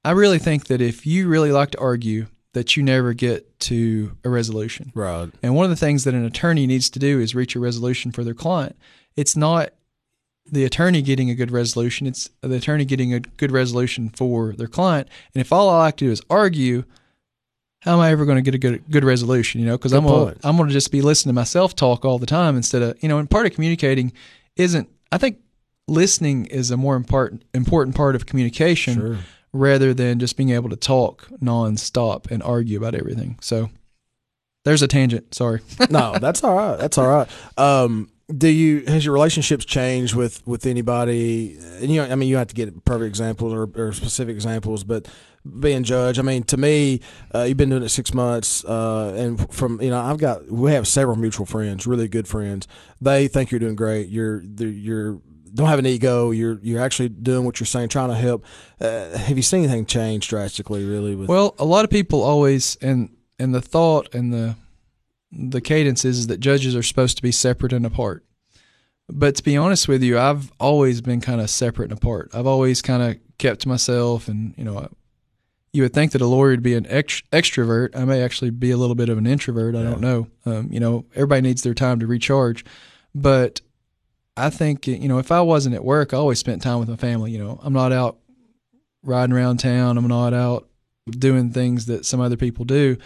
I 0.05 0.13
really 0.13 0.39
think 0.39 0.69
that 0.69 0.81
if 0.81 1.05
you 1.05 1.27
really 1.27 1.51
like 1.51 1.73
to 1.73 1.81
argue, 1.81 2.27
that 2.53 2.77
you 2.77 2.83
never 2.83 3.13
get 3.13 3.59
to 3.61 4.17
a 4.25 4.31
resolution. 4.31 4.93
Right. 4.95 5.29
And 5.43 5.55
one 5.55 5.65
of 5.65 5.71
the 5.71 5.77
things 5.77 6.05
that 6.05 6.15
an 6.15 6.25
attorney 6.25 6.67
needs 6.67 6.89
to 6.91 6.99
do 6.99 7.21
is 7.21 7.35
reach 7.35 7.57
a 7.57 7.61
resolution 7.61 8.13
for 8.13 8.25
their 8.25 8.35
client. 8.35 8.77
It's 9.17 9.37
not 9.37 9.71
the 10.51 10.65
attorney 10.65 11.03
getting 11.03 11.31
a 11.31 11.35
good 11.35 11.51
resolution, 11.51 12.07
it's 12.07 12.31
the 12.41 12.55
attorney 12.57 12.85
getting 12.85 13.13
a 13.15 13.21
good 13.21 13.51
resolution 13.53 14.11
for 14.11 14.53
their 14.53 14.69
client. 14.69 15.09
And 15.35 15.41
if 15.41 15.53
all 15.53 15.69
I 15.69 15.79
like 15.79 15.97
to 15.99 16.07
do 16.07 16.11
is 16.13 16.23
argue, 16.31 16.85
how 17.81 17.95
am 17.95 18.01
I 18.01 18.11
ever 18.11 18.25
going 18.25 18.37
to 18.37 18.43
get 18.43 18.55
a 18.55 18.59
good 18.59 18.83
good 18.91 19.05
resolution? 19.05 19.61
You 19.61 19.67
know, 19.67 19.77
because 19.77 19.93
I'm 19.93 20.05
gonna. 20.05 20.35
I'm 20.45 20.57
going 20.57 20.69
to 20.69 20.73
just 20.73 20.91
be 20.91 21.03
listening 21.03 21.33
to 21.33 21.35
myself 21.35 21.75
talk 21.77 22.05
all 22.05 22.19
the 22.19 22.27
time 22.27 22.57
instead 22.57 22.83
of 22.83 23.03
you 23.03 23.09
know. 23.09 23.19
And 23.19 23.31
part 23.31 23.47
of 23.47 23.53
communicating 23.53 24.13
isn't. 24.57 24.89
I 25.13 25.19
think 25.19 25.39
listening 25.89 26.47
is 26.47 26.71
a 26.73 26.77
more 26.77 26.97
important 26.97 27.45
important 27.55 27.95
part 27.97 28.17
of 28.17 28.27
communication 28.27 28.95
Sure. 28.95 29.19
rather 29.53 29.95
than 29.95 30.19
just 30.19 30.37
being 30.37 30.51
able 30.51 30.69
to 30.71 30.77
talk 30.77 31.29
nonstop 31.41 32.29
and 32.31 32.43
argue 32.43 32.77
about 32.77 32.95
everything. 32.97 33.39
So 33.41 33.71
there's 34.65 34.83
a 34.83 34.89
tangent. 34.89 35.33
Sorry. 35.35 35.61
no, 35.91 36.17
that's 36.21 36.43
all 36.43 36.57
right. 36.57 36.77
That's 36.77 36.99
all 36.99 37.07
right. 37.07 37.29
Um, 37.57 38.11
do 38.35 38.49
you 38.49 38.85
has 38.87 39.05
your 39.05 39.15
relationships 39.15 39.65
changed 39.65 40.15
with 40.15 40.45
with 40.47 40.67
anybody? 40.67 41.57
And 41.81 41.91
you 41.91 42.03
know, 42.03 42.11
I 42.11 42.15
mean, 42.17 42.29
you 42.29 42.37
have 42.37 42.49
to 42.49 42.55
get 42.55 42.85
perfect 42.85 43.09
examples 43.09 43.53
or, 43.53 43.69
or 43.75 43.93
specific 43.93 44.35
examples, 44.35 44.85
but 44.85 45.09
being 45.61 45.85
judge, 45.85 46.19
I 46.19 46.23
mean, 46.23 46.43
to 46.45 46.57
me, 46.57 47.01
uh, 47.33 47.43
you've 47.43 47.57
been 47.57 47.71
doing 47.71 47.85
it 47.85 47.89
six 47.91 48.13
months, 48.13 48.65
uh, 48.65 49.15
and 49.17 49.53
from 49.53 49.81
you 49.81 49.91
know, 49.91 50.01
I've 50.01 50.19
got 50.19 50.51
we 50.51 50.73
have 50.73 50.89
several 50.89 51.17
mutual 51.17 51.47
friends, 51.47 51.87
really 51.87 52.09
good 52.09 52.27
friends. 52.27 52.67
They 53.01 53.29
think 53.29 53.51
you're 53.51 53.61
doing 53.61 53.77
great. 53.77 54.09
You're 54.09 54.43
you're 54.43 55.21
don't 55.55 55.69
have 55.69 55.79
an 55.79 55.87
ego. 55.87 56.33
You're 56.33 56.59
you're 56.63 56.83
actually 56.83 57.11
doing 57.11 57.45
what 57.45 57.61
you're 57.61 57.67
saying, 57.67 57.91
trying 57.91 58.09
to 58.09 58.17
help. 58.17 58.45
Uh, 58.81 59.17
have 59.17 59.37
you 59.37 59.43
seen 59.43 59.65
anything 59.65 59.87
change 59.87 60.29
drastically? 60.29 60.85
Really? 60.85 61.15
Well, 61.15 61.55
a 61.59 61.65
lot 61.65 61.85
of 61.85 61.91
people 61.91 62.23
always 62.23 62.77
and 62.83 63.17
and 63.39 63.55
the 63.55 63.63
thought 63.63 64.13
and 64.15 64.33
the 64.33 64.57
the 65.37 65.61
cadence 65.61 66.05
is 66.05 66.27
that 66.27 66.41
judges 66.41 66.75
are 66.75 66.83
supposed 66.83 67.17
to 67.17 67.23
be 67.23 67.33
separate 67.33 67.73
and 67.73 67.87
apart. 67.87 68.25
But 69.09 69.37
to 69.37 69.43
be 69.43 69.57
honest 69.57 69.87
with 69.87 70.03
you, 70.03 70.19
I've 70.19 70.51
always 70.59 71.01
been 71.01 71.21
kind 71.21 71.41
of 71.41 71.49
separate 71.51 71.91
and 71.91 71.99
apart. 71.99 72.31
I've 72.35 72.47
always 72.47 72.83
kind 72.83 73.03
of 73.03 73.19
kept 73.39 73.61
to 73.61 73.69
myself, 73.69 74.27
and 74.27 74.55
you 74.57 74.65
know, 74.65 74.89
you 75.73 75.83
would 75.83 75.93
think 75.93 76.13
that 76.13 76.23
a 76.23 76.27
lawyer 76.27 76.51
would 76.51 76.63
be 76.63 76.75
an 76.75 76.87
ex- 76.89 77.23
extrovert. 77.33 77.95
I 77.95 78.05
may 78.05 78.23
actually 78.23 78.51
be 78.51 78.73
a 78.73 78.77
little 78.77 78.97
bit 78.97 79.09
of 79.09 79.19
an 79.19 79.27
introvert. 79.27 79.77
I 79.77 79.83
don't 79.83 80.01
know. 80.01 80.27
Um, 80.45 80.69
you 80.73 80.81
know, 80.81 81.05
everybody 81.15 81.43
needs 81.43 81.63
their 81.63 81.75
time 81.75 82.01
to 82.01 82.07
recharge, 82.07 82.65
but 83.15 83.61
I 84.37 84.51
think 84.51 84.87
you 84.87 85.09
know 85.09 85.19
if 85.19 85.31
I 85.31 85.41
wasn't 85.41 85.77
at 85.77 85.85
work, 85.85 86.13
I 86.13 86.17
always 86.17 86.41
spent 86.41 86.63
time 86.63 86.81
with 86.81 86.89
my 86.89 86.97
family. 86.97 87.31
You 87.31 87.39
know, 87.39 87.61
I'm 87.63 87.73
not 87.73 87.93
out 87.93 88.19
riding 89.05 89.35
around 89.35 89.59
town. 89.59 89.99
I'm 89.99 90.09
not 90.09 90.35
out 90.35 90.69
doing 91.09 91.53
things 91.53 91.87
that 91.87 92.05
some 92.05 92.21
other 92.21 92.37
people 92.37 92.65
do. 92.65 92.97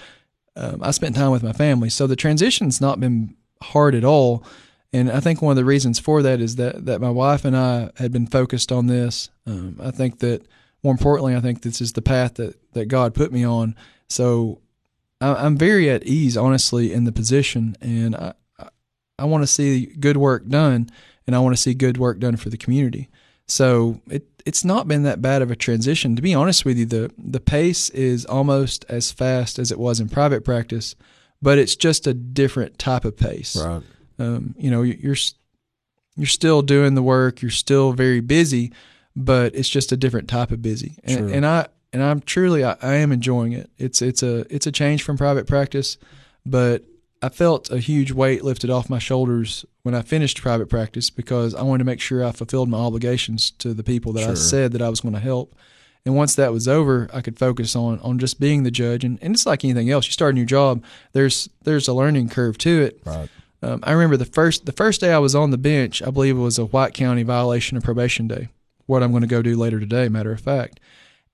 Um, 0.56 0.82
I 0.82 0.90
spent 0.90 1.16
time 1.16 1.30
with 1.30 1.42
my 1.42 1.52
family, 1.52 1.90
so 1.90 2.06
the 2.06 2.16
transition's 2.16 2.80
not 2.80 3.00
been 3.00 3.36
hard 3.62 3.94
at 3.94 4.04
all. 4.04 4.44
And 4.92 5.10
I 5.10 5.20
think 5.20 5.40
one 5.40 5.52
of 5.52 5.56
the 5.56 5.64
reasons 5.64 5.98
for 5.98 6.22
that 6.22 6.40
is 6.40 6.56
that 6.56 6.86
that 6.86 7.00
my 7.00 7.10
wife 7.10 7.44
and 7.44 7.56
I 7.56 7.90
had 7.96 8.10
been 8.10 8.26
focused 8.26 8.72
on 8.72 8.86
this. 8.88 9.30
Um, 9.46 9.76
I 9.80 9.90
think 9.92 10.18
that 10.18 10.46
more 10.82 10.92
importantly, 10.92 11.36
I 11.36 11.40
think 11.40 11.62
this 11.62 11.80
is 11.80 11.92
the 11.92 12.02
path 12.02 12.34
that 12.34 12.56
that 12.72 12.86
God 12.86 13.14
put 13.14 13.32
me 13.32 13.44
on. 13.44 13.76
So 14.08 14.60
I, 15.20 15.34
I'm 15.34 15.56
very 15.56 15.88
at 15.88 16.04
ease, 16.04 16.36
honestly, 16.36 16.92
in 16.92 17.04
the 17.04 17.12
position, 17.12 17.76
and 17.80 18.16
I 18.16 18.34
I, 18.58 18.68
I 19.20 19.24
want 19.26 19.42
to 19.44 19.46
see 19.46 19.86
good 19.86 20.16
work 20.16 20.48
done, 20.48 20.90
and 21.26 21.36
I 21.36 21.38
want 21.38 21.54
to 21.54 21.62
see 21.62 21.74
good 21.74 21.96
work 21.96 22.18
done 22.18 22.36
for 22.36 22.50
the 22.50 22.58
community. 22.58 23.08
So 23.46 24.00
it 24.08 24.28
it's 24.46 24.64
not 24.64 24.88
been 24.88 25.02
that 25.04 25.20
bad 25.22 25.42
of 25.42 25.50
a 25.50 25.56
transition. 25.56 26.16
To 26.16 26.22
be 26.22 26.34
honest 26.34 26.64
with 26.64 26.76
you, 26.78 26.86
the 26.86 27.12
the 27.18 27.40
pace 27.40 27.90
is 27.90 28.24
almost 28.26 28.84
as 28.88 29.12
fast 29.12 29.58
as 29.58 29.70
it 29.70 29.78
was 29.78 30.00
in 30.00 30.08
private 30.08 30.44
practice, 30.44 30.94
but 31.42 31.58
it's 31.58 31.76
just 31.76 32.06
a 32.06 32.14
different 32.14 32.78
type 32.78 33.04
of 33.04 33.16
pace. 33.16 33.56
right. 33.56 33.82
Um, 34.18 34.54
you 34.58 34.70
know, 34.70 34.82
you're 34.82 35.16
you're 36.16 36.26
still 36.26 36.60
doing 36.62 36.94
the 36.94 37.02
work, 37.02 37.40
you're 37.40 37.50
still 37.50 37.92
very 37.92 38.20
busy, 38.20 38.72
but 39.16 39.54
it's 39.54 39.68
just 39.68 39.92
a 39.92 39.96
different 39.96 40.28
type 40.28 40.50
of 40.50 40.60
busy. 40.60 40.98
And, 41.04 41.18
Sure. 41.18 41.28
and 41.30 41.46
I 41.46 41.68
and 41.92 42.02
I'm 42.02 42.20
truly 42.20 42.62
I, 42.64 42.76
I 42.82 42.94
am 42.96 43.12
enjoying 43.12 43.52
it. 43.52 43.70
It's 43.78 44.02
it's 44.02 44.22
a 44.22 44.44
it's 44.54 44.66
a 44.66 44.72
change 44.72 45.02
from 45.02 45.16
private 45.16 45.46
practice, 45.46 45.96
but 46.44 46.84
I 47.22 47.28
felt 47.28 47.70
a 47.70 47.78
huge 47.78 48.12
weight 48.12 48.42
lifted 48.42 48.70
off 48.70 48.88
my 48.88 48.98
shoulders 48.98 49.66
when 49.82 49.94
I 49.94 50.00
finished 50.00 50.40
private 50.40 50.68
practice 50.68 51.10
because 51.10 51.54
I 51.54 51.62
wanted 51.62 51.80
to 51.80 51.84
make 51.84 52.00
sure 52.00 52.24
I 52.24 52.32
fulfilled 52.32 52.70
my 52.70 52.78
obligations 52.78 53.50
to 53.52 53.74
the 53.74 53.82
people 53.82 54.12
that 54.14 54.28
I 54.28 54.34
said 54.34 54.72
that 54.72 54.80
I 54.80 54.88
was 54.88 55.00
going 55.00 55.14
to 55.14 55.20
help. 55.20 55.54
And 56.06 56.16
once 56.16 56.34
that 56.36 56.50
was 56.50 56.66
over, 56.66 57.10
I 57.12 57.20
could 57.20 57.38
focus 57.38 57.76
on 57.76 58.00
on 58.00 58.18
just 58.18 58.40
being 58.40 58.62
the 58.62 58.70
judge. 58.70 59.04
And, 59.04 59.18
and 59.20 59.34
it's 59.34 59.44
like 59.44 59.64
anything 59.64 59.90
else. 59.90 60.06
You 60.06 60.12
start 60.12 60.34
a 60.34 60.38
new 60.38 60.46
job, 60.46 60.82
there's 61.12 61.50
there's 61.64 61.88
a 61.88 61.92
learning 61.92 62.30
curve 62.30 62.56
to 62.58 62.82
it. 62.82 63.00
Right. 63.04 63.28
Um, 63.62 63.80
I 63.82 63.92
remember 63.92 64.16
the 64.16 64.24
first 64.24 64.64
the 64.64 64.72
first 64.72 65.02
day 65.02 65.12
I 65.12 65.18
was 65.18 65.34
on 65.34 65.50
the 65.50 65.58
bench. 65.58 66.02
I 66.02 66.10
believe 66.10 66.36
it 66.36 66.40
was 66.40 66.58
a 66.58 66.64
White 66.64 66.94
County 66.94 67.22
violation 67.22 67.76
of 67.76 67.82
probation 67.82 68.28
day. 68.28 68.48
What 68.86 69.02
I'm 69.02 69.10
going 69.10 69.20
to 69.20 69.26
go 69.26 69.42
do 69.42 69.56
later 69.56 69.78
today, 69.78 70.08
matter 70.08 70.32
of 70.32 70.40
fact. 70.40 70.80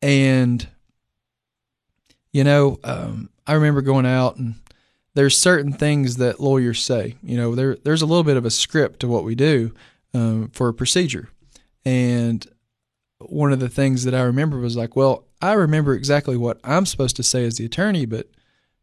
And 0.03 0.67
you 2.33 2.43
know, 2.43 2.81
um, 2.83 3.31
I 3.47 3.53
remember 3.53 3.83
going 3.83 4.05
out 4.05 4.37
and 4.37 4.57
there's 5.17 5.39
certain 5.39 5.73
things 5.73 6.17
that 6.17 6.41
lawyers 6.41 6.83
say. 6.83 7.17
You 7.23 7.39
know, 7.39 7.55
there 7.55 7.77
there's 7.77 8.03
a 8.03 8.07
little 8.07 8.23
bit 8.23 8.37
of 8.37 8.45
a 8.45 8.51
script 8.51 9.01
to 9.01 9.09
what 9.09 9.25
we 9.25 9.35
do 9.35 9.73
um, 10.13 10.51
for 10.51 10.69
a 10.69 10.75
procedure. 10.75 11.31
And 11.87 12.47
one 13.19 13.51
of 13.51 13.59
the 13.59 13.71
things 13.71 14.05
that 14.05 14.15
I 14.15 14.21
remember 14.21 14.59
was 14.59 14.77
like, 14.77 14.95
well, 14.95 15.25
I 15.41 15.55
remember 15.55 15.95
exactly 15.95 16.37
what 16.37 16.61
I'm 16.63 16.85
supposed 16.85 17.17
to 17.17 17.23
say 17.23 17.47
as 17.47 17.57
the 17.57 17.65
attorney, 17.65 18.05
but 18.05 18.29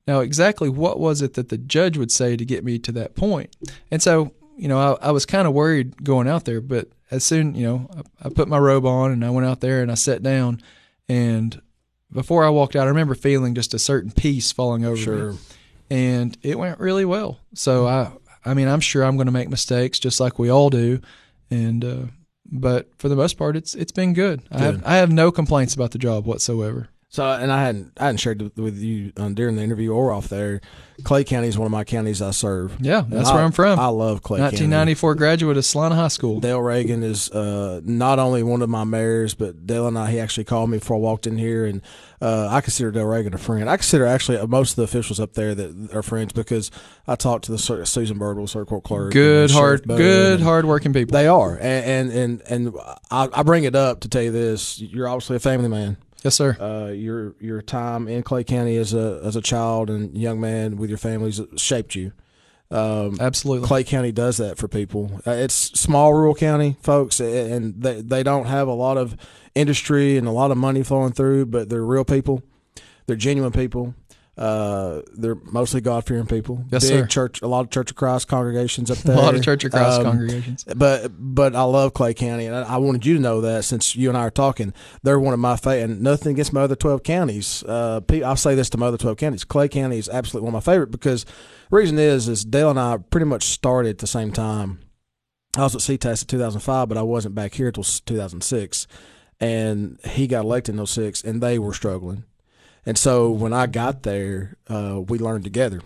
now 0.08 0.22
exactly 0.22 0.70
what 0.70 1.00
was 1.00 1.22
it 1.22 1.36
that 1.36 1.50
the 1.50 1.58
judge 1.58 1.98
would 1.98 2.12
say 2.12 2.36
to 2.36 2.46
get 2.46 2.64
me 2.64 2.80
to 2.80 2.92
that 2.94 3.16
point? 3.16 3.56
And 3.92 4.02
so, 4.02 4.34
you 4.58 4.68
know, 4.68 4.80
I, 4.80 5.10
I 5.10 5.12
was 5.12 5.28
kind 5.28 5.48
of 5.48 5.54
worried 5.54 6.04
going 6.04 6.28
out 6.28 6.46
there, 6.46 6.62
but 6.62 6.90
as 7.12 7.24
soon, 7.24 7.54
you 7.54 7.66
know, 7.68 7.90
I, 7.96 8.28
I 8.28 8.30
put 8.30 8.48
my 8.48 8.58
robe 8.58 8.88
on 8.88 9.12
and 9.12 9.24
I 9.24 9.30
went 9.30 9.46
out 9.46 9.62
there 9.62 9.84
and 9.84 9.92
I 9.92 9.96
sat 9.96 10.24
down, 10.24 10.62
and 11.08 11.62
before 12.12 12.44
I 12.44 12.50
walked 12.50 12.76
out, 12.76 12.86
I 12.86 12.90
remember 12.90 13.14
feeling 13.14 13.54
just 13.54 13.74
a 13.74 13.80
certain 13.80 14.12
peace 14.12 14.52
falling 14.52 14.84
over 14.84 14.96
me 14.96 15.02
Sure. 15.02 15.34
And 15.90 16.38
it 16.42 16.58
went 16.58 16.80
really 16.80 17.06
well. 17.06 17.40
So 17.54 17.88
I, 17.88 18.12
I 18.46 18.54
mean, 18.54 18.68
I'm 18.68 18.80
sure 18.80 19.04
I'm 19.04 19.16
going 19.16 19.28
to 19.28 19.32
make 19.32 19.50
mistakes 19.50 20.00
just 20.00 20.20
like 20.20 20.40
we 20.40 20.50
all 20.50 20.70
do, 20.70 21.00
and 21.50 21.84
uh, 21.84 22.06
but 22.46 22.90
for 22.98 23.10
the 23.10 23.16
most 23.16 23.38
part, 23.38 23.56
it's 23.56 23.76
it's 23.76 23.92
been 23.92 24.14
good. 24.14 24.42
I 24.52 24.60
have 24.60 24.84
I 24.86 24.96
have 24.98 25.12
no 25.12 25.32
complaints 25.32 25.74
about 25.74 25.92
the 25.92 25.98
job 25.98 26.26
whatsoever. 26.26 26.90
So, 27.14 27.30
and 27.30 27.52
I 27.52 27.64
hadn't 27.64 27.92
I 28.00 28.06
hadn't 28.06 28.18
shared 28.18 28.42
it 28.42 28.58
with 28.58 28.80
you 28.80 29.14
um, 29.18 29.36
during 29.36 29.56
the 29.56 29.62
interview 29.62 29.94
or 29.94 30.12
off 30.12 30.30
there. 30.30 30.62
Clay 31.04 31.24
County 31.24 31.48
is 31.48 31.60
one 31.60 31.68
of 31.68 31.72
my 31.72 31.84
counties 31.84 32.24
I 32.24 32.32
serve. 32.32 32.76
Yeah, 32.80 33.04
that's 33.08 33.32
where 33.32 33.44
I'm 33.44 33.52
from. 33.52 33.80
I 33.80 33.86
love 33.86 34.24
Clay 34.24 34.40
County. 34.40 34.66
1994 34.66 35.14
graduate 35.14 35.58
of 35.58 35.64
Celina 35.64 35.94
High 35.94 36.08
School. 36.08 36.40
Dale 36.40 36.60
Reagan 36.60 37.04
is 37.04 37.30
uh, 37.30 37.82
not 37.84 38.18
only 38.18 38.42
one 38.42 38.64
of 38.64 38.70
my 38.70 38.84
mayors, 38.84 39.36
but 39.36 39.68
Dale 39.68 39.88
and 39.88 39.96
I, 39.96 40.10
he 40.10 40.20
actually 40.20 40.46
called 40.46 40.72
me 40.72 40.80
before 40.80 40.98
I 40.98 41.00
walked 41.02 41.28
in 41.28 41.38
here, 41.38 41.66
and 41.66 41.84
uh, 42.20 42.48
I 42.50 42.62
consider 42.62 42.90
Dale 42.90 43.06
Reagan 43.06 43.36
a 43.36 43.38
friend. 43.38 43.70
I 43.70 43.78
consider 43.78 44.08
actually 44.08 44.40
uh, 44.40 44.48
most 44.48 44.72
of 44.72 44.76
the 44.78 44.84
officials 44.84 45.20
up 45.20 45.34
there 45.34 45.54
that 45.54 45.94
are 45.94 46.02
friends 46.02 46.34
because 46.34 46.72
I 47.08 47.16
talked 47.16 47.46
to 47.46 47.52
the 47.52 47.60
Susan 47.60 48.18
Birdwell, 48.18 48.66
Court 48.66 48.84
Clerk. 48.84 49.14
Good, 49.14 49.52
hard, 49.52 49.88
good, 49.88 50.42
hard 50.42 50.66
working 50.66 50.94
people. 50.94 51.14
They 51.14 51.28
are, 51.28 51.60
and 51.62 52.12
and 52.12 52.12
and, 52.12 52.42
and 52.50 52.78
I, 53.12 53.30
I 53.32 53.44
bring 53.44 53.66
it 53.66 53.76
up 53.76 54.00
to 54.00 54.10
tell 54.10 54.24
you 54.24 54.32
this: 54.32 54.80
you're 54.80 55.08
obviously 55.08 55.36
a 55.36 55.40
family 55.40 55.70
man. 55.70 55.98
Yes, 56.24 56.36
sir. 56.36 56.58
Uh, 56.60 56.92
your 56.92 57.36
your 57.40 57.62
time 57.62 58.08
in 58.08 58.24
Clay 58.24 58.44
County 58.44 58.78
as 58.78 58.94
a 58.94 59.22
as 59.24 59.36
a 59.36 59.42
child 59.42 59.90
and 59.90 60.18
young 60.18 60.40
man 60.40 60.78
with 60.78 60.90
your 60.90 60.98
families 60.98 61.40
shaped 61.58 61.96
you. 61.96 62.14
Um, 62.72 63.18
Absolutely. 63.20 63.68
Clay 63.68 63.84
County 63.84 64.12
does 64.12 64.38
that 64.38 64.58
for 64.58 64.68
people. 64.68 65.22
Uh, 65.28 65.32
it's 65.32 65.54
small 65.54 66.14
rural 66.14 66.34
county, 66.34 66.76
folks, 66.82 67.20
and 67.20 67.82
they 67.82 68.02
they 68.02 68.24
don't 68.24 68.46
have 68.46 68.68
a 68.68 68.74
lot 68.74 68.98
of 68.98 69.16
industry 69.54 70.18
and 70.18 70.28
a 70.28 70.32
lot 70.32 70.50
of 70.50 70.58
money 70.58 70.82
flowing 70.82 71.12
through, 71.12 71.46
but 71.46 71.70
they're 71.70 71.86
real 71.86 72.06
people. 72.06 72.42
They're 73.06 73.16
genuine 73.16 73.52
people. 73.52 73.94
Uh, 74.36 75.02
they're 75.16 75.36
mostly 75.36 75.80
God 75.80 76.06
fearing 76.06 76.26
people. 76.26 76.66
Yes, 76.72 76.90
Big 76.90 77.02
sir. 77.02 77.06
church, 77.06 77.42
a 77.44 77.48
lot 77.48 77.60
of 77.62 77.70
Church 77.70 77.92
of 77.92 77.96
Christ 77.96 78.28
congregations 78.28 78.90
up 78.90 78.98
there. 79.00 79.16
A 79.18 79.20
lot 79.20 79.36
of 79.36 79.44
Church 79.44 79.64
of 79.64 79.70
Christ 79.72 80.00
Um, 80.00 80.06
congregations. 80.06 80.64
But 80.76 81.12
but 81.20 81.56
I 81.56 81.62
love 81.62 81.94
Clay 81.94 82.16
County, 82.16 82.48
and 82.48 82.56
I, 82.56 82.64
I 82.64 82.78
wanted 82.78 83.06
you 83.06 83.14
to 83.14 83.20
know 83.20 83.42
that 83.42 83.64
since 83.64 83.96
you 83.96 84.10
and 84.10 84.18
I 84.18 84.22
are 84.22 84.32
talking, 84.32 84.74
they're 85.04 85.20
one 85.20 85.36
of 85.36 85.40
my 85.40 85.56
favorite. 85.56 85.84
And 85.84 86.02
nothing 86.02 86.32
against 86.32 86.52
my 86.52 86.62
other 86.62 86.76
twelve 86.76 87.04
counties. 87.04 87.64
Uh, 87.68 88.00
pe- 88.00 88.24
I'll 88.24 88.36
say 88.36 88.56
this 88.56 88.72
to 88.72 88.78
my 88.80 88.88
other 88.88 88.98
twelve 88.98 89.18
counties: 89.18 89.44
Clay 89.44 89.68
County 89.68 90.00
is 90.00 90.10
absolutely 90.10 90.46
one 90.50 90.56
of 90.56 90.66
my 90.66 90.72
favorite 90.74 90.90
because 90.90 91.26
the 91.26 91.76
reason 91.78 92.00
is 92.00 92.28
is 92.28 92.44
Dale 92.44 92.72
and 92.72 92.80
I 92.80 92.98
pretty 92.98 93.26
much 93.26 93.44
started 93.44 93.90
at 93.90 93.98
the 94.00 94.08
same 94.08 94.32
time. 94.32 94.80
I 95.56 95.62
was 95.62 95.76
at 95.76 95.82
CTAS 95.82 96.24
in 96.24 96.28
2005, 96.30 96.90
but 96.90 96.98
I 96.98 97.04
wasn't 97.04 97.36
back 97.36 97.54
here 97.54 97.68
until 97.68 97.84
2006, 97.84 98.88
and 99.40 100.00
he 100.04 100.26
got 100.26 100.46
elected 100.46 100.76
in 100.76 100.84
06, 100.84 101.24
and 101.24 101.44
they 101.44 101.60
were 101.60 101.74
struggling. 101.76 102.24
And 102.86 102.98
so 102.98 103.30
when 103.30 103.54
I 103.54 103.68
got 103.68 104.04
there, 104.04 104.58
uh, 104.68 105.02
we 105.08 105.18
learned 105.20 105.44
together 105.44 105.82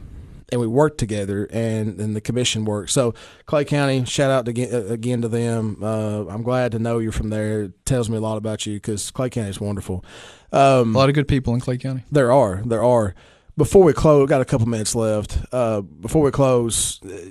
and 0.52 0.62
we 0.62 0.68
worked 0.68 0.98
together 0.98 1.46
and, 1.52 2.00
and 2.00 2.16
the 2.16 2.22
commission 2.22 2.66
worked. 2.66 2.90
So 2.92 3.14
Clay 3.46 3.66
County, 3.66 4.06
shout 4.06 4.32
out 4.32 4.48
again, 4.48 4.74
again 4.90 5.22
to 5.22 5.28
them. 5.28 5.78
Uh, 5.82 6.26
I'm 6.28 6.42
glad 6.44 6.72
to 6.72 6.80
know 6.80 7.00
you're 7.00 7.12
from 7.12 7.30
there. 7.30 7.64
It 7.64 7.86
tells 7.86 8.10
me 8.10 8.18
a 8.18 8.22
lot 8.22 8.38
about 8.38 8.66
you 8.66 8.76
because 8.76 9.12
Clay 9.12 9.30
County 9.30 9.50
is 9.50 9.60
wonderful. 9.60 10.04
Um, 10.52 10.96
A 10.96 10.98
lot 11.00 11.10
of 11.10 11.16
good 11.16 11.28
people 11.28 11.54
in 11.54 11.60
Clay 11.60 11.78
County. 11.78 12.04
there 12.12 12.32
are, 12.32 12.62
there 12.66 12.84
are. 12.84 13.14
Before 13.58 13.84
we 13.84 13.92
close, 13.94 14.20
we've 14.20 14.30
got 14.30 14.42
a 14.42 14.46
couple 14.46 14.68
minutes 14.68 14.96
left. 14.96 15.38
Uh, 15.52 15.82
before 15.82 16.22
we 16.22 16.32
close, 16.32 17.02
uh, 17.04 17.30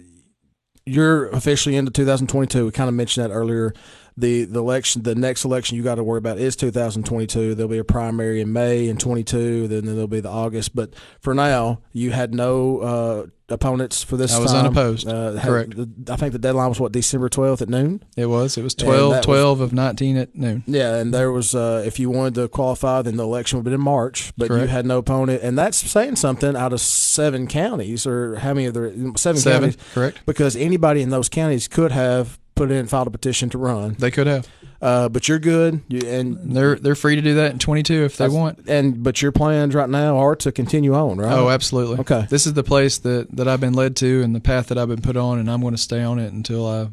you're 0.85 1.29
officially 1.31 1.77
into 1.77 1.91
2022. 1.91 2.67
We 2.67 2.71
kind 2.73 2.89
of 2.89 2.95
mentioned 2.95 3.25
that 3.29 3.35
earlier. 3.35 3.73
The 4.19 4.45
the 4.45 4.61
election, 4.61 5.03
the 5.03 5.15
next 5.15 5.45
election 5.45 5.77
you 5.77 5.83
got 5.83 5.97
to 5.97 6.05
worry 6.05 6.19
about 6.19 6.39
is 6.39 6.57
2022. 6.57 7.55
There'll 7.55 7.69
be 7.71 7.77
a 7.79 7.85
primary 7.85 8.41
in 8.41 8.51
May 8.53 8.89
in 8.89 8.97
22. 8.97 9.69
Then 9.69 9.85
there'll 9.85 10.07
be 10.07 10.21
the 10.21 10.31
August. 10.31 10.75
But 10.75 10.95
for 11.21 11.35
now, 11.35 11.83
you 11.93 12.13
had 12.13 12.33
no 12.35 12.79
uh, 12.79 13.27
opponents 13.51 14.03
for 14.03 14.17
this. 14.17 14.33
I 14.35 14.39
was 14.39 14.53
time. 14.53 14.61
unopposed. 14.67 15.07
Uh, 15.07 15.33
had- 15.35 15.43
Correct. 15.47 15.75
I 16.09 16.17
think 16.17 16.33
the 16.33 16.39
deadline 16.39 16.71
was 16.71 16.81
what 16.81 16.93
December 16.93 17.29
12th 17.29 17.61
at 17.61 17.69
noon. 17.69 18.03
It 18.17 18.25
was. 18.27 18.57
It 18.57 18.63
was 18.63 18.73
And 18.75 18.85
12, 18.85 19.11
was- 19.17 19.25
12 19.27 19.61
of 19.61 19.73
19 19.75 20.17
at 20.17 20.35
noon. 20.35 20.65
Yeah, 20.67 20.95
and 20.97 21.13
there 21.13 21.31
was 21.31 21.55
uh, 21.55 21.83
if 21.85 22.01
you 22.01 22.09
wanted 22.09 22.37
to 22.37 22.49
qualify, 22.49 23.03
then 23.03 23.19
the 23.19 23.25
election 23.25 23.59
would 23.59 23.61
have 23.61 23.65
been 23.65 23.75
in 23.75 23.81
March, 23.85 24.33
but 24.39 24.49
you 24.49 24.57
had 24.67 24.87
no 24.87 24.97
opponent, 24.97 25.43
and 25.43 25.59
that's 25.59 25.77
saying 25.77 26.17
something. 26.17 26.57
Out 26.57 26.73
of 26.73 26.81
seven 26.81 27.47
counties, 27.47 28.07
or 28.07 28.37
how 28.37 28.55
many 28.55 28.65
of 28.67 28.73
the 28.73 29.13
seven, 29.19 29.41
Seven. 29.43 29.71
counties? 29.73 29.93
Correct. 29.93 30.21
Because 30.25 30.57
anybody 30.57 31.03
in 31.03 31.11
those 31.11 31.29
counties 31.29 31.69
could 31.69 31.93
have 31.93 32.39
put 32.57 32.71
in 32.73 32.87
filed 32.89 33.07
a 33.07 33.11
petition 33.11 33.49
to 33.51 33.59
run, 33.59 33.95
They 33.99 34.11
could 34.11 34.27
have. 34.27 34.49
uh, 34.83 35.09
but 35.09 35.29
you're 35.29 35.39
good, 35.39 35.83
you, 35.89 36.01
and 36.09 36.57
They're 36.57 36.75
they're 36.77 36.95
free 36.97 37.15
to 37.15 37.23
do 37.23 37.35
that 37.37 37.53
in 37.53 37.59
22 37.61 38.05
if 38.05 38.17
they 38.17 38.29
want. 38.29 38.69
and 38.69 39.03
but 39.03 39.23
your 39.23 39.31
plans 39.31 39.75
right 39.75 39.89
now 39.89 40.17
are 40.19 40.35
to 40.37 40.51
continue 40.51 40.95
on, 40.95 41.19
right? 41.19 41.33
Oh, 41.33 41.49
absolutely. 41.51 41.99
okay. 42.01 42.27
This 42.29 42.47
is 42.47 42.55
the 42.55 42.65
place 42.65 42.99
that, 42.99 43.29
that 43.37 43.47
I've 43.47 43.61
been 43.61 43.75
led 43.75 43.95
to 43.97 44.23
and 44.23 44.35
the 44.35 44.41
path 44.41 44.67
that 44.69 44.79
I've 44.79 44.89
been 44.89 45.03
put 45.03 45.17
on, 45.17 45.39
and 45.39 45.49
I'm 45.51 45.61
going 45.61 45.75
to 45.75 45.81
stay 45.81 46.03
on 46.03 46.19
it 46.19 46.33
until 46.33 46.67
I 46.67 46.89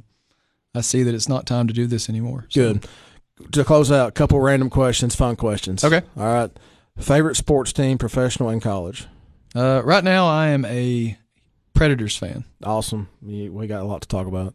I 0.76 0.82
see 0.82 1.03
that 1.03 1.14
it's 1.16 1.30
not 1.30 1.45
time 1.45 1.68
to 1.68 1.74
do 1.74 1.88
this 1.88 2.09
anymore. 2.09 2.45
So- 2.49 2.74
Good. 2.74 2.88
To 3.53 3.64
close 3.64 3.91
out, 3.91 4.09
a 4.09 4.11
couple 4.11 4.39
random 4.39 4.70
questions, 4.70 5.16
fun 5.16 5.36
questions. 5.36 5.84
Okay. 5.84 6.01
All 6.16 6.24
right. 6.34 6.51
Favorite 6.99 7.36
sports 7.36 7.74
team, 7.74 7.97
professional 7.97 8.49
and 8.49 8.61
college. 8.61 9.07
Uh, 9.55 9.82
right 9.84 10.03
now, 10.03 10.28
I 10.28 10.47
am 10.49 10.64
a 10.66 11.18
Predators 11.74 12.16
fan. 12.16 12.43
Awesome. 12.64 13.09
We 13.22 13.49
we 13.49 13.66
got 13.68 13.82
a 13.82 13.86
lot 13.86 14.01
to 14.03 14.07
talk 14.07 14.28
about. 14.28 14.53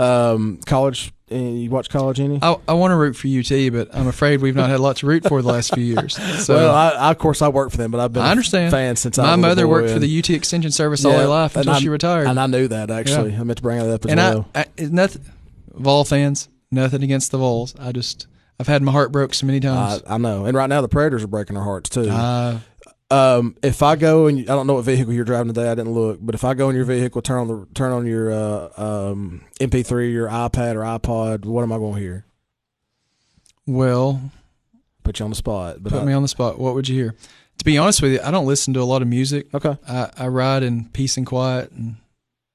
Um, 0.00 0.58
college. 0.66 1.12
uh, 1.30 1.34
You 1.34 1.70
watch 1.70 1.88
college 1.90 2.18
any? 2.20 2.38
I, 2.42 2.56
I 2.66 2.72
want 2.74 2.90
to 2.92 2.96
root 2.96 3.14
for 3.16 3.28
UT, 3.28 3.72
but 3.72 3.94
I'm 3.94 4.06
afraid 4.08 4.40
we've 4.40 4.56
not 4.56 4.68
had 4.70 4.80
a 4.80 4.82
lot 4.82 4.96
to 4.96 5.06
root 5.06 5.26
for 5.28 5.42
the 5.42 5.48
last 5.48 5.74
few 5.74 5.84
years. 5.84 6.18
So 6.40 6.54
well, 6.56 6.74
I, 6.74 6.88
I, 6.90 7.10
of 7.10 7.18
course 7.18 7.42
I 7.42 7.48
work 7.48 7.70
for 7.70 7.76
them, 7.76 7.90
but 7.90 8.00
I've 8.00 8.12
been 8.12 8.22
I 8.22 8.30
understand. 8.30 8.70
fan 8.70 8.96
since 8.96 9.18
I 9.18 9.24
my 9.24 9.30
was 9.36 9.40
mother 9.42 9.68
worked 9.68 9.90
for 9.90 9.98
the 9.98 10.18
UT 10.18 10.30
Extension 10.30 10.70
Service 10.70 11.04
all 11.04 11.12
her 11.12 11.26
life 11.26 11.54
until 11.56 11.74
I- 11.74 11.78
she 11.80 11.88
retired. 11.88 12.26
and 12.26 12.40
I 12.40 12.46
knew 12.46 12.66
that 12.68 12.90
actually. 12.90 13.36
I 13.36 13.42
meant 13.42 13.58
to 13.58 13.62
bring 13.62 13.78
that 13.78 13.90
up 13.92 14.04
as 14.06 14.10
and 14.10 14.18
well. 14.18 14.48
I, 14.54 14.60
I 14.78 14.86
nothing, 14.86 15.22
Vol 15.74 16.04
fans, 16.04 16.48
nothing 16.70 17.02
against 17.02 17.30
the 17.30 17.38
Vols. 17.38 17.74
I 17.78 17.92
just 17.92 18.26
I've 18.58 18.66
had 18.66 18.82
my 18.82 18.92
heart 18.92 19.12
broke 19.12 19.34
so 19.34 19.46
many 19.46 19.58
I, 19.58 19.60
times. 19.60 20.02
I 20.06 20.18
know, 20.18 20.44
and 20.46 20.56
right 20.56 20.68
now 20.68 20.80
the 20.80 20.88
Predators 20.88 21.22
are 21.24 21.26
breaking 21.28 21.56
our 21.56 21.64
hearts 21.64 21.90
too. 21.90 22.08
Uh, 22.10 22.58
um, 23.10 23.56
if 23.62 23.82
I 23.82 23.96
go 23.96 24.26
and 24.26 24.38
I 24.40 24.54
don't 24.54 24.66
know 24.66 24.74
what 24.74 24.84
vehicle 24.84 25.12
you're 25.12 25.24
driving 25.24 25.52
today, 25.52 25.68
I 25.70 25.74
didn't 25.74 25.92
look, 25.92 26.18
but 26.20 26.34
if 26.34 26.44
I 26.44 26.54
go 26.54 26.70
in 26.70 26.76
your 26.76 26.84
vehicle, 26.84 27.22
turn 27.22 27.38
on 27.38 27.48
the 27.48 27.66
turn 27.74 27.92
on 27.92 28.06
your 28.06 28.30
uh, 28.32 28.68
um, 28.76 29.42
MP3, 29.60 30.12
your 30.12 30.28
iPad 30.28 30.74
or 30.76 30.80
iPod, 30.98 31.44
what 31.44 31.62
am 31.62 31.72
I 31.72 31.76
going 31.78 31.94
to 31.94 32.00
hear? 32.00 32.24
well, 33.66 34.20
Put 35.02 35.18
you 35.18 35.24
on 35.24 35.30
the 35.30 35.36
spot. 35.36 35.78
But 35.82 35.92
put 35.92 36.02
I- 36.02 36.04
me 36.04 36.12
on 36.12 36.22
the 36.22 36.28
spot. 36.28 36.58
What 36.58 36.74
would 36.74 36.88
you 36.88 36.94
hear? 36.94 37.14
To 37.58 37.64
be 37.64 37.76
honest 37.78 38.00
with 38.02 38.12
you, 38.12 38.20
I 38.22 38.30
don't 38.30 38.46
listen 38.46 38.72
to 38.74 38.80
a 38.80 38.84
lot 38.84 39.02
of 39.02 39.08
music. 39.08 39.46
okay, 39.54 39.76
I, 39.88 40.10
I 40.16 40.28
ride 40.28 40.62
in 40.62 40.86
peace 40.90 41.16
and 41.16 41.26
quiet 41.26 41.70
and 41.72 41.96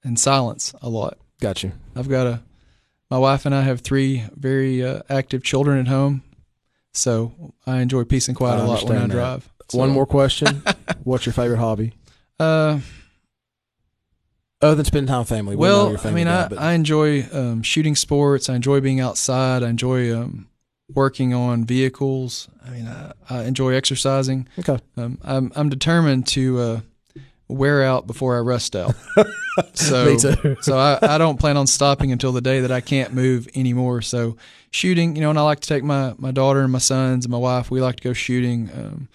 and 0.04 0.20
silence 0.20 0.74
a 0.82 0.90
lot. 0.90 1.18
got 1.42 1.64
you. 1.64 1.72
I've 1.96 2.08
got 2.10 2.28
a 2.28 2.42
my 3.12 3.18
wife 3.20 3.46
and 3.46 3.54
I 3.54 3.62
have 3.62 3.82
three 3.82 4.24
very 4.36 4.84
uh, 4.86 5.02
active 5.10 5.44
children 5.44 5.80
at 5.80 5.88
home, 5.88 6.24
so 6.94 7.54
I 7.68 7.82
enjoy 7.82 8.04
peace 8.04 8.28
and 8.28 8.38
quiet 8.38 8.60
I 8.60 8.64
a 8.64 8.68
lot 8.68 8.84
when 8.84 8.98
I 8.98 9.02
that. 9.02 9.10
drive. 9.12 9.50
So, 9.70 9.78
One 9.80 9.90
more 9.90 10.06
question: 10.06 10.64
What's 11.04 11.26
your 11.26 11.34
favorite 11.34 11.58
hobby 11.58 11.94
Uh, 12.40 12.80
other 14.62 14.76
than 14.76 14.86
spending 14.86 15.08
time 15.08 15.20
with 15.20 15.30
family? 15.30 15.56
We 15.56 15.62
well, 15.62 15.88
you're 15.88 15.96
a 15.96 16.00
I 16.00 16.02
family 16.04 16.24
mean, 16.24 16.34
guy, 16.34 16.50
I, 16.58 16.72
I 16.72 16.74
enjoy 16.74 17.26
um, 17.32 17.62
shooting 17.64 17.96
sports. 17.96 18.50
I 18.50 18.56
enjoy 18.56 18.80
being 18.82 19.00
outside. 19.00 19.64
I 19.64 19.70
enjoy 19.70 20.16
um, 20.16 20.48
working 20.94 21.34
on 21.34 21.66
vehicles. 21.66 22.48
I 22.66 22.70
mean, 22.70 22.88
I, 22.88 23.12
I 23.30 23.44
enjoy 23.44 23.74
exercising. 23.74 24.48
okay. 24.60 24.80
Um, 24.98 25.18
I'm 25.24 25.52
I'm 25.56 25.70
determined 25.70 26.28
to 26.28 26.60
uh, 26.60 26.80
wear 27.48 27.84
out 27.84 28.08
before 28.08 28.38
I 28.38 28.40
rust 28.42 28.76
out. 28.76 28.96
so 29.74 30.06
Me 30.06 30.18
too. 30.18 30.58
so 30.62 30.78
I, 30.78 30.98
I 31.02 31.18
don't 31.18 31.40
plan 31.40 31.58
on 31.58 31.68
stopping 31.68 32.12
until 32.12 32.32
the 32.32 32.42
day 32.42 32.62
that 32.62 32.72
I 32.72 32.82
can't 32.82 33.14
move 33.14 33.48
anymore. 33.56 34.02
So 34.02 34.38
shooting, 34.72 35.16
you 35.16 35.22
know, 35.22 35.30
and 35.30 35.38
I 35.40 35.44
like 35.44 35.60
to 35.62 35.68
take 35.68 35.84
my, 35.84 36.14
my 36.18 36.32
daughter 36.32 36.62
and 36.62 36.72
my 36.72 36.80
sons 36.80 37.26
and 37.26 37.32
my 37.32 37.38
wife. 37.38 37.70
We 37.72 37.82
like 37.82 37.98
to 37.98 38.04
go 38.04 38.14
shooting. 38.14 38.70
Um, 38.76 39.08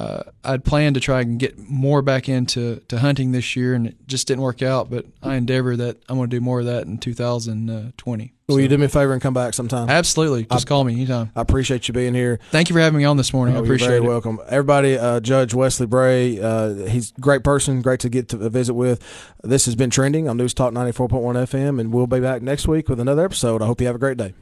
uh, 0.00 0.22
I'd 0.44 0.64
planned 0.64 0.94
to 0.94 1.00
try 1.00 1.20
and 1.20 1.38
get 1.38 1.58
more 1.58 2.00
back 2.02 2.28
into 2.28 2.76
to 2.88 2.98
hunting 2.98 3.32
this 3.32 3.54
year, 3.56 3.74
and 3.74 3.86
it 3.88 3.96
just 4.06 4.26
didn't 4.28 4.42
work 4.42 4.62
out. 4.62 4.90
But 4.90 5.04
I 5.22 5.34
endeavor 5.34 5.76
that 5.76 5.98
I'm 6.08 6.16
going 6.16 6.30
to 6.30 6.36
do 6.36 6.40
more 6.40 6.60
of 6.60 6.66
that 6.66 6.86
in 6.86 6.96
2020. 6.98 8.32
Will 8.48 8.56
So- 8.56 8.60
you 8.60 8.68
do 8.68 8.78
me 8.78 8.86
a 8.86 8.88
favor 8.88 9.12
and 9.12 9.22
come 9.22 9.34
back 9.34 9.54
sometime? 9.54 9.88
Absolutely, 9.88 10.44
just 10.50 10.66
call 10.66 10.82
me 10.84 10.94
anytime. 10.94 11.30
I 11.36 11.40
appreciate 11.42 11.86
you 11.86 11.94
being 11.94 12.14
here. 12.14 12.40
Thank 12.50 12.68
you 12.68 12.74
for 12.74 12.80
having 12.80 12.98
me 12.98 13.04
on 13.04 13.16
this 13.16 13.32
morning. 13.32 13.54
I 13.54 13.58
Oh, 13.58 13.62
appreciate 13.62 13.88
you're 13.88 13.98
very 13.98 14.06
it. 14.06 14.08
welcome. 14.08 14.40
Everybody, 14.48 14.98
uh, 14.98 15.20
Judge 15.20 15.54
Wesley 15.54 15.86
Bray, 15.86 16.40
uh, 16.40 16.86
he's 16.86 17.12
a 17.16 17.20
great 17.20 17.44
person, 17.44 17.80
great 17.82 18.00
to 18.00 18.08
get 18.08 18.28
to 18.30 18.36
visit 18.48 18.74
with. 18.74 19.00
This 19.44 19.66
has 19.66 19.76
been 19.76 19.90
trending 19.90 20.28
on 20.28 20.36
News 20.36 20.54
Talk 20.54 20.72
94.1 20.72 21.36
FM, 21.36 21.78
and 21.78 21.92
we'll 21.92 22.06
be 22.08 22.20
back 22.20 22.42
next 22.42 22.66
week 22.66 22.88
with 22.88 22.98
another 22.98 23.24
episode. 23.24 23.62
I 23.62 23.66
hope 23.66 23.80
you 23.80 23.86
have 23.86 23.96
a 23.96 24.00
great 24.00 24.16
day. 24.16 24.34